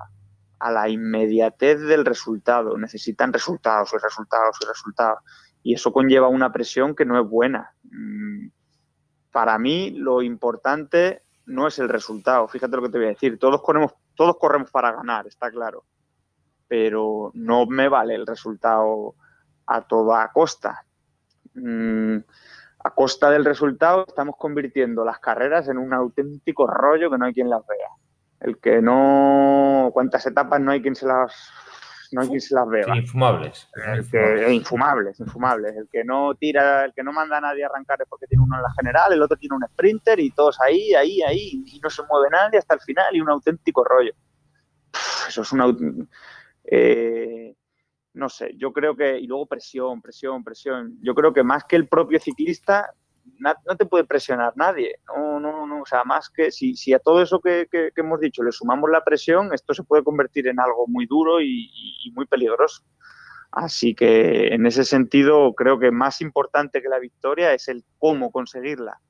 a 0.58 0.70
la 0.70 0.88
inmediatez 0.88 1.80
del 1.80 2.04
resultado. 2.04 2.76
Necesitan 2.78 3.32
resultados 3.32 3.92
y 3.92 3.98
resultados 3.98 4.56
y 4.62 4.66
resultados. 4.66 5.18
Y 5.62 5.74
eso 5.74 5.92
conlleva 5.92 6.28
una 6.28 6.52
presión 6.52 6.94
que 6.94 7.04
no 7.04 7.20
es 7.20 7.28
buena. 7.28 7.74
Mm, 7.84 8.48
para 9.32 9.58
mí 9.58 9.90
lo 9.90 10.22
importante 10.22 11.22
no 11.44 11.66
es 11.66 11.78
el 11.78 11.88
resultado. 11.88 12.48
Fíjate 12.48 12.76
lo 12.76 12.82
que 12.82 12.88
te 12.90 12.98
voy 12.98 13.06
a 13.06 13.10
decir. 13.10 13.38
Todos 13.38 13.62
corremos, 13.62 13.92
todos 14.14 14.36
corremos 14.38 14.70
para 14.70 14.92
ganar, 14.92 15.26
está 15.26 15.50
claro 15.50 15.84
pero 16.68 17.30
no 17.34 17.66
me 17.66 17.88
vale 17.88 18.14
el 18.14 18.26
resultado 18.26 19.14
a 19.66 19.82
toda 19.82 20.30
costa. 20.32 20.84
Mm, 21.54 22.18
a 22.84 22.90
costa 22.90 23.30
del 23.30 23.44
resultado 23.44 24.04
estamos 24.06 24.36
convirtiendo 24.38 25.04
las 25.04 25.18
carreras 25.18 25.68
en 25.68 25.78
un 25.78 25.92
auténtico 25.92 26.66
rollo 26.66 27.10
que 27.10 27.18
no 27.18 27.26
hay 27.26 27.34
quien 27.34 27.50
las 27.50 27.66
vea. 27.66 27.88
El 28.40 28.58
que 28.58 28.82
no, 28.82 29.90
cuántas 29.92 30.26
etapas 30.26 30.60
no 30.60 30.70
hay 30.70 30.82
quien 30.82 30.94
se 30.94 31.06
las 31.06 31.32
no 32.12 32.20
hay 32.20 32.28
quien 32.28 32.40
se 32.40 32.54
las 32.54 32.68
vea. 32.68 32.96
Infumables. 32.96 33.68
El 33.74 34.08
que, 34.08 34.52
infumables, 34.52 35.18
infumables. 35.18 35.76
El 35.76 35.88
que 35.90 36.04
no 36.04 36.34
tira, 36.34 36.84
el 36.84 36.94
que 36.94 37.02
no 37.02 37.12
manda 37.12 37.38
a 37.38 37.40
nadie 37.40 37.64
a 37.64 37.66
arrancar 37.66 38.00
es 38.00 38.08
porque 38.08 38.26
tiene 38.26 38.44
uno 38.44 38.56
en 38.56 38.62
la 38.62 38.72
general, 38.78 39.12
el 39.12 39.22
otro 39.22 39.36
tiene 39.36 39.56
un 39.56 39.66
sprinter 39.66 40.20
y 40.20 40.30
todos 40.30 40.60
ahí, 40.60 40.94
ahí, 40.94 41.22
ahí, 41.22 41.64
y 41.66 41.80
no 41.80 41.90
se 41.90 42.02
mueve 42.04 42.28
nadie 42.30 42.58
hasta 42.58 42.74
el 42.74 42.80
final 42.80 43.14
y 43.14 43.20
un 43.20 43.30
auténtico 43.30 43.82
rollo. 43.82 44.12
Eso 45.28 45.42
es 45.42 45.52
un 45.52 46.08
eh, 46.70 47.54
no 48.14 48.28
sé, 48.28 48.54
yo 48.56 48.72
creo 48.72 48.96
que, 48.96 49.18
y 49.18 49.26
luego 49.26 49.46
presión, 49.46 50.00
presión, 50.00 50.42
presión. 50.42 50.98
Yo 51.02 51.14
creo 51.14 51.32
que 51.32 51.42
más 51.42 51.64
que 51.64 51.76
el 51.76 51.86
propio 51.86 52.18
ciclista, 52.18 52.92
no 53.38 53.76
te 53.76 53.86
puede 53.86 54.04
presionar 54.04 54.52
nadie. 54.56 54.96
No, 55.08 55.40
no, 55.40 55.66
no, 55.66 55.82
o 55.82 55.86
sea, 55.86 56.04
más 56.04 56.30
que 56.30 56.50
si, 56.50 56.74
si 56.74 56.92
a 56.92 56.98
todo 56.98 57.22
eso 57.22 57.40
que, 57.40 57.68
hemos 57.96 58.20
dicho 58.20 58.42
le 58.42 58.52
sumamos 58.52 58.90
la 58.90 59.04
presión, 59.04 59.52
esto 59.52 59.74
se 59.74 59.82
puede 59.82 60.04
convertir 60.04 60.46
en 60.48 60.60
algo 60.60 60.86
muy 60.86 61.06
duro 61.06 61.40
y, 61.40 61.70
muy 62.14 62.26
peligroso. 62.26 62.82
Así 63.52 63.94
que 63.94 64.48
en 64.48 64.66
ese 64.66 64.84
sentido 64.84 65.54
creo 65.54 65.78
que 65.78 65.90
más 65.90 66.20
importante 66.20 66.82
que 66.82 66.88
la 66.88 66.98
victoria 66.98 67.54
es 67.54 67.68
el 67.68 67.84
cómo 67.98 68.30
conseguirla. 68.30 69.00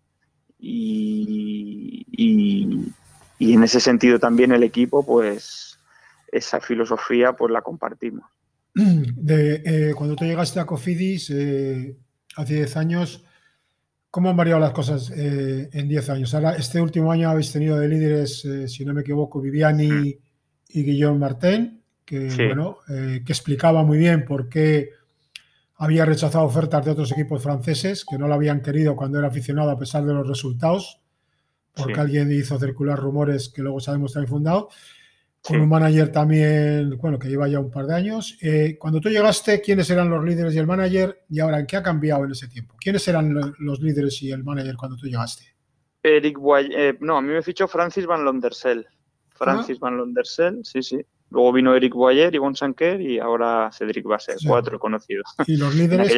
Y, 0.59 2.07
en 3.39 3.63
ese 3.63 3.81
sentido 3.81 4.19
también 4.19 4.53
el 4.53 4.63
equipo, 4.63 5.05
pues 5.05 5.76
esa 6.29 6.61
filosofía 6.61 7.35
pues 7.35 7.53
la 7.53 7.63
compartimos. 7.63 8.25
De, 8.75 9.63
eh, 9.65 9.95
cuando 9.95 10.17
tú 10.17 10.25
llegaste 10.25 10.61
a 10.61 10.67
Cofidis 10.67 11.31
eh, 11.31 11.97
hace 12.37 12.55
10 12.55 12.77
años, 12.77 13.25
¿cómo 14.11 14.31
han 14.31 14.37
variado 14.37 14.61
las 14.61 14.73
cosas 14.73 15.11
eh, 15.11 15.69
en 15.73 15.89
10 15.89 16.11
años? 16.11 16.35
Ahora, 16.35 16.57
este 16.57 16.81
último 16.81 17.11
año 17.11 17.31
habéis 17.31 17.53
tenido 17.53 17.79
de 17.79 17.89
líderes, 17.89 18.47
si 18.67 18.85
no 18.85 18.93
me 18.93 19.01
equivoco, 19.01 19.41
Viviani 19.41 20.19
y 20.69 20.83
Guillaume 20.83 21.19
Martín 21.19 21.77
que, 22.07 22.29
bueno, 22.47 22.79
eh, 22.89 23.23
que 23.27 23.33
explicaba 23.33 23.83
muy 23.83 23.99
bien 23.99 24.25
por 24.25 24.49
qué 24.49 24.91
había 25.75 26.07
rechazado 26.07 26.45
ofertas 26.45 26.85
de 26.85 26.93
otros 26.93 27.13
equipos 27.13 27.43
franceses 27.43 28.05
que 28.05 28.17
no 28.17 28.29
lo 28.29 28.35
habían 28.35 28.63
querido 28.63 28.97
cuando 28.97 29.19
era 29.19 29.29
aficionado 29.29 29.71
a 29.71 29.79
pesar 29.79 30.07
de 30.07 30.15
los 30.15 30.27
resultados, 30.27 31.03
porque 31.75 32.01
alguien 32.01 32.33
hizo 32.33 32.59
circular 32.59 32.99
rumores 32.99 33.51
que 33.51 33.61
luego 33.61 33.81
sabemos 33.81 34.15
también 34.15 34.31
fundado, 34.31 34.69
con 35.47 35.61
un 35.61 35.69
manager 35.69 36.11
también, 36.11 36.99
bueno, 36.99 37.19
que 37.19 37.29
lleva 37.29 37.47
ya 37.47 37.61
un 37.61 37.71
par 37.71 37.87
de 37.87 37.95
años. 37.95 38.37
Eh, 38.43 38.77
cuando 38.79 39.01
tú 39.01 39.09
llegaste, 39.09 39.61
¿quiénes 39.61 39.89
eran 39.91 40.11
los 40.11 40.25
líderes 40.25 40.55
y 40.55 40.59
el 40.59 40.67
manager? 40.67 41.25
Y 41.29 41.41
ahora, 41.41 41.61
¿en 41.61 41.67
qué 41.67 41.77
ha 41.77 41.83
cambiado 41.83 42.25
en 42.25 42.33
ese 42.33 42.49
tiempo? 42.49 42.75
¿Quiénes 42.81 43.07
eran 43.07 43.55
los 43.59 43.81
líderes 43.81 44.21
y 44.23 44.33
el 44.33 44.43
manager 44.43 44.77
cuando 44.77 44.97
tú 44.97 45.07
llegaste? 45.07 45.55
Eric 46.03 46.39
eh, 46.71 46.97
no, 47.01 47.17
a 47.17 47.23
mí 47.23 47.33
me 47.33 47.43
fichó 47.43 47.69
Francis 47.69 48.07
Van 48.07 48.25
Londersel. 48.25 48.87
Francis 49.31 49.79
Van 49.79 49.97
Londersel, 49.97 50.65
sí, 50.65 50.83
sí. 50.83 50.99
Luego 51.31 51.53
vino 51.53 51.75
Eric 51.75 51.95
Boyer, 51.95 52.33
Yvonne 52.33 52.57
Sanker 52.57 53.01
y 53.01 53.19
ahora 53.19 53.71
Cedric 53.73 54.05
Basset, 54.05 54.39
cuatro 54.47 54.79
conocidos. 54.79 55.27
Y 55.47 55.57
los 55.57 55.75
líderes. 55.77 56.13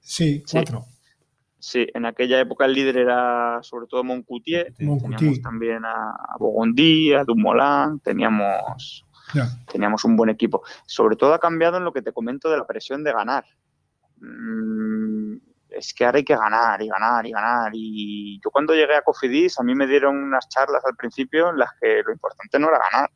Sí, 0.00 0.42
cuatro. 0.50 0.82
Sí, 0.82 0.97
en 1.62 2.06
aquella 2.06 2.40
época 2.40 2.64
el 2.64 2.72
líder 2.72 2.98
era 2.98 3.58
sobre 3.62 3.86
todo 3.86 4.04
Moncoutier. 4.04 4.72
Teníamos 4.74 5.42
también 5.42 5.84
a, 5.84 6.36
Bogondi, 6.38 7.12
a 7.14 7.24
Dumoulin, 7.24 8.00
teníamos, 8.00 9.04
teníamos 9.70 10.04
un 10.04 10.16
buen 10.16 10.30
equipo. 10.30 10.62
Sobre 10.86 11.16
todo 11.16 11.34
ha 11.34 11.40
cambiado 11.40 11.78
en 11.78 11.84
lo 11.84 11.92
que 11.92 12.02
te 12.02 12.12
comento 12.12 12.50
de 12.50 12.58
la 12.58 12.66
presión 12.66 13.02
de 13.02 13.12
ganar. 13.12 13.44
Mm, 14.20 15.36
es 15.70 15.94
que 15.94 16.04
ahora 16.04 16.18
hay 16.18 16.24
que 16.24 16.36
ganar 16.36 16.82
y 16.82 16.88
ganar 16.88 17.26
y 17.26 17.30
ganar. 17.32 17.70
Y 17.74 18.40
yo 18.42 18.50
cuando 18.50 18.74
llegué 18.74 18.94
a 18.94 19.02
Cofidis, 19.02 19.58
a 19.58 19.62
mí 19.62 19.74
me 19.74 19.86
dieron 19.86 20.16
unas 20.16 20.48
charlas 20.48 20.84
al 20.84 20.96
principio 20.96 21.50
en 21.50 21.58
las 21.58 21.70
que 21.80 22.02
lo 22.04 22.12
importante 22.12 22.58
no 22.58 22.68
era 22.68 22.80
ganar, 22.90 23.10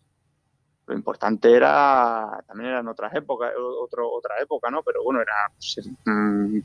lo 0.86 0.94
importante 0.94 1.54
era, 1.54 2.42
también 2.46 2.70
era 2.70 2.80
en 2.80 2.88
otras 2.88 3.14
épocas, 3.14 3.52
otro, 3.56 4.10
otra 4.10 4.36
época, 4.40 4.70
¿no? 4.70 4.82
Pero 4.82 5.02
bueno, 5.04 5.20
era 5.20 5.32
ser, 5.58 5.84
mm, 6.04 6.60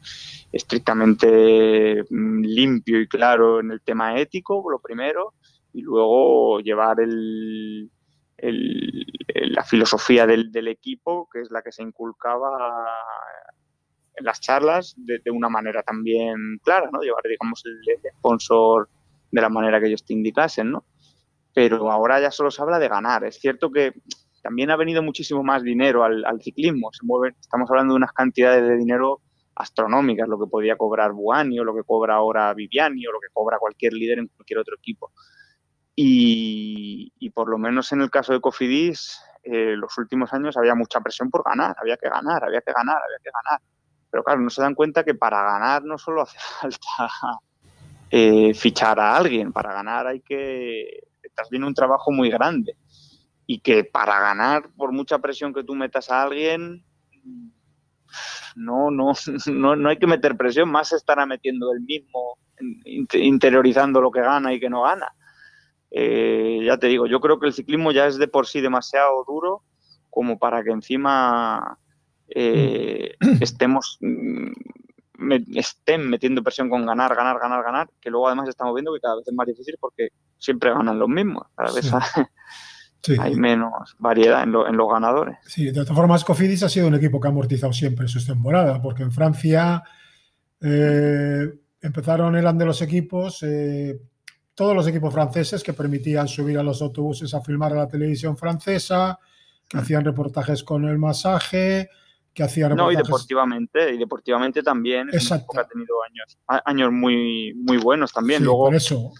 estrictamente 0.51 2.03
mm, 2.09 2.41
limpio 2.41 2.99
y 2.99 3.07
claro 3.07 3.59
en 3.59 3.71
el 3.71 3.81
tema 3.81 4.19
ético, 4.19 4.63
lo 4.69 4.79
primero, 4.79 5.33
y 5.73 5.81
luego 5.81 6.59
llevar 6.59 6.99
el, 6.99 7.91
la 8.37 9.63
filosofía 9.63 10.25
del, 10.25 10.67
equipo, 10.67 11.29
que 11.31 11.41
es 11.41 11.51
la 11.51 11.61
que 11.61 11.71
se 11.71 11.83
inculcaba 11.83 12.87
en 14.15 14.25
las 14.25 14.41
charlas 14.41 14.95
de, 14.97 15.21
una 15.29 15.49
manera 15.49 15.83
también 15.83 16.59
clara, 16.63 16.89
¿no? 16.91 17.01
Llevar, 17.01 17.23
digamos, 17.23 17.63
el, 17.65 17.79
el 17.87 18.11
sponsor 18.17 18.89
de 19.31 19.41
la 19.41 19.49
manera 19.49 19.79
que 19.79 19.87
ellos 19.87 20.03
te 20.03 20.13
indicasen, 20.13 20.71
¿no? 20.71 20.85
Pero 21.57 21.91
ahora 21.91 22.21
ya 22.21 22.29
solo 22.29 22.51
se 22.51 22.61
habla 22.61 22.77
de 22.77 22.87
ganar. 22.87 23.23
Es 23.23 23.39
cierto 23.39 23.71
que 23.71 23.91
también 24.43 24.69
ha 24.69 24.75
venido 24.75 25.01
muchísimo 25.01 25.41
más 25.41 25.63
dinero 25.63 26.03
al, 26.03 26.39
ciclismo. 26.39 26.91
Se 26.91 27.03
estamos 27.41 27.67
hablando 27.71 27.95
de 27.95 27.97
unas 27.97 28.11
cantidades 28.11 28.61
de 28.61 28.77
dinero 28.77 29.21
astronómicas, 29.55 30.27
lo 30.29 30.37
que 30.37 30.45
podía 30.45 30.75
cobrar 30.75 31.13
Buani 31.13 31.59
o 31.59 31.63
lo 31.63 31.73
que 31.73 31.81
cobra 31.81 32.13
ahora 32.13 32.53
Viviani 32.53 33.07
o 33.07 33.11
lo 33.11 33.19
que 33.19 33.29
cobra 33.33 33.57
cualquier 33.57 33.93
líder 33.93 34.19
en 34.19 34.27
cualquier 34.27 34.59
otro 34.59 34.75
equipo. 34.77 35.11
Y, 35.95 37.11
por 37.33 37.49
lo 37.49 37.57
menos 37.57 37.91
en 37.91 38.01
el 38.01 38.11
caso 38.11 38.33
de 38.33 38.39
Cofidis, 38.39 39.19
eh, 39.41 39.73
los 39.75 39.97
últimos 39.97 40.31
años 40.35 40.57
había 40.57 40.75
mucha 40.75 41.01
presión 41.01 41.31
por 41.31 41.43
ganar, 41.43 41.75
había 41.81 41.97
que 41.97 42.07
ganar, 42.07 42.43
había 42.43 42.61
que 42.61 42.71
ganar, 42.71 42.97
había 43.03 43.17
que 43.23 43.31
ganar. 43.33 43.61
Pero 44.11 44.23
claro, 44.23 44.41
no 44.41 44.51
se 44.51 44.61
dan 44.61 44.75
cuenta 44.75 45.03
que 45.03 45.15
para 45.15 45.41
ganar 45.41 45.83
no 45.83 45.97
solo 45.97 46.21
hace 46.21 46.37
falta 46.61 47.41
eh, 48.11 48.53
fichar 48.53 48.99
a 48.99 49.17
alguien, 49.17 49.51
para 49.51 49.73
ganar 49.73 50.05
hay 50.05 50.21
que 50.21 51.07
estás 51.37 51.49
viendo 51.51 51.67
un 51.67 51.75
trabajo 51.75 52.11
muy 52.11 52.31
grande 52.31 52.75
y 53.45 53.59
que 53.59 53.83
para 53.83 54.19
ganar, 54.19 54.69
por 54.75 54.91
mucha 54.91 55.19
presión 55.19 55.53
que 55.53 55.63
tú 55.63 55.75
metas 55.75 56.09
a 56.09 56.23
alguien, 56.23 56.83
no, 58.55 58.89
no, 58.89 59.13
no, 59.53 59.75
no 59.75 59.89
hay 59.89 59.97
que 59.97 60.07
meter 60.07 60.35
presión, 60.35 60.69
más 60.69 60.91
estará 60.93 61.27
metiendo 61.27 61.71
el 61.71 61.81
mismo, 61.81 62.39
interiorizando 62.83 64.01
lo 64.01 64.09
que 64.09 64.21
gana 64.21 64.51
y 64.51 64.59
que 64.59 64.69
no 64.69 64.81
gana. 64.81 65.13
Eh, 65.91 66.61
ya 66.65 66.77
te 66.77 66.87
digo, 66.87 67.05
yo 67.05 67.19
creo 67.21 67.39
que 67.39 67.47
el 67.47 67.53
ciclismo 67.53 67.91
ya 67.91 68.07
es 68.07 68.17
de 68.17 68.27
por 68.27 68.47
sí 68.47 68.59
demasiado 68.59 69.23
duro 69.25 69.63
como 70.09 70.39
para 70.39 70.63
que 70.63 70.71
encima 70.71 71.77
eh, 72.29 73.15
mm. 73.21 73.43
estemos 73.43 73.99
mm, 75.17 75.57
estén 75.57 76.09
metiendo 76.09 76.43
presión 76.43 76.69
con 76.69 76.85
ganar, 76.85 77.15
ganar, 77.15 77.39
ganar, 77.39 77.63
ganar, 77.63 77.89
que 77.99 78.09
luego 78.09 78.27
además 78.27 78.49
estamos 78.49 78.73
viendo 78.73 78.93
que 78.93 78.99
cada 78.99 79.15
vez 79.15 79.27
es 79.27 79.33
más 79.33 79.47
difícil 79.47 79.75
porque 79.79 80.09
siempre 80.37 80.71
ganan 80.71 80.99
los 80.99 81.09
mismos, 81.09 81.47
cada 81.55 81.73
vez 81.73 81.91
hay, 83.19 83.35
menos 83.35 83.95
variedad 83.99 84.43
en, 84.43 84.51
los 84.51 84.91
ganadores. 84.91 85.37
Sí, 85.45 85.65
de 85.65 85.73
todas 85.73 85.95
formas, 85.95 86.23
Cofidis 86.23 86.63
ha 86.63 86.69
sido 86.69 86.87
un 86.87 86.95
equipo 86.95 87.19
que 87.19 87.27
ha 87.27 87.31
amortizado 87.31 87.73
siempre 87.73 88.07
sus 88.07 88.25
temporadas, 88.25 88.79
porque 88.79 89.03
en 89.03 89.11
Francia 89.11 89.83
eh, 90.61 91.47
empezaron, 91.81 92.35
eran 92.35 92.57
de 92.57 92.65
los 92.65 92.81
equipos, 92.81 93.43
eh, 93.43 93.99
todos 94.53 94.75
los 94.75 94.87
equipos 94.87 95.13
franceses 95.13 95.63
que 95.63 95.73
permitían 95.73 96.27
subir 96.27 96.57
a 96.57 96.63
los 96.63 96.81
autobuses 96.81 97.33
a 97.33 97.41
filmar 97.41 97.73
a 97.73 97.77
la 97.77 97.87
televisión 97.87 98.35
francesa, 98.37 99.19
que 99.67 99.77
mm. 99.77 99.79
hacían 99.79 100.05
reportajes 100.05 100.63
con 100.63 100.85
el 100.85 100.97
masaje, 100.97 101.89
que 102.37 102.43
hacía 102.43 102.69
No, 102.69 102.91
y 102.91 102.95
deportivamente, 102.95 103.95
y 103.95 103.97
deportivamente 103.97 104.61
también. 104.61 105.09
Exacto. 105.11 105.59
Ha 105.59 105.67
tenido 105.67 105.95
años, 106.03 106.37
años 106.65 106.91
muy, 106.91 107.51
muy 107.55 107.77
buenos 107.77 108.13
también. 108.13 108.43
Luego, 108.43 108.65
por 108.65 108.75
eso. 108.75 109.11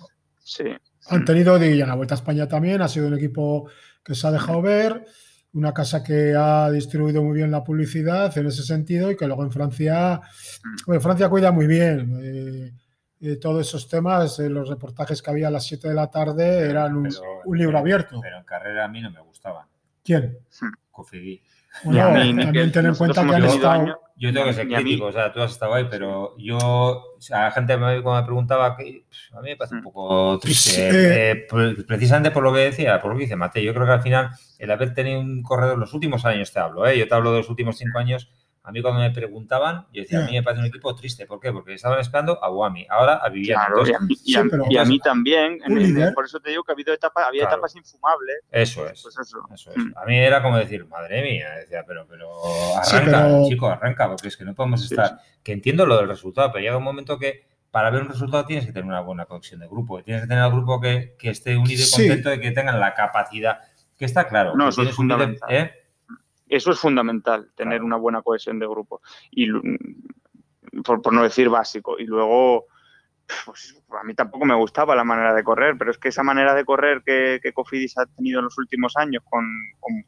Sí. 0.43 0.65
Han 1.09 1.25
tenido, 1.25 1.57
de 1.57 1.75
la 1.77 1.95
Vuelta 1.95 2.13
a 2.13 2.17
España 2.17 2.47
también, 2.47 2.79
ha 2.83 2.87
sido 2.87 3.07
un 3.07 3.15
equipo 3.15 3.67
que 4.03 4.13
se 4.13 4.27
ha 4.27 4.31
dejado 4.31 4.61
ver, 4.61 5.03
una 5.53 5.73
casa 5.73 6.03
que 6.03 6.35
ha 6.37 6.69
distribuido 6.69 7.23
muy 7.23 7.35
bien 7.35 7.49
la 7.49 7.63
publicidad 7.63 8.37
en 8.37 8.45
ese 8.45 8.61
sentido 8.61 9.09
y 9.09 9.17
que 9.17 9.25
luego 9.25 9.43
en 9.43 9.51
Francia, 9.51 10.21
mm. 10.63 10.75
bueno, 10.85 11.01
Francia 11.01 11.27
cuida 11.27 11.51
muy 11.51 11.65
bien. 11.65 12.19
Eh, 12.21 12.73
eh, 13.19 13.37
todos 13.37 13.67
esos 13.67 13.89
temas, 13.89 14.37
eh, 14.37 14.47
los 14.47 14.69
reportajes 14.69 15.23
que 15.23 15.31
había 15.31 15.47
a 15.47 15.51
las 15.51 15.65
7 15.65 15.89
de 15.89 15.95
la 15.95 16.11
tarde 16.11 16.69
eran 16.69 16.95
un, 16.95 17.09
libro 17.57 17.79
abierto. 17.79 18.19
Pero 18.21 18.37
en 18.37 18.43
carrera 18.43 18.85
a 18.85 18.87
mí 18.87 19.01
no 19.01 19.09
me 19.09 19.21
gustaban. 19.21 19.65
¿Quién? 20.03 20.37
Cofidí 20.91 21.41
también 21.83 22.71
ten 22.71 22.85
en 22.85 22.95
cuenta 22.95 23.25
que 23.25 23.35
han 23.35 23.43
estado... 23.43 24.01
Yo 24.19 24.33
tengo 24.33 24.47
que 24.47 24.53
ser 24.53 24.67
crítico, 24.67 25.05
o 25.05 25.11
sea, 25.11 25.31
tú 25.31 25.41
has 25.41 25.51
estado 25.51 25.75
ahí, 25.75 25.85
pero 25.91 26.35
yo, 26.39 26.57
o 26.57 27.21
sea, 27.21 27.43
la 27.43 27.51
gente 27.51 27.77
me, 27.77 28.01
cuando 28.01 28.21
me 28.21 28.25
preguntaba, 28.25 28.75
que, 28.75 29.05
a 29.31 29.41
mí 29.41 29.49
me 29.49 29.55
parece 29.55 29.75
un 29.75 29.81
mm. 29.81 29.83
poco 29.83 30.39
triste, 30.39 31.31
eh, 31.31 31.45
eh, 31.51 31.75
precisamente 31.87 32.31
por 32.31 32.41
lo 32.41 32.51
que 32.51 32.61
decía, 32.61 32.99
por 32.99 33.11
lo 33.11 33.17
que 33.17 33.25
dice 33.25 33.35
Mateo, 33.35 33.61
yo 33.61 33.75
creo 33.75 33.85
que 33.85 33.91
al 33.91 34.01
final 34.01 34.31
el 34.57 34.71
haber 34.71 34.95
tenido 34.95 35.19
un 35.19 35.43
corredor, 35.43 35.77
los 35.77 35.93
últimos 35.93 36.25
años 36.25 36.51
te 36.51 36.59
hablo, 36.59 36.87
¿eh? 36.87 36.97
yo 36.97 37.07
te 37.07 37.13
hablo 37.13 37.31
de 37.31 37.37
los 37.37 37.49
últimos 37.49 37.77
cinco 37.77 37.99
años, 37.99 38.31
a 38.67 38.71
mí 38.73 38.81
cuando 38.81 38.99
me 38.99 39.11
preguntaban, 39.11 39.87
yo 39.93 40.01
decía, 40.01 40.19
a 40.19 40.25
mí 40.25 40.33
me 40.33 40.43
parece 40.43 40.59
un 40.59 40.67
equipo 40.67 40.93
triste. 40.93 41.25
¿Por 41.25 41.39
qué? 41.39 41.53
Porque 41.53 41.73
estaban 41.73 42.01
esperando 42.01 42.43
a 42.43 42.49
Guami, 42.49 42.85
ahora 42.89 43.13
a 43.13 43.29
Viviani. 43.29 43.63
y, 44.25 44.35
a, 44.77 44.83
mí 44.83 44.99
también. 44.99 45.59
por 46.13 46.25
eso 46.25 46.41
te 46.41 46.49
digo 46.49 46.65
que 46.65 46.73
ha 46.73 46.75
habido 46.75 46.93
etapas, 46.93 47.27
había 47.27 47.45
etapas 47.45 47.73
infumables. 47.77 48.39
Eso 48.51 48.85
es. 48.85 49.01
Pues 49.01 49.17
eso. 49.19 49.39
es. 49.53 49.77
Mm. 49.77 49.93
A 49.95 50.03
mí 50.03 50.17
era 50.17 50.43
como 50.43 50.57
decir, 50.57 50.85
madre 50.85 51.23
mía, 51.23 51.49
decía, 51.61 51.85
pero, 51.87 52.05
pero 52.09 52.29
arranca, 52.75 53.47
chico, 53.47 53.69
arranca, 53.69 54.09
porque 54.09 54.27
es 54.27 54.35
que 54.35 54.43
no 54.43 54.53
podemos 54.53 54.83
estar. 54.83 55.17
Que 55.41 55.53
entiendo 55.53 55.85
lo 55.85 55.95
del 55.95 56.09
resultado, 56.09 56.51
pero 56.51 56.61
llega 56.61 56.75
un 56.75 56.83
momento 56.83 57.17
que 57.17 57.47
para 57.71 57.89
ver 57.89 58.01
un 58.01 58.09
resultado 58.09 58.43
tienes 58.45 58.65
que 58.65 58.73
tener 58.73 58.85
una 58.85 58.99
buena 58.99 59.27
conexión 59.27 59.61
de 59.61 59.67
grupo. 59.67 60.03
Tienes 60.03 60.23
que 60.23 60.27
tener 60.27 60.43
al 60.43 60.51
grupo 60.51 60.81
que, 60.81 61.15
que 61.17 61.29
esté 61.29 61.55
unido 61.55 61.81
y 61.87 61.89
contento 61.89 62.29
de 62.31 62.41
que 62.41 62.51
tengan 62.51 62.81
la 62.81 62.93
capacidad. 62.93 63.59
Que 63.97 64.03
está 64.03 64.27
claro. 64.27 64.55
No, 64.57 64.67
eso 64.67 64.81
es 64.81 64.93
fundamental. 64.93 65.49
¿eh? 65.49 65.71
Eso 66.49 66.71
es 66.71 66.79
fundamental, 66.79 67.51
tener 67.55 67.83
una 67.83 67.97
buena 67.97 68.21
cohesión 68.21 68.59
de 68.59 68.67
grupo. 68.67 69.01
Y 69.31 69.47
por, 70.83 71.13
no 71.13 71.23
decir 71.23 71.49
básico. 71.49 71.97
Y 71.99 72.05
luego, 72.05 72.65
pues 73.45 73.75
a 73.89 74.03
mí 74.03 74.13
tampoco 74.13 74.45
me 74.45 74.55
gustaba 74.55 74.95
la 74.95 75.03
manera 75.03 75.33
de 75.33 75.43
correr, 75.43 75.75
pero 75.77 75.91
es 75.91 75.97
que 75.97 76.09
esa 76.09 76.23
manera 76.23 76.53
de 76.53 76.65
correr 76.65 77.01
que, 77.05 77.39
que 77.41 77.53
Cofidis 77.53 77.97
ha 77.97 78.05
tenido 78.05 78.39
en 78.39 78.45
los 78.45 78.57
últimos 78.57 78.95
años, 78.97 79.23
con, 79.29 79.45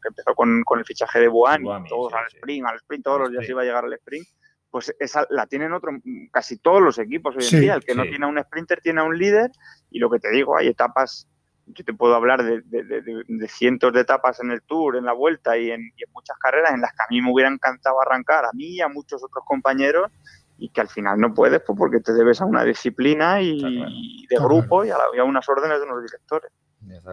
que 0.02 0.10
empezó 0.10 0.34
con, 0.36 0.64
el 0.78 0.86
fichaje 0.86 1.20
de 1.20 1.28
Buani, 1.28 1.68
todos 1.88 2.14
al 2.14 2.28
sprint, 2.28 2.66
al 2.66 2.78
sprint, 2.78 3.04
todos 3.04 3.22
los 3.22 3.32
días 3.32 3.50
iba 3.50 3.62
a 3.62 3.66
llegar 3.66 3.86
al 3.86 3.94
sprint, 3.94 4.28
pues 4.70 4.96
esa 5.00 5.26
la 5.30 5.48
tienen 5.48 5.74
otro, 5.74 5.92
casi 6.32 6.58
todos 6.58 6.82
los 6.82 7.00
equipos 7.00 7.36
hoy 7.36 7.44
en 7.52 7.62
día. 7.62 7.74
El 7.76 7.84
que 7.84 7.96
no 7.96 8.04
tiene 8.04 8.26
un 8.28 8.40
sprinter 8.40 8.82
tiene 8.82 9.02
a 9.02 9.04
un 9.04 9.18
líder 9.18 9.52
y 9.90 10.00
lo 10.00 10.10
que 10.10 10.20
te 10.20 10.30
digo, 10.30 10.58
hay 10.58 10.68
etapas 10.68 11.28
yo 11.74 11.84
te 11.86 11.94
puedo 11.94 12.16
hablar 12.16 12.44
de, 12.44 12.62
de- 12.62 12.84
de- 12.84 13.02
de- 13.02 13.24
de 13.28 13.48
cientos 13.48 13.94
de 13.94 14.02
etapas 14.02 14.40
en 14.42 14.52
el 14.52 14.62
Tour, 14.64 14.96
en 14.98 15.06
la 15.06 15.14
Vuelta 15.14 15.58
y 15.58 15.72
en, 15.72 15.82
y 15.82 16.04
en 16.04 16.12
muchas 16.14 16.38
carreras 16.38 16.72
en 16.74 16.82
las 16.82 16.92
que 16.92 17.04
a 17.04 17.08
mí 17.10 17.22
me 17.22 17.32
hubiera 17.32 17.50
encantado 17.52 18.02
arrancar, 18.02 18.46
a 18.46 18.50
mí 18.54 18.66
y 18.76 18.82
a 18.82 18.88
muchos 18.88 19.24
otros 19.24 19.44
compañeros, 19.46 20.12
y 20.58 20.70
que 20.70 20.82
al 20.82 20.90
final 20.90 21.20
no 21.20 21.34
puedes 21.34 21.62
pues, 21.62 21.78
porque 21.78 22.00
te 22.02 22.14
debes 22.14 22.42
a 22.42 22.46
una 22.46 22.64
disciplina 22.64 23.42
y 23.42 24.26
de 24.30 24.36
grupo 24.44 24.84
y 24.84 24.90
a, 24.90 24.98
la- 24.98 25.06
y 25.16 25.20
a 25.20 25.24
unas 25.24 25.48
órdenes 25.48 25.80
de 25.80 25.86
unos 25.86 26.04
directores. 26.04 26.52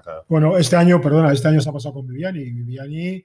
Claro. 0.03 0.25
Bueno, 0.29 0.57
este 0.57 0.77
año, 0.77 1.01
perdona, 1.01 1.33
este 1.33 1.49
año 1.49 1.61
se 1.61 1.69
ha 1.69 1.73
pasado 1.73 1.95
con 1.95 2.07
Viviani. 2.07 2.39
Viviani, 2.51 3.25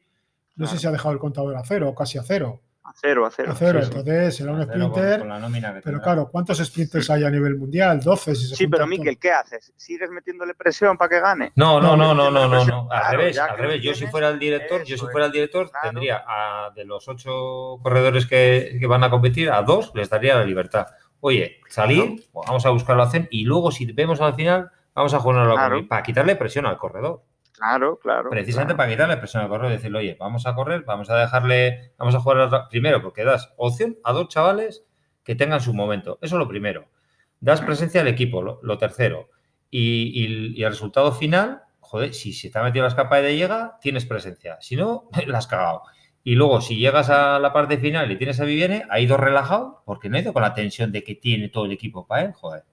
no 0.58 0.68
sé 0.68 0.78
si 0.78 0.86
ha 0.88 0.92
dejado 0.92 1.14
el 1.14 1.20
contador 1.20 1.56
a 1.56 1.64
cero, 1.64 1.90
o 1.90 1.96
casi 1.96 2.18
a 2.18 2.24
cero. 2.24 2.62
A 2.92 2.94
cero, 3.00 3.26
a 3.26 3.32
cero. 3.32 3.52
A 3.54 3.56
cero, 3.56 3.80
sí, 3.82 3.86
sí. 3.86 3.98
entonces 3.98 4.36
será 4.36 4.52
un 4.52 4.58
con- 4.58 4.68
sprinter. 4.68 5.20
con 5.22 5.30
Pero 5.62 5.82
tendrá. 5.82 6.02
claro, 6.02 6.30
¿cuántos 6.30 6.58
sprinters 6.60 7.10
hay 7.10 7.24
a 7.24 7.30
nivel 7.30 7.56
mundial? 7.56 8.02
12. 8.02 8.36
Si 8.36 8.48
se 8.48 8.56
Sí, 8.58 8.68
pero. 8.68 8.86
Miquel, 8.86 9.18
¿qué 9.18 9.32
haces? 9.32 9.72
¿Sigues 9.78 10.10
metiéndole 10.12 10.54
presión 10.56 10.98
para 10.98 11.08
que 11.10 11.20
gane? 11.22 11.54
No, 11.56 11.80
no, 11.80 11.96
no, 11.96 12.14
no, 12.14 12.30
no, 12.30 12.48
no, 12.50 12.66
no. 12.66 12.82
Al 12.92 13.00
claro, 13.00 13.18
revés, 13.18 13.40
al 13.40 13.58
revés. 13.58 13.82
Yo 13.82 13.94
si 13.94 14.08
fuera 14.08 14.28
el 14.30 14.40
director, 14.40 14.84
yo 14.84 14.98
si 14.98 15.06
fuera 15.08 15.28
el 15.28 15.32
director, 15.32 15.72
claro. 15.72 15.90
tendría 15.92 16.24
a, 16.28 16.72
de 16.76 16.84
los 16.84 17.08
ocho 17.08 17.80
corredores 17.82 18.26
que, 18.26 18.76
que 18.80 18.88
van 18.88 19.04
a 19.06 19.10
competir, 19.10 19.50
a 19.50 19.62
dos 19.62 19.92
les 19.96 20.10
daría 20.10 20.36
la 20.36 20.44
libertad. 20.44 20.88
Oye, 21.22 21.60
salir, 21.70 22.26
vamos 22.34 22.66
a 22.66 22.72
buscar 22.72 22.98
la 22.98 23.04
opción 23.04 23.28
y 23.32 23.46
luego 23.46 23.72
si 23.72 23.90
vemos 23.92 24.20
al 24.22 24.34
final, 24.36 24.70
vamos 24.94 25.14
a 25.14 25.20
jugarlo 25.20 25.54
Claro. 25.54 25.88
para 25.88 26.04
quitarle 26.04 26.36
presión 26.36 26.66
al 26.66 26.78
corredor. 26.78 27.24
Claro, 27.62 28.00
claro. 28.00 28.30
Precisamente 28.32 28.74
claro. 28.74 28.78
para 28.78 28.90
quitarle 28.90 29.18
presión 29.18 29.44
al 29.44 29.50
corredor 29.50 29.72
y 29.72 29.76
decirle, 29.76 30.00
oye, 30.00 30.18
vamos 30.20 30.48
a 30.48 30.56
correr, 30.56 30.84
vamos 30.86 31.10
a 31.12 31.16
dejarle, 31.16 31.94
vamos 31.98 32.16
a 32.16 32.20
jugar 32.20 32.68
primero, 32.70 33.02
porque 33.04 33.24
das 33.24 33.54
opción 33.58 33.98
a 34.04 34.14
dos 34.14 34.30
chavales 34.30 34.84
que 35.24 35.36
tengan 35.36 35.62
su 35.62 35.74
momento. 35.74 36.18
Eso 36.22 36.36
es 36.36 36.40
lo 36.40 36.48
primero. 36.48 36.88
Das 37.40 37.62
presencia 37.62 38.02
al 38.02 38.08
equipo, 38.08 38.42
lo, 38.42 38.60
lo 38.64 38.78
tercero. 38.80 39.30
Y, 39.70 40.12
y- 40.14 40.60
y 40.60 40.64
el 40.64 40.72
resultado 40.72 41.12
final, 41.12 41.62
joder, 41.80 42.14
si 42.16 42.34
se 42.34 42.50
te 42.50 42.58
ha 42.58 42.64
metido 42.64 42.84
la 42.84 42.90
escapa 42.90 43.22
de 43.22 43.36
llega, 43.38 43.78
tienes 43.80 44.06
presencia. 44.06 44.58
Si 44.60 44.76
no, 44.76 45.10
la 45.28 45.38
has 45.38 45.48
cagado. 45.48 45.84
Y 46.24 46.36
luego, 46.36 46.62
si 46.62 46.78
llegas 46.78 47.10
a 47.12 47.38
la 47.40 47.54
parte 47.54 47.78
final 47.78 48.12
y 48.12 48.18
tienes 48.18 48.40
a 48.40 48.46
Viviane, 48.46 48.86
ha 48.90 49.00
ido 49.00 49.18
relajado, 49.18 49.84
porque 49.86 50.10
no 50.10 50.18
ha 50.18 50.20
ido 50.22 50.34
con 50.34 50.42
la 50.42 50.54
tensión 50.54 50.92
de 50.92 51.04
que 51.04 51.16
tiene 51.16 51.50
todo 51.50 51.66
el 51.66 51.72
equipo 51.72 52.06
para 52.08 52.24
él, 52.26 52.34
joder. 52.34 52.64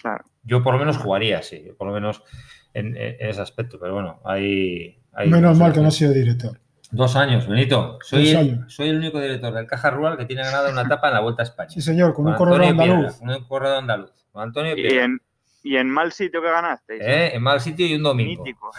Claro. 0.00 0.24
Yo 0.42 0.62
por 0.62 0.72
lo 0.74 0.78
menos 0.80 0.96
jugaría 0.98 1.38
así, 1.38 1.70
por 1.76 1.86
lo 1.88 1.92
menos 1.94 2.22
en, 2.74 2.96
en- 2.96 3.16
ese 3.20 3.40
aspecto, 3.40 3.78
pero 3.80 3.94
bueno, 3.94 4.20
hay... 4.24 4.98
hay 5.12 5.28
Menos 5.28 5.58
mal 5.58 5.72
que 5.72 5.80
no 5.80 5.88
ha 5.88 5.90
sido 5.92 6.12
director. 6.12 6.58
Dos 6.90 7.16
años, 7.16 7.48
Benito. 7.48 7.98
Soy, 8.02 8.24
Dos 8.24 8.30
el, 8.32 8.36
años. 8.36 8.74
soy 8.74 8.88
el 8.90 8.96
único 8.98 9.18
director 9.20 9.54
del 9.54 9.66
Caja 9.66 9.90
Rural 9.90 10.18
que 10.18 10.26
tiene 10.26 10.42
ganada 10.42 10.70
una 10.70 10.82
etapa 10.82 11.08
en 11.08 11.14
la 11.14 11.20
Vuelta 11.20 11.42
a 11.42 11.44
España. 11.44 11.70
Sí, 11.70 11.80
señor, 11.80 12.12
con 12.12 12.26
un 12.26 12.34
Con 12.34 12.48
corredor 12.50 12.64
Antonio 12.70 12.92
andaluz. 12.94 13.16
Piedra, 13.18 13.36
un 13.38 13.44
corredor 13.44 13.76
andaluz. 13.78 14.10
Con 14.30 14.42
Antonio 14.42 14.76
Y 14.76 14.86
en, 14.98 15.20
y 15.62 15.76
en 15.76 15.88
mal 15.88 16.12
sitio 16.12 16.42
que 16.42 16.50
ganaste. 16.50 16.96
¿Eh? 17.00 17.34
En 17.34 17.42
mal 17.42 17.60
sitio 17.62 17.86
y 17.86 17.94
un 17.94 18.02
domingo. 18.02 18.44
Mítico. 18.44 18.70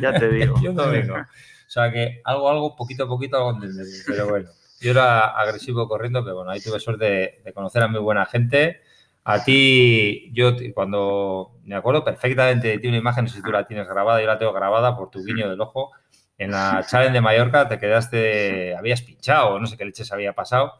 Ya 0.00 0.12
te 0.18 0.28
digo. 0.32 0.56
y 0.62 0.68
un 0.68 0.76
domingo. 0.76 1.14
O 1.16 1.70
sea 1.70 1.92
que 1.92 2.22
algo, 2.24 2.48
algo, 2.48 2.74
poquito 2.74 3.04
a 3.04 3.06
poquito, 3.08 3.36
algo. 3.36 3.60
Pero 4.06 4.28
bueno, 4.28 4.48
yo 4.80 4.90
era 4.90 5.26
agresivo 5.26 5.86
corriendo, 5.88 6.24
pero 6.24 6.36
bueno, 6.36 6.50
ahí 6.50 6.60
tuve 6.60 6.80
suerte 6.80 7.04
de, 7.04 7.42
de 7.44 7.52
conocer 7.52 7.82
a 7.82 7.88
muy 7.88 8.00
buena 8.00 8.24
gente. 8.24 8.80
A 9.30 9.44
ti, 9.44 10.30
yo 10.32 10.56
cuando 10.72 11.58
me 11.64 11.74
acuerdo 11.74 12.02
perfectamente 12.02 12.68
de 12.68 12.78
ti 12.78 12.88
una 12.88 12.96
imagen, 12.96 13.26
no 13.26 13.28
sé 13.28 13.36
si 13.36 13.42
tú 13.42 13.52
la 13.52 13.66
tienes 13.66 13.86
grabada, 13.86 14.22
yo 14.22 14.26
la 14.26 14.38
tengo 14.38 14.54
grabada 14.54 14.96
por 14.96 15.10
tu 15.10 15.22
guiño 15.22 15.50
del 15.50 15.60
ojo. 15.60 15.90
En 16.38 16.50
la 16.50 16.82
Challenge 16.88 17.12
de 17.12 17.20
Mallorca 17.20 17.68
te 17.68 17.78
quedaste, 17.78 18.74
habías 18.74 19.02
pinchado, 19.02 19.60
no 19.60 19.66
sé 19.66 19.76
qué 19.76 19.84
leches 19.84 20.10
había 20.12 20.32
pasado. 20.32 20.72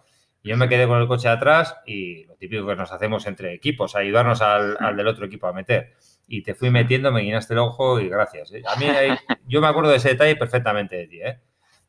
Y 0.42 0.49
yo 0.49 0.57
me 0.57 0.66
quedé 0.66 0.86
con 0.86 0.99
el 0.99 1.07
coche 1.07 1.28
atrás 1.28 1.76
y 1.84 2.24
lo 2.24 2.36
típico 2.36 2.66
que 2.66 2.74
nos 2.74 2.90
hacemos 2.90 3.26
entre 3.26 3.53
equipos, 3.53 3.94
ayudarnos 3.94 4.40
al, 4.40 4.78
al 4.80 4.96
del 4.96 5.09
otro 5.09 5.26
equipo 5.26 5.46
a 5.46 5.53
meter. 5.53 5.92
Y 6.26 6.42
te 6.42 6.55
fui 6.55 6.70
metiendo, 6.70 7.12
me 7.12 7.20
guiñaste 7.20 7.53
el 7.53 7.59
ojo 7.59 8.01
y 8.01 8.09
gracias. 8.09 8.51
¿eh? 8.55 8.62
A 8.66 8.76
mí, 8.76 8.86
yo 9.46 9.61
me 9.61 9.66
acuerdo 9.66 9.90
de 9.90 9.99
ese 9.99 10.09
detalle 10.11 10.36
perfectamente 10.36 10.96
de 10.96 11.07
ti, 11.07 11.20
¿eh? 11.20 11.38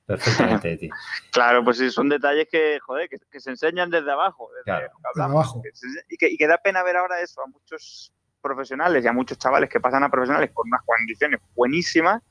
Perfectamente 0.10 0.68
de 0.70 0.78
ti. 0.78 0.89
Claro, 1.32 1.64
pues 1.64 1.78
sí, 1.78 1.89
son 1.91 2.10
detalles 2.10 2.47
que, 2.51 2.80
joder, 2.80 3.07
que, 3.07 3.18
que 3.32 3.39
se 3.39 3.51
enseñan 3.51 3.89
desde 3.89 4.12
abajo. 4.12 4.49
Desde 4.53 4.64
Claro. 4.66 4.89
hablamos. 5.03 5.36
abajo. 5.47 5.62
Que 5.62 5.70
se- 5.74 5.88
Y 6.10 6.18
que, 6.18 6.30
y 6.30 6.38
que 6.38 6.47
da 6.47 6.57
pena 6.57 6.82
ver 6.84 6.97
ahora 6.97 7.22
eso 7.22 7.41
a 7.41 7.47
muchos 7.47 8.12
profesionales 8.41 9.03
y 9.03 9.07
a 9.07 9.14
muchos 9.14 9.38
chavales 9.38 9.70
que 9.70 9.80
pasan 9.80 10.03
a 10.03 10.10
profesionales 10.10 10.51
con 10.53 10.68
unas 10.68 10.82
condiciones 10.86 11.39
buenísimas 11.55 12.22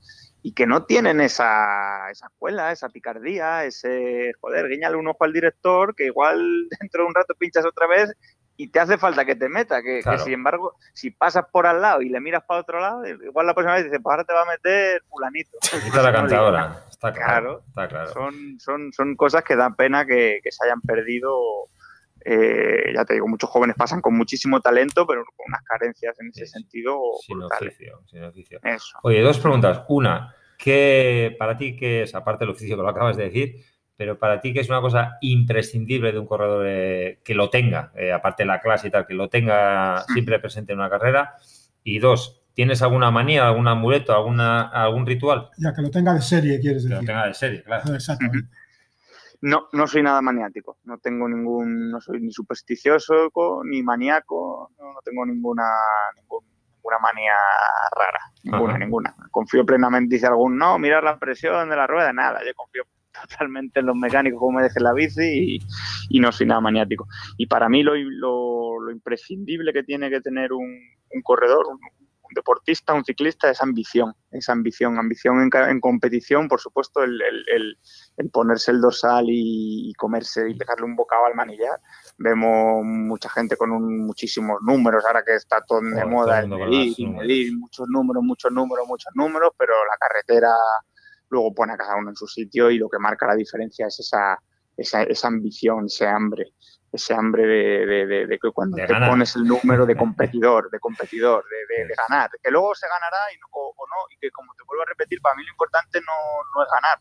y 0.42 0.52
que 0.54 0.66
no 0.66 0.84
tienen 0.84 1.20
esa, 1.20 2.10
esa 2.10 2.26
escuela, 2.26 2.72
esa 2.72 2.88
picardía, 2.88 3.64
ese, 3.64 4.32
joder, 4.40 4.68
guiñale 4.68 4.96
un 4.96 5.06
ojo 5.08 5.24
al 5.24 5.32
director, 5.32 5.94
que 5.94 6.06
igual 6.06 6.68
dentro 6.80 7.02
de 7.02 7.08
un 7.08 7.14
rato 7.14 7.34
pinchas 7.38 7.64
otra 7.66 7.86
vez 7.86 8.12
y 8.60 8.68
te 8.72 8.80
hace 8.80 8.98
falta 8.98 9.24
que 9.24 9.36
te 9.36 9.48
meta, 9.48 9.80
que, 9.82 10.02
sin 10.18 10.32
embargo, 10.34 10.74
si 10.92 11.10
pasas 11.12 11.44
por 11.50 11.64
al 11.66 11.80
lado 11.80 12.02
y 12.02 12.08
le 12.10 12.20
miras 12.20 12.42
para 12.44 12.60
otro 12.60 12.80
lado, 12.80 13.06
igual 13.06 13.46
la 13.46 13.54
próxima 13.54 13.76
vez 13.76 13.84
dices, 13.84 14.00
pues 14.02 14.12
ahora 14.12 14.24
te 14.24 14.34
va 14.34 14.42
a 14.42 14.46
meter 14.46 15.00
fulanito. 15.08 15.56
Esta 15.62 15.76
es 15.78 15.94
la 16.02 16.12
cantadora. 16.12 16.84
Está 16.90 17.12
claro. 17.12 17.62
Claro. 17.62 17.62
Está 17.68 17.88
claro. 17.88 18.12
Son, 18.12 18.34
son, 18.58 18.92
son 18.92 19.14
cosas 19.16 19.44
que 19.44 19.54
dan 19.56 19.76
pena 19.76 20.04
que, 20.04 20.40
que 20.42 20.50
se 20.52 20.64
hayan 20.66 20.80
perdido. 20.80 21.38
eh, 22.24 22.92
ya 22.92 23.04
te 23.04 23.14
digo, 23.14 23.28
muchos 23.28 23.48
jóvenes 23.48 23.76
pasan 23.76 24.00
con 24.00 24.16
muchísimo 24.16 24.60
talento, 24.60 25.06
pero 25.06 25.24
con 25.36 25.46
unas 25.48 25.62
carencias 25.62 26.18
en 26.20 26.28
ese 26.30 26.46
Sí, 26.46 26.52
sentido 26.52 26.98
Sin 27.24 27.38
brutales. 27.38 27.74
oficio, 27.74 28.02
sin 28.06 28.24
oficio. 28.24 28.60
Eso. 28.64 28.98
Oye, 29.04 29.20
dos 29.22 29.38
preguntas. 29.38 29.82
Una, 29.88 30.34
¿qué 30.58 31.36
para 31.38 31.56
ti 31.56 31.76
qué 31.76 32.02
es, 32.02 32.14
aparte 32.14 32.44
del 32.44 32.54
oficio 32.54 32.76
que 32.76 32.82
lo 32.82 32.88
acabas 32.88 33.16
de 33.16 33.24
decir, 33.24 33.54
pero 33.98 34.16
para 34.16 34.40
ti 34.40 34.52
qué 34.54 34.60
es 34.60 34.68
una 34.70 34.80
cosa 34.80 35.18
imprescindible 35.20 36.12
de 36.12 36.20
un 36.20 36.26
corredor 36.26 36.64
eh, 36.68 37.18
que 37.24 37.34
lo 37.34 37.50
tenga, 37.50 37.90
eh, 37.96 38.12
aparte 38.12 38.44
de 38.44 38.46
la 38.46 38.60
clase 38.60 38.86
y 38.88 38.90
tal, 38.92 39.06
que 39.08 39.12
lo 39.14 39.28
tenga 39.28 40.04
siempre 40.14 40.38
presente 40.38 40.72
en 40.72 40.78
una 40.78 40.88
carrera? 40.88 41.34
Y 41.82 41.98
dos, 41.98 42.40
¿tienes 42.54 42.80
alguna 42.80 43.10
manía, 43.10 43.48
algún 43.48 43.66
amuleto, 43.66 44.14
alguna, 44.14 44.68
algún 44.68 45.04
ritual? 45.04 45.50
Ya 45.58 45.74
que 45.74 45.82
lo 45.82 45.90
tenga 45.90 46.14
de 46.14 46.22
serie, 46.22 46.60
quieres 46.60 46.84
Que 46.84 46.90
lo 46.90 46.94
decir. 46.96 47.08
tenga 47.08 47.26
de 47.26 47.34
serie, 47.34 47.62
claro. 47.64 47.92
Exactamente. 47.92 48.48
No, 49.40 49.68
no 49.72 49.86
soy 49.88 50.02
nada 50.04 50.20
maniático. 50.22 50.78
No 50.84 50.98
tengo 50.98 51.28
ningún, 51.28 51.90
no 51.90 52.00
soy 52.00 52.20
ni 52.20 52.30
supersticioso 52.32 53.30
ni 53.64 53.82
maníaco. 53.82 54.70
No, 54.78 54.92
no 54.94 55.00
tengo 55.04 55.26
ninguna, 55.26 55.64
ningún- 56.16 56.44
ninguna 56.74 56.98
manía 57.00 57.32
rara. 57.96 58.20
Ninguna, 58.44 58.70
Ajá. 58.74 58.78
ninguna. 58.78 59.14
Confío 59.30 59.64
plenamente. 59.66 60.14
Dice 60.16 60.26
algún, 60.28 60.56
no, 60.56 60.78
mirar 60.78 61.02
la 61.04 61.18
presión 61.18 61.68
de 61.68 61.76
la 61.76 61.86
rueda, 61.86 62.12
nada. 62.12 62.40
Yo 62.44 62.52
confío 62.54 62.82
totalmente 63.22 63.80
en 63.80 63.86
los 63.86 63.96
mecánicos 63.96 64.38
como 64.38 64.58
me 64.58 64.62
dejen 64.64 64.82
la 64.84 64.92
bici 64.92 65.56
y, 65.56 65.58
y 66.10 66.20
no 66.20 66.32
soy 66.32 66.46
nada 66.46 66.60
maniático. 66.60 67.06
Y 67.36 67.46
para 67.46 67.68
mí 67.68 67.82
lo, 67.82 67.94
lo- 67.96 68.80
lo 68.80 68.90
imprescindible 68.90 69.72
que 69.72 69.82
tiene 69.82 70.10
que 70.10 70.20
tener 70.20 70.52
un, 70.52 70.64
un 71.10 71.22
corredor, 71.22 71.66
un, 71.66 71.78
un 71.80 72.34
deportista, 72.34 72.92
un 72.92 73.04
ciclista, 73.04 73.50
es 73.50 73.62
ambición. 73.62 74.14
Es 74.30 74.48
ambición. 74.50 74.98
Ambición 74.98 75.40
en, 75.42 75.50
en 75.70 75.80
competición, 75.80 76.46
por 76.46 76.60
supuesto, 76.60 77.02
el, 77.02 77.20
el- 77.22 77.44
el- 77.54 77.78
el 78.18 78.30
ponerse 78.30 78.70
el 78.70 78.80
dorsal 78.80 79.26
y, 79.28 79.92
comerse 79.94 80.50
y 80.50 80.54
pegarle 80.54 80.84
un 80.84 80.94
bocado 80.96 81.24
al 81.26 81.34
manillar. 81.34 81.78
Vemos 82.18 82.84
mucha 82.84 83.28
gente 83.30 83.56
con 83.56 83.70
un- 83.70 84.04
muchísimos 84.06 84.58
números, 84.62 85.04
ahora 85.06 85.22
que 85.24 85.34
está 85.36 85.62
todo 85.66 85.80
de 85.80 86.04
moda 86.04 86.40
el 86.40 86.48
medir, 86.66 86.94
medir, 87.16 87.56
muchos 87.56 87.86
números, 87.88 88.22
muchos 88.22 88.52
números, 88.52 88.86
muchos 88.86 89.12
números, 89.14 89.50
pero 89.58 89.72
la 89.86 89.96
carretera 89.98 90.50
luego 91.30 91.54
pone 91.54 91.72
a 91.72 91.76
cada 91.76 91.96
uno 91.96 92.10
en 92.10 92.16
su 92.16 92.26
sitio 92.26 92.70
y 92.70 92.78
lo 92.78 92.88
que 92.88 92.98
marca 92.98 93.26
la 93.26 93.34
diferencia 93.34 93.86
es 93.86 94.00
esa, 94.00 94.38
esa, 94.76 95.02
esa 95.02 95.28
ambición, 95.28 95.86
ese 95.86 96.06
hambre, 96.06 96.52
ese 96.92 97.12
hambre 97.14 97.46
de, 97.46 97.86
de- 97.86 98.06
de- 98.06 98.26
de 98.26 98.38
que 98.38 98.50
cuando 98.52 98.76
te 98.76 98.86
ganar. 98.86 99.10
pones 99.10 99.34
el 99.36 99.44
número 99.44 99.84
de 99.86 99.96
competidor, 99.96 100.70
de 100.70 100.78
competidor, 100.80 101.44
de, 101.44 101.86
ganar, 102.08 102.30
que 102.42 102.50
luego 102.50 102.74
se 102.74 102.86
ganará 102.88 103.18
y 103.34 103.38
no- 103.38 103.46
o, 103.52 103.68
o 103.76 103.86
no, 103.86 103.96
y 104.14 104.18
que 104.18 104.30
como 104.30 104.52
te 104.54 104.62
vuelvo 104.66 104.82
a 104.82 104.86
repetir, 104.86 105.20
para 105.20 105.34
mí 105.36 105.42
lo 105.44 105.50
importante 105.50 106.00
no, 106.00 106.14
no 106.54 106.62
es 106.64 106.68
ganar. 106.74 106.98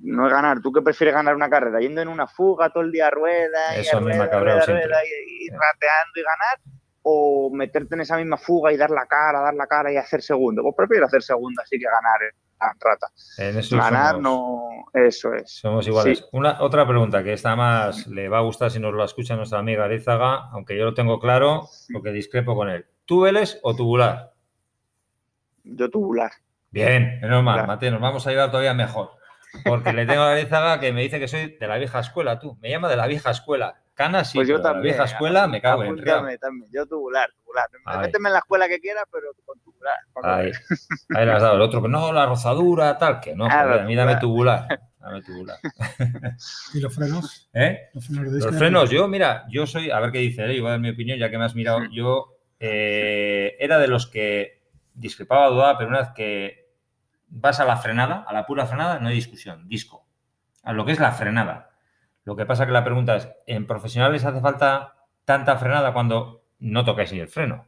No 0.00 0.26
es 0.26 0.32
ganar. 0.32 0.60
¿Tú 0.60 0.70
qué 0.72 0.82
prefieres 0.82 1.14
ganar 1.14 1.34
una 1.34 1.48
carrera? 1.48 1.80
Yendo 1.80 2.02
en 2.02 2.08
una 2.08 2.26
fuga 2.26 2.68
todo 2.68 2.82
el 2.82 2.92
día 2.92 3.06
a 3.06 3.10
rueda, 3.10 3.76
y 3.76 3.80
Eso 3.80 3.96
a 3.96 4.00
a 4.00 4.02
rueda, 4.02 4.26
rueda, 4.40 4.66
rueda, 4.66 4.98
y, 5.06 5.46
y 5.46 5.48
rateando 5.48 6.12
y 6.16 6.22
ganar, 6.22 6.58
o 7.02 7.50
meterte 7.54 7.94
en 7.94 8.00
esa 8.02 8.16
misma 8.18 8.36
fuga 8.36 8.72
y 8.72 8.76
dar 8.76 8.90
la 8.90 9.06
cara, 9.06 9.40
dar 9.40 9.54
la 9.54 9.66
cara 9.66 9.90
y 9.92 9.96
hacer 9.96 10.20
segundo. 10.20 10.62
Pues 10.62 10.74
prefiero 10.76 11.06
hacer 11.06 11.22
segundo 11.22 11.62
así 11.62 11.78
que 11.78 11.84
ganar 11.84 12.22
en 12.22 12.30
rata. 12.58 13.08
En 13.38 13.58
eso 13.58 13.76
Ganar 13.76 14.16
somos, 14.16 14.22
no, 14.22 14.84
eso 14.92 15.34
es. 15.34 15.50
somos 15.50 15.86
iguales. 15.86 16.18
Sí. 16.18 16.24
Una, 16.32 16.62
otra 16.62 16.86
pregunta 16.86 17.22
que 17.22 17.32
esta 17.32 17.56
más 17.56 18.06
le 18.06 18.28
va 18.28 18.38
a 18.38 18.42
gustar 18.42 18.70
si 18.70 18.80
nos 18.80 18.94
la 18.94 19.04
escucha 19.04 19.36
nuestra 19.36 19.58
amiga 19.58 19.84
Arizaga, 19.84 20.50
aunque 20.52 20.76
yo 20.76 20.84
lo 20.84 20.94
tengo 20.94 21.18
claro 21.20 21.68
porque 21.92 22.10
discrepo 22.10 22.54
con 22.54 22.68
él. 22.68 22.86
¿Túbeles 23.04 23.60
o 23.62 23.74
tubular? 23.74 24.32
Yo 25.64 25.90
tubular. 25.90 26.32
Bien, 26.70 27.20
menos 27.20 27.42
mal, 27.42 27.54
Claro. 27.54 27.68
Mate, 27.68 27.90
nos 27.90 28.00
vamos 28.00 28.26
a 28.26 28.30
llevar 28.30 28.50
todavía 28.50 28.74
mejor. 28.74 29.10
Porque 29.64 29.92
le 29.92 30.06
tengo 30.06 30.22
a 30.22 30.32
Arizaga 30.32 30.80
que 30.80 30.92
me 30.92 31.02
dice 31.02 31.20
que 31.20 31.28
soy 31.28 31.56
de 31.58 31.66
la 31.66 31.76
vieja 31.76 32.00
escuela, 32.00 32.38
tú. 32.40 32.58
Me 32.60 32.70
llama 32.70 32.88
de 32.88 32.96
la 32.96 33.06
vieja 33.06 33.30
escuela. 33.30 33.83
Canas 33.94 34.30
sí, 34.30 34.38
Pues 34.38 34.48
yo 34.48 34.56
pero 34.56 34.64
la 34.64 34.72
también. 34.74 34.92
vieja 34.94 35.04
escuela 35.04 35.46
me 35.46 35.60
cago 35.62 35.84
en. 35.84 35.92
Apúntame 35.92 36.36
también. 36.38 36.70
Yo 36.72 36.84
tubular, 36.86 37.30
tubular. 37.42 37.66
Ay. 37.84 37.98
Méteme 38.06 38.28
en 38.28 38.32
la 38.32 38.38
escuela 38.40 38.68
que 38.68 38.80
quieras, 38.80 39.04
pero 39.12 39.28
con 39.44 39.58
tubular. 39.60 39.94
Ahí, 40.22 40.50
ahí 41.14 41.26
le 41.26 41.32
has 41.32 41.42
dado 41.42 41.54
el 41.56 41.62
otro, 41.62 41.80
que 41.82 41.88
no, 41.88 42.12
la 42.12 42.26
rozadura, 42.26 42.98
tal, 42.98 43.20
que 43.20 43.34
no, 43.36 43.46
Ah, 43.46 43.62
joder, 43.62 43.76
la 43.76 43.82
a 43.82 43.86
mí 43.86 43.94
dame 43.94 44.16
tubular. 44.16 44.66
tubular. 44.66 44.80
Dame 44.98 45.22
tubular. 45.22 45.58
¿Y 46.74 46.80
los 46.80 46.94
frenos? 46.94 47.50
¿Eh? 47.54 47.90
Los 47.94 48.06
frenos, 48.06 48.24
de 48.24 48.30
Los 48.32 48.44
disco. 48.46 48.52
frenos, 48.58 48.90
yo, 48.90 49.06
mira, 49.08 49.44
yo 49.48 49.66
soy, 49.66 49.90
a 49.90 50.00
ver 50.00 50.10
qué 50.12 50.18
dice 50.18 50.42
yo 50.54 50.62
voy 50.62 50.68
a 50.68 50.72
dar 50.72 50.80
mi 50.80 50.90
opinión, 50.90 51.18
ya 51.18 51.30
que 51.30 51.38
me 51.38 51.44
has 51.44 51.54
mirado, 51.54 51.80
yo 51.92 52.36
eh, 52.58 53.56
era 53.60 53.78
de 53.78 53.86
los 53.88 54.06
que 54.06 54.62
discrepaba, 54.94 55.48
dudaba, 55.48 55.76
pero 55.78 55.90
una 55.90 56.00
vez 56.00 56.08
que 56.16 56.72
vas 57.28 57.60
a 57.60 57.64
la 57.64 57.76
frenada, 57.76 58.24
a 58.26 58.32
la 58.32 58.46
pura 58.46 58.66
frenada, 58.66 58.98
no 58.98 59.08
hay 59.08 59.14
discusión, 59.14 59.68
disco. 59.68 60.06
A 60.62 60.72
lo 60.72 60.84
que 60.84 60.92
es 60.92 60.98
la 61.00 61.12
frenada. 61.12 61.70
Lo 62.24 62.36
que 62.36 62.46
pasa 62.46 62.66
que 62.66 62.72
la 62.72 62.84
pregunta 62.84 63.16
es, 63.16 63.28
¿en 63.46 63.66
profesionales 63.66 64.24
hace 64.24 64.40
falta 64.40 64.94
tanta 65.24 65.56
frenada 65.56 65.92
cuando 65.92 66.44
no 66.58 66.84
tocáis 66.84 67.12
ni 67.12 67.20
el 67.20 67.28
freno? 67.28 67.66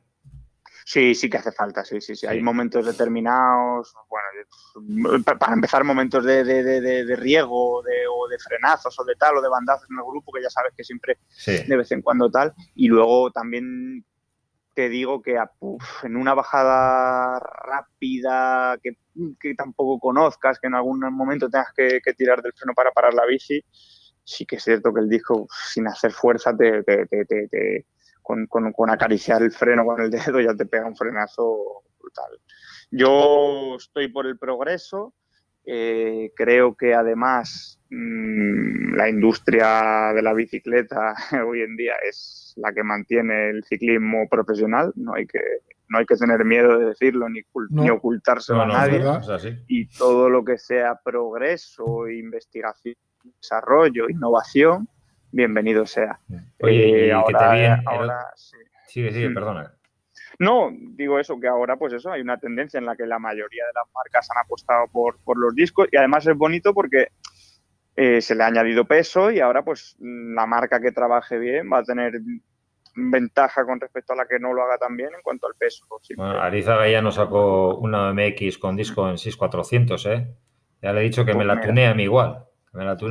Sí, 0.85 1.17
sí 1.17 1.29
que 1.29 1.39
hace 1.39 1.51
falta, 1.51 1.85
sí, 1.85 2.01
sí, 2.01 2.15
sí. 2.15 2.29
Hay 2.29 2.41
momentos 2.41 2.87
determinados, 2.87 3.93
bueno, 4.09 5.25
para 5.25 5.53
empezar, 5.53 5.83
momentos 5.83 6.25
de, 6.25 6.45
de, 6.45 6.63
de, 6.63 7.05
de 7.05 7.17
riego 7.17 7.83
de, 7.83 8.07
o 8.09 8.29
de 8.29 8.39
frenazos 8.39 8.97
o 9.01 9.05
de 9.05 9.17
tal 9.17 9.37
o 9.37 9.43
de 9.43 9.49
bandazos 9.49 9.91
en 9.91 9.97
el 9.97 10.05
grupo, 10.05 10.31
que 10.33 10.43
ya 10.43 10.51
sabes 10.51 10.73
que 10.77 10.85
siempre 10.85 11.19
de 11.45 11.77
vez 11.77 11.91
en 11.91 12.03
cuando 12.03 12.31
tal. 12.31 12.55
Y 12.77 12.87
luego 12.87 13.33
también 13.33 14.05
te 14.77 14.91
digo 14.91 15.23
que 15.23 15.39
en 16.03 16.17
una 16.17 16.35
bajada 16.35 17.41
rápida 17.41 18.79
que, 18.83 18.99
que, 19.41 19.55
tampoco 19.55 19.99
conozcas, 19.99 20.61
que 20.61 20.67
en 20.67 20.75
algún 20.75 21.01
momento 21.01 21.49
tengas 21.49 21.73
que, 21.75 22.01
tirar 22.15 22.43
del 22.43 22.53
freno 22.53 22.75
para 22.75 22.93
parar 22.93 23.15
la 23.15 23.25
bici, 23.25 23.65
sí 24.27 24.45
que 24.45 24.57
es 24.57 24.65
cierto 24.65 24.93
que 24.93 25.01
el 25.01 25.09
disco 25.09 25.47
sin 25.73 25.87
hacer 25.87 26.11
fuerza 26.11 26.55
te, 26.57 26.83
te, 26.83 27.07
te 27.07 27.87
con, 28.23 28.91
acariciar 28.91 29.43
el 29.43 29.53
freno 29.53 29.85
con 29.85 30.01
el 30.01 30.11
dedo 30.11 30.41
ya 30.41 30.55
te 30.55 30.67
pega 30.67 30.87
un 30.87 30.97
frenazo 30.97 31.85
brutal. 31.99 32.41
Yo 32.91 33.77
estoy 33.77 34.09
por 34.09 34.27
el 34.27 34.37
progreso, 34.37 35.15
eh, 35.65 36.33
creo 36.35 36.75
que 36.77 36.95
además 36.95 37.81
mm, 37.91 38.95
la 38.97 39.09
industria 39.09 40.13
de 40.13 40.23
la 40.23 40.33
bicicleta 40.33 41.15
hoy 41.47 41.63
en 41.63 41.77
día 41.77 41.95
es 42.09 42.53
la 42.57 42.73
que 42.73 42.83
mantiene 42.83 43.51
el 43.51 43.65
ciclismo 43.65 44.29
profesional, 44.29 44.93
no 44.97 45.15
hay 45.15 45.27
que, 45.27 45.41
no 45.89 45.99
hay 45.99 46.07
que 46.07 46.17
tener 46.17 46.45
miedo 46.45 46.79
de 46.79 46.87
decirlo 46.87 47.29
ni, 47.29 47.43
ni 47.71 47.91
ocultarse 47.91 48.55
a 48.55 48.67
nadie. 48.67 49.03
y 49.69 49.89
todo 49.89 50.31
lo 50.31 50.45
que 50.45 50.59
sea 50.59 50.99
progreso, 51.05 52.09
investigación, 52.09 52.97
desarrollo, 53.41 54.09
innovación, 54.09 54.89
bienvenido 55.31 55.87
sea. 55.87 56.19
Oye, 56.61 57.09
eh, 57.09 57.13
ahora, 57.13 58.33
sí. 58.37 58.57
Sigue, 58.87 59.13
sigue, 59.13 59.29
mm. 59.29 59.35
perdona. 59.35 59.73
No, 60.39 60.71
digo 60.73 61.19
eso, 61.19 61.41
que 61.41 61.49
ahora 61.49 61.77
pues 61.77 61.93
eso, 61.93 62.13
hay 62.13 62.21
una 62.21 62.39
tendencia 62.39 62.79
en 62.79 62.87
la 62.87 62.97
que 62.97 63.07
la 63.07 63.19
mayoría 63.19 63.65
de 63.65 63.73
las 63.75 63.87
marcas 63.95 64.29
han 64.31 64.45
apostado 64.45 64.87
por, 64.89 65.19
por 65.25 65.39
los 65.39 65.55
discos 65.55 65.89
y 65.91 65.97
además 65.97 66.27
es 66.27 66.37
bonito 66.37 66.75
porque 66.75 67.09
eh, 67.97 68.21
se 68.21 68.35
le 68.35 68.43
ha 68.43 68.49
añadido 68.49 68.85
peso 68.85 69.31
y 69.31 69.41
ahora 69.41 69.65
pues 69.65 69.97
la 69.99 70.47
marca 70.47 70.81
que 70.81 70.93
trabaje 70.93 71.39
bien 71.39 71.71
va 71.73 71.79
a 71.79 71.85
tener 71.85 72.21
ventaja 72.95 73.65
con 73.65 73.81
respecto 73.81 74.13
a 74.13 74.17
la 74.17 74.27
que 74.27 74.39
no 74.39 74.53
lo 74.53 74.63
haga 74.63 74.79
tan 74.79 74.97
bien 74.97 75.11
en 75.15 75.23
cuanto 75.23 75.47
al 75.47 75.55
peso. 75.55 75.85
Bueno, 76.17 76.41
Arizaga 76.41 76.89
ya 76.89 77.01
nos 77.01 77.15
sacó 77.17 77.77
una 77.77 78.13
MX 78.13 78.59
con 78.59 78.77
disco 78.77 79.09
en 79.09 79.19
6400, 79.19 80.07
¿eh? 80.07 80.35
Ya 80.83 80.93
le 80.93 81.01
he 81.01 81.05
dicho 81.05 81.25
que 81.25 81.33
me 81.33 81.45
pues 81.45 81.47
la 81.47 81.61
tunea 81.61 81.91
a 81.91 81.95
mí 81.95 82.05
igual. 82.05 82.45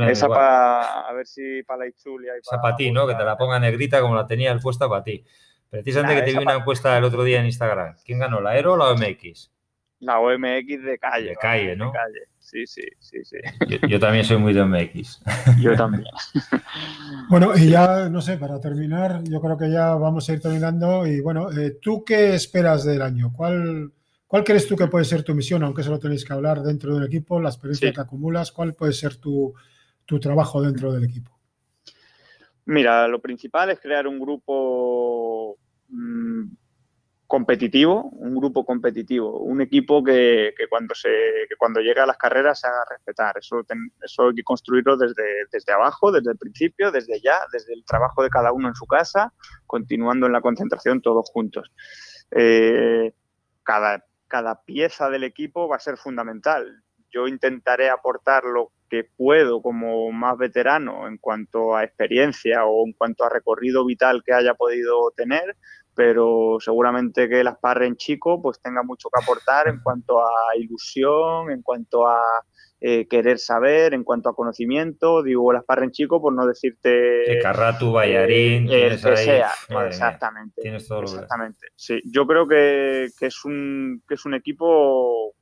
Esa 0.09 0.27
para, 0.27 1.01
a 1.01 1.13
ver 1.13 1.25
si 1.25 1.63
para 1.63 1.79
la 1.79 1.87
Itzulia. 1.87 2.33
Esa 2.35 2.61
para 2.61 2.75
ti, 2.75 2.91
¿no? 2.91 3.07
Que 3.07 3.15
te 3.15 3.23
la 3.23 3.37
ponga 3.37 3.59
negrita 3.59 4.01
como 4.01 4.15
la 4.15 4.27
tenía 4.27 4.51
el 4.51 4.59
puesta 4.59 4.87
para 4.87 5.03
ti. 5.03 5.23
Precisamente 5.69 6.15
que 6.15 6.21
te 6.21 6.37
vi 6.37 6.43
una 6.43 6.55
encuesta 6.55 6.97
el 6.97 7.03
otro 7.03 7.23
día 7.23 7.39
en 7.39 7.45
Instagram. 7.45 7.95
¿Quién 8.05 8.19
ganó, 8.19 8.39
la 8.41 8.51
Aero 8.51 8.73
o 8.73 8.77
la 8.77 8.91
OMX? 8.91 9.51
La 9.99 10.19
OMX 10.19 10.83
de 10.83 10.97
calle. 10.99 11.29
De 11.29 11.35
calle, 11.35 11.75
¿no? 11.75 11.87
De 11.87 11.91
calle. 11.93 12.21
Sí, 12.39 12.67
sí, 12.67 12.83
sí, 12.99 13.25
sí. 13.25 13.37
Yo, 13.89 13.99
también 13.99 14.23
soy 14.23 14.37
muy 14.37 14.53
de 14.53 14.61
OMX. 14.61 15.21
Yo 15.59 15.75
también. 15.75 16.05
bueno, 17.29 17.57
y 17.57 17.71
ya, 17.71 18.07
no 18.07 18.21
sé, 18.21 18.37
para 18.37 18.61
terminar, 18.61 19.23
yo 19.23 19.41
creo 19.41 19.57
que 19.57 19.71
ya 19.71 19.95
vamos 19.95 20.29
a 20.29 20.33
ir 20.33 20.41
terminando. 20.41 21.07
Y 21.07 21.21
bueno, 21.21 21.51
eh, 21.51 21.79
¿tú 21.81 22.05
qué 22.05 22.35
esperas 22.35 22.85
del 22.85 23.01
año? 23.01 23.33
¿Cuál, 23.35 23.91
¿Cuál 24.27 24.43
crees 24.43 24.67
tú 24.67 24.75
que 24.75 24.87
puede 24.87 25.05
ser 25.05 25.23
tu 25.23 25.35
misión, 25.35 25.63
aunque 25.63 25.83
solo 25.83 25.99
tenéis 25.99 26.25
que 26.25 26.33
hablar 26.33 26.61
dentro 26.61 26.95
del 26.95 27.05
equipo, 27.05 27.39
la 27.39 27.49
experiencia 27.49 27.93
que 27.93 28.01
acumulas? 28.01 28.51
¿Cuál 28.51 28.73
puede 28.73 28.93
ser 28.93 29.17
tu, 29.17 29.53
trabajo 30.19 30.61
dentro 30.61 30.91
del 30.91 31.03
equipo? 31.03 31.31
Mira, 32.65 33.07
lo 33.07 33.21
principal 33.21 33.69
es 33.69 33.79
crear 33.79 34.07
un 34.07 34.19
grupo 34.19 35.57
mm, 35.89 36.45
competitivo, 37.27 38.09
un 38.13 38.35
grupo 38.35 38.65
competitivo, 38.65 39.39
un 39.41 39.61
equipo 39.61 40.03
que, 40.03 40.55
cuando 40.69 40.95
se 40.95 41.09
cuando 41.59 41.79
llega 41.81 42.03
a 42.03 42.07
las 42.07 42.17
carreras 42.17 42.59
se 42.59 42.67
haga 42.67 42.83
respetar. 42.89 43.37
Eso, 43.37 43.63
eso 44.03 44.27
hay 44.29 44.33
que 44.35 44.43
construirlo 44.43 44.97
desde, 44.97 45.45
desde 45.51 45.71
abajo, 45.71 46.11
desde 46.11 46.31
el 46.31 46.37
principio, 46.39 46.91
desde 46.91 47.21
ya, 47.21 47.39
desde 47.51 47.73
el 47.73 47.85
trabajo 47.85 48.23
de 48.23 48.29
cada 48.29 48.51
uno 48.51 48.69
en 48.69 48.75
su 48.75 48.87
casa, 48.87 49.31
continuando 49.67 50.25
en 50.25 50.33
la 50.33 50.41
concentración 50.41 51.01
todos 51.01 51.29
juntos. 51.31 51.71
Eh, 52.31 53.13
cada 53.61 54.03
cada 54.35 54.61
pieza 54.65 55.09
del 55.09 55.23
equipo 55.23 55.69
va 55.69 55.77
a 55.77 55.79
ser 55.79 55.95
fundamental. 55.95 56.83
Yo 57.09 57.25
intentaré 57.25 57.89
aportar 57.89 58.43
lo 58.43 58.73
que 58.89 59.05
puedo 59.05 59.61
como 59.61 60.11
más 60.11 60.37
veterano 60.37 61.07
en 61.07 61.17
cuanto 61.19 61.73
a 61.73 61.85
experiencia 61.85 62.65
o 62.65 62.85
en 62.85 62.91
cuanto 62.91 63.23
a 63.23 63.29
recorrido 63.29 63.85
vital 63.85 64.23
que 64.25 64.33
haya 64.33 64.53
podido 64.53 65.09
tener, 65.15 65.55
pero 65.95 66.57
seguramente 66.59 67.29
que 67.29 67.39
el 67.39 67.47
Asparren 67.47 67.95
chico 67.95 68.41
pues 68.41 68.59
tenga 68.59 68.83
mucho 68.83 69.07
que 69.09 69.23
aportar 69.23 69.69
en 69.69 69.79
cuanto 69.79 70.19
a 70.19 70.29
ilusión, 70.57 71.49
en 71.49 71.61
cuanto 71.61 72.05
a 72.05 72.19
eh, 72.87 73.07
querer 73.07 73.39
saber, 73.39 73.95
en 73.95 74.03
cuanto 74.03 74.29
a 74.29 74.35
conocimiento, 74.35 75.23
digo 75.23 75.51
el 75.51 75.57
Asparren 75.57 75.89
chico 75.89 76.21
por 76.21 76.33
no 76.33 76.45
decirte... 76.45 77.23
Que 77.25 77.39
Carratu, 77.41 77.99
eh, 77.99 78.57
el 78.57 79.01
que 79.01 79.17
sea, 79.17 79.49
exactamente. 79.87 80.61
tienes 80.61 80.87
todo 80.87 81.01
exactamente. 81.01 81.69
Sí, 81.75 81.99
yo 82.05 82.27
creo 82.27 82.47
que, 82.47 83.05
es 83.19 83.43
un, 83.43 84.03
que 84.07 84.13
es 84.13 84.23
un 84.25 84.35
equipo... 84.35 85.33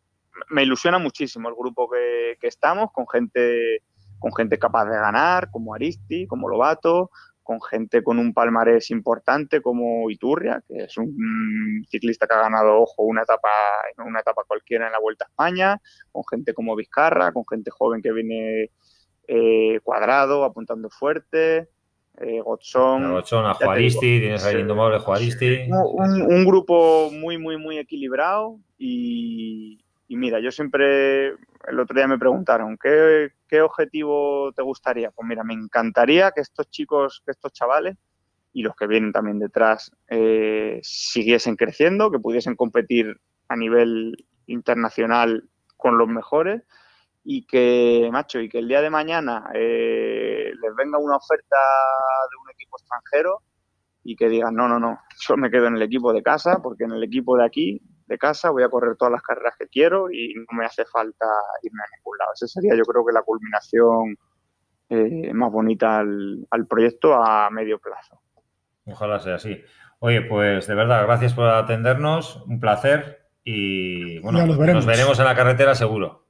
Me 0.51 0.63
ilusiona 0.63 0.99
muchísimo 0.99 1.49
el 1.49 1.55
grupo 1.55 1.89
que, 1.89 2.37
que 2.39 2.47
estamos, 2.47 2.91
con 2.93 3.05
gente 3.09 3.81
con 4.19 4.33
gente 4.33 4.57
capaz 4.57 4.85
de 4.85 4.95
ganar, 4.95 5.51
como 5.51 5.75
Aristi, 5.75 6.25
como 6.27 6.47
Lobato, 6.47 7.09
con 7.43 7.61
gente 7.61 8.01
con 8.01 8.19
un 8.19 8.33
palmarés 8.33 8.89
importante 8.89 9.61
como 9.61 10.09
Iturria, 10.09 10.63
que 10.67 10.85
es 10.85 10.97
un 10.97 11.85
ciclista 11.89 12.25
que 12.25 12.33
ha 12.33 12.41
ganado, 12.41 12.81
ojo, 12.81 13.03
una 13.03 13.23
etapa, 13.23 13.49
una 14.05 14.21
etapa 14.21 14.43
cualquiera 14.47 14.87
en 14.87 14.93
la 14.93 14.99
Vuelta 14.99 15.25
a 15.25 15.27
España, 15.27 15.81
con 16.11 16.23
gente 16.29 16.53
como 16.53 16.75
Vizcarra, 16.75 17.31
con 17.33 17.43
gente 17.47 17.69
joven 17.69 18.01
que 18.01 18.13
viene 18.13 18.71
eh, 19.27 19.79
cuadrado, 19.83 20.45
apuntando 20.45 20.89
fuerte, 20.89 21.69
eh, 22.17 22.41
Gotson. 22.41 23.17
a 23.45 23.53
Juaristi, 23.53 24.19
tienes 24.19 24.45
ahí 24.45 24.61
indomable 24.61 24.99
Juaristi. 24.99 25.67
Un, 25.69 26.21
un, 26.21 26.45
grupo 26.45 27.09
muy, 27.11 27.37
muy, 27.37 27.57
muy 27.57 27.77
equilibrado 27.77 28.59
y, 28.77 29.82
y 30.08 30.18
mira, 30.18 30.39
yo 30.39 30.51
siempre, 30.51 31.28
el 31.30 31.80
otro 31.80 31.95
día 31.95 32.08
me 32.08 32.20
preguntaron, 32.20 32.78
¿qué, 32.78 33.62
objetivo 33.62 34.51
te 34.54 34.62
gustaría? 34.62 35.12
Pues 35.12 35.28
mira, 35.28 35.43
me 35.43 35.54
encantaría 35.54 36.32
que 36.32 36.41
estos 36.41 36.70
chicos, 36.70 37.22
que 37.26 37.32
estos 37.32 37.54
chavales 37.54 37.97
y 38.51 38.64
los 38.64 38.76
que 38.76 38.88
vienen 38.88 39.12
también 39.12 39.39
detrás 39.39 39.91
eh, 40.10 40.80
siguiesen 40.84 41.56
creciendo, 41.56 42.12
que 42.12 42.20
pudiesen 42.20 42.56
competir 42.56 43.20
a 43.47 43.56
nivel 43.56 44.16
internacional 44.47 45.49
con 45.78 45.97
los 45.97 46.08
mejores 46.08 46.64
y 47.24 47.45
que, 47.45 48.10
macho, 48.12 48.39
y 48.39 48.49
que 48.49 48.60
el 48.60 48.68
día 48.68 48.82
de 48.82 48.89
mañana 48.89 49.49
eh, 49.54 50.51
les 50.62 50.76
venga 50.76 50.97
una 50.97 51.16
oferta 51.16 51.56
de 52.30 52.38
un 52.43 52.51
equipo 52.51 52.78
extranjero 52.78 53.39
y 54.04 54.16
que 54.16 54.28
digan, 54.28 54.54
no, 54.56 54.68
no, 54.68 54.80
no, 54.80 54.99
yo 55.28 55.38
me 55.38 55.49
quedo 55.49 55.68
en 55.68 55.78
el 55.78 55.82
equipo 55.82 56.12
de 56.12 56.22
casa 56.22 56.60
porque 56.62 56.84
en 56.84 56.91
el 56.91 57.04
equipo 57.04 57.38
de 57.38 57.45
aquí 57.45 57.82
de 58.06 58.18
casa, 58.18 58.49
voy 58.49 58.64
a 58.64 58.70
correr 58.70 58.95
todas 58.97 59.12
las 59.12 59.22
carreras 59.22 59.56
que 59.58 59.68
quiero 59.68 60.12
y 60.12 60.34
no 60.36 60.58
me 60.58 60.66
hace 60.66 60.86
falta 60.86 61.26
irme 61.62 61.82
a 61.82 61.97
ningún 61.97 62.18
lado. 62.18 62.32
Esa 62.34 62.47
sería 62.47 62.76
yo 62.76 62.84
creo 62.84 63.06
que 63.06 63.14
la 63.14 63.22
culminación 63.22 64.18
eh, 64.89 65.34
más 65.34 65.51
bonita 65.51 65.99
al, 65.99 66.68
proyecto 66.70 67.14
a 67.14 67.49
medio 67.49 67.80
plazo. 67.80 68.22
Ojalá 68.86 69.20
sea 69.20 69.36
así. 69.36 69.62
Oye, 69.99 70.22
pues 70.22 70.68
de 70.68 70.76
verdad, 70.76 71.04
gracias 71.06 71.34
por 71.34 71.47
atendernos, 71.47 72.43
un 72.47 72.60
placer 72.60 73.30
y 73.43 74.20
bueno, 74.20 74.45
nos 74.45 74.86
veremos 74.86 75.20
en 75.20 75.26
la 75.26 75.36
carretera 75.36 75.76
seguro. 75.76 76.26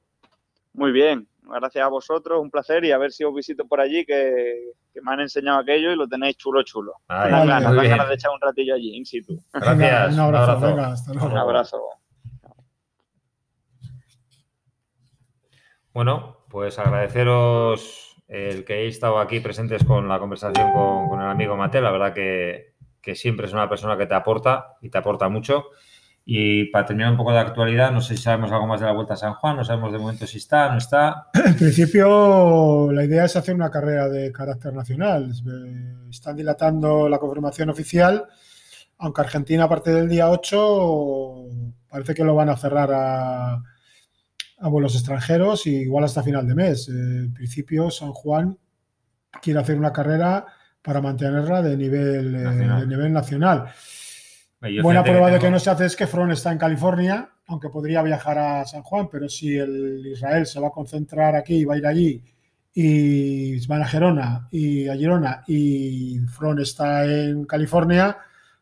Muy 0.72 0.92
bien, 0.92 1.28
gracias 1.44 1.84
a 1.84 1.88
vosotros, 1.88 2.40
un 2.40 2.50
placer 2.50 2.84
y 2.84 2.92
a 2.92 2.98
ver 2.98 3.12
si 3.12 3.24
os 3.24 3.34
visito 3.34 3.66
por 3.66 3.80
allí, 3.80 4.04
que, 4.04 4.72
me 5.02 5.12
han 5.12 5.20
enseñado 5.20 5.58
aquello 5.58 5.92
y 5.92 5.96
lo 5.96 6.08
tenéis 6.08 6.36
chulo, 6.36 6.62
chulo. 6.62 6.94
Ay, 7.08 7.30
ganas, 7.30 7.62
ganas 7.74 8.08
de 8.08 8.14
echar 8.14 8.30
un 8.30 8.40
ratillo 8.40 8.74
allí, 8.74 8.96
in 8.96 9.04
situ. 9.04 9.38
Gracias. 9.52 10.14
un 10.14 10.20
abrazo. 10.20 10.66
hasta 10.80 11.12
luego. 11.12 11.28
Un 11.28 11.38
abrazo. 11.38 11.80
Bueno, 15.92 16.44
pues 16.48 16.78
agradeceros 16.78 18.16
el 18.28 18.64
que 18.64 18.74
hayáis 18.74 18.94
estado 18.94 19.18
aquí 19.18 19.40
presentes 19.40 19.84
con 19.84 20.08
la 20.08 20.18
conversación 20.18 20.72
con, 20.72 21.20
el 21.20 21.28
amigo 21.28 21.56
Mate. 21.56 21.80
La 21.80 21.92
verdad 21.92 22.12
que, 22.12 22.74
que 23.00 23.14
siempre 23.14 23.46
es 23.46 23.52
una 23.52 23.68
persona 23.68 23.96
que 23.96 24.06
te 24.06 24.14
aporta 24.14 24.76
y 24.80 24.90
te 24.90 24.98
aporta 24.98 25.28
mucho. 25.28 25.70
Y 26.26 26.66
para 26.66 26.86
terminar 26.86 27.10
un 27.10 27.18
poco 27.18 27.32
de 27.32 27.38
actualidad, 27.38 27.92
no 27.92 28.00
sé 28.00 28.16
si 28.16 28.22
sabemos 28.22 28.50
algo 28.50 28.66
más 28.66 28.80
de 28.80 28.86
la 28.86 28.92
Vuelta 28.92 29.12
a 29.12 29.16
San 29.18 29.34
Juan, 29.34 29.56
no 29.56 29.64
sabemos 29.64 29.92
de 29.92 29.98
momento 29.98 30.26
si 30.26 30.38
está, 30.38 30.70
no 30.70 30.78
está. 30.78 31.28
En 31.46 31.56
principio, 31.56 32.90
la 32.92 33.04
idea 33.04 33.24
es 33.24 33.36
hacer 33.36 33.54
una 33.54 33.70
carrera 33.70 34.08
de 34.08 34.32
carácter 34.32 34.72
nacional. 34.72 35.30
Están 36.10 36.36
dilatando 36.36 37.08
la 37.08 37.18
confirmación 37.18 37.68
oficial 37.68 38.26
aunque 38.98 39.20
Argentina 39.20 39.64
a 39.64 39.68
partir 39.68 39.94
del 39.94 40.08
día 40.08 40.30
8 40.30 41.34
parece 41.88 42.14
que 42.14 42.24
lo 42.24 42.34
van 42.34 42.48
a 42.48 42.56
cerrar 42.56 42.90
a, 42.92 43.54
a 44.58 44.68
vuelos 44.68 44.94
extranjeros 44.94 45.66
y 45.66 45.76
igual 45.82 46.04
hasta 46.04 46.22
final 46.22 46.46
de 46.46 46.54
mes. 46.54 46.88
Eh, 46.88 46.92
en 46.92 47.34
principio, 47.34 47.90
San 47.90 48.12
Juan 48.12 48.58
quiere 49.42 49.60
hacer 49.60 49.76
una 49.76 49.92
carrera 49.92 50.46
para 50.82 51.00
mantenerla 51.00 51.62
de 51.62 51.76
nivel 51.76 52.34
eh, 52.34 52.38
Nacional. 52.38 52.80
de 52.80 52.86
nivel 52.86 53.12
nacional. 53.12 53.64
Yo 54.68 54.82
Buena 54.82 55.02
prueba 55.02 55.30
de 55.30 55.38
que 55.38 55.50
no 55.50 55.58
se 55.58 55.70
hace 55.70 55.86
es 55.86 55.96
que 55.96 56.06
Fron 56.06 56.30
está 56.30 56.52
en 56.52 56.58
California, 56.58 57.28
aunque 57.46 57.68
podría 57.68 58.02
viajar 58.02 58.38
a 58.38 58.64
San 58.64 58.82
Juan, 58.82 59.08
pero 59.10 59.28
si 59.28 59.56
el 59.56 60.02
Israel 60.06 60.46
se 60.46 60.60
va 60.60 60.68
a 60.68 60.70
concentrar 60.70 61.34
aquí, 61.36 61.64
va 61.64 61.74
a 61.74 61.78
ir 61.78 61.86
allí, 61.86 62.22
y 62.76 63.64
van 63.66 63.82
a 63.82 63.86
Gerona 63.86 64.48
y 64.50 64.88
a 64.88 64.94
Girona, 64.96 65.42
y 65.46 66.18
Fron 66.28 66.58
está 66.60 67.04
en 67.04 67.44
California, 67.44 68.16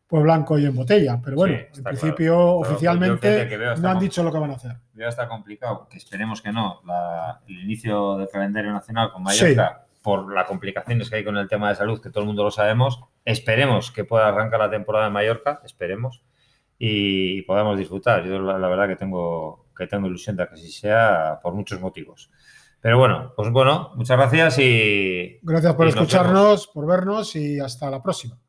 pues 0.06 0.22
blanco 0.22 0.58
y 0.58 0.66
en 0.66 0.74
botella. 0.74 1.18
Pero 1.24 1.36
bueno, 1.36 1.56
Sí, 1.72 1.78
en 1.78 1.84
principio, 1.84 2.34
claro. 2.34 2.58
Oficialmente, 2.58 3.48
que 3.48 3.56
veo 3.56 3.76
no 3.76 3.88
han 3.88 3.98
dicho 3.98 4.22
lo 4.22 4.30
que 4.30 4.38
van 4.38 4.50
a 4.50 4.54
hacer. 4.54 4.76
Ya 4.94 5.06
está 5.08 5.26
complicado, 5.26 5.88
que 5.88 5.96
esperemos 5.96 6.42
que 6.42 6.52
no, 6.52 6.82
la- 6.86 7.40
el 7.48 7.60
inicio 7.62 8.18
del 8.18 8.28
calendario 8.28 8.72
nacional 8.72 9.10
con 9.10 9.22
Mallorca, 9.22 9.81
por 10.02 10.32
las 10.32 10.46
complicaciones 10.46 11.08
que 11.08 11.16
hay 11.16 11.24
con 11.24 11.36
el 11.36 11.48
tema 11.48 11.68
de 11.68 11.76
salud, 11.76 12.00
que 12.00 12.10
todo 12.10 12.20
el 12.20 12.26
mundo 12.26 12.44
lo 12.44 12.50
sabemos, 12.50 13.00
esperemos 13.24 13.90
que 13.90 14.04
pueda 14.04 14.28
arrancar 14.28 14.60
la 14.60 14.70
temporada 14.70 15.06
en 15.06 15.12
Mallorca, 15.12 15.60
esperemos, 15.64 16.22
y 16.78 17.42
podamos 17.42 17.78
disfrutar. 17.78 18.24
Yo 18.24 18.40
la, 18.40 18.58
la 18.58 18.68
verdad 18.68 18.88
que 18.88 18.96
tengo, 18.96 19.66
que 19.76 19.86
tengo 19.86 20.08
ilusión 20.08 20.36
de 20.36 20.48
que 20.48 20.54
así 20.54 20.70
sea 20.70 21.38
por 21.42 21.54
muchos 21.54 21.80
motivos. 21.80 22.30
Pero 22.80 22.98
bueno, 22.98 23.32
pues 23.36 23.48
bueno, 23.50 23.92
muchas 23.94 24.18
gracias 24.18 24.58
y 24.58 25.38
Gracias 25.42 25.74
por 25.76 25.86
Y 25.86 25.90
escucharnos, 25.90 26.66
por 26.66 26.84
vernos 26.84 27.36
y 27.36 27.60
hasta 27.60 27.88
la 27.88 28.02
próxima. 28.02 28.41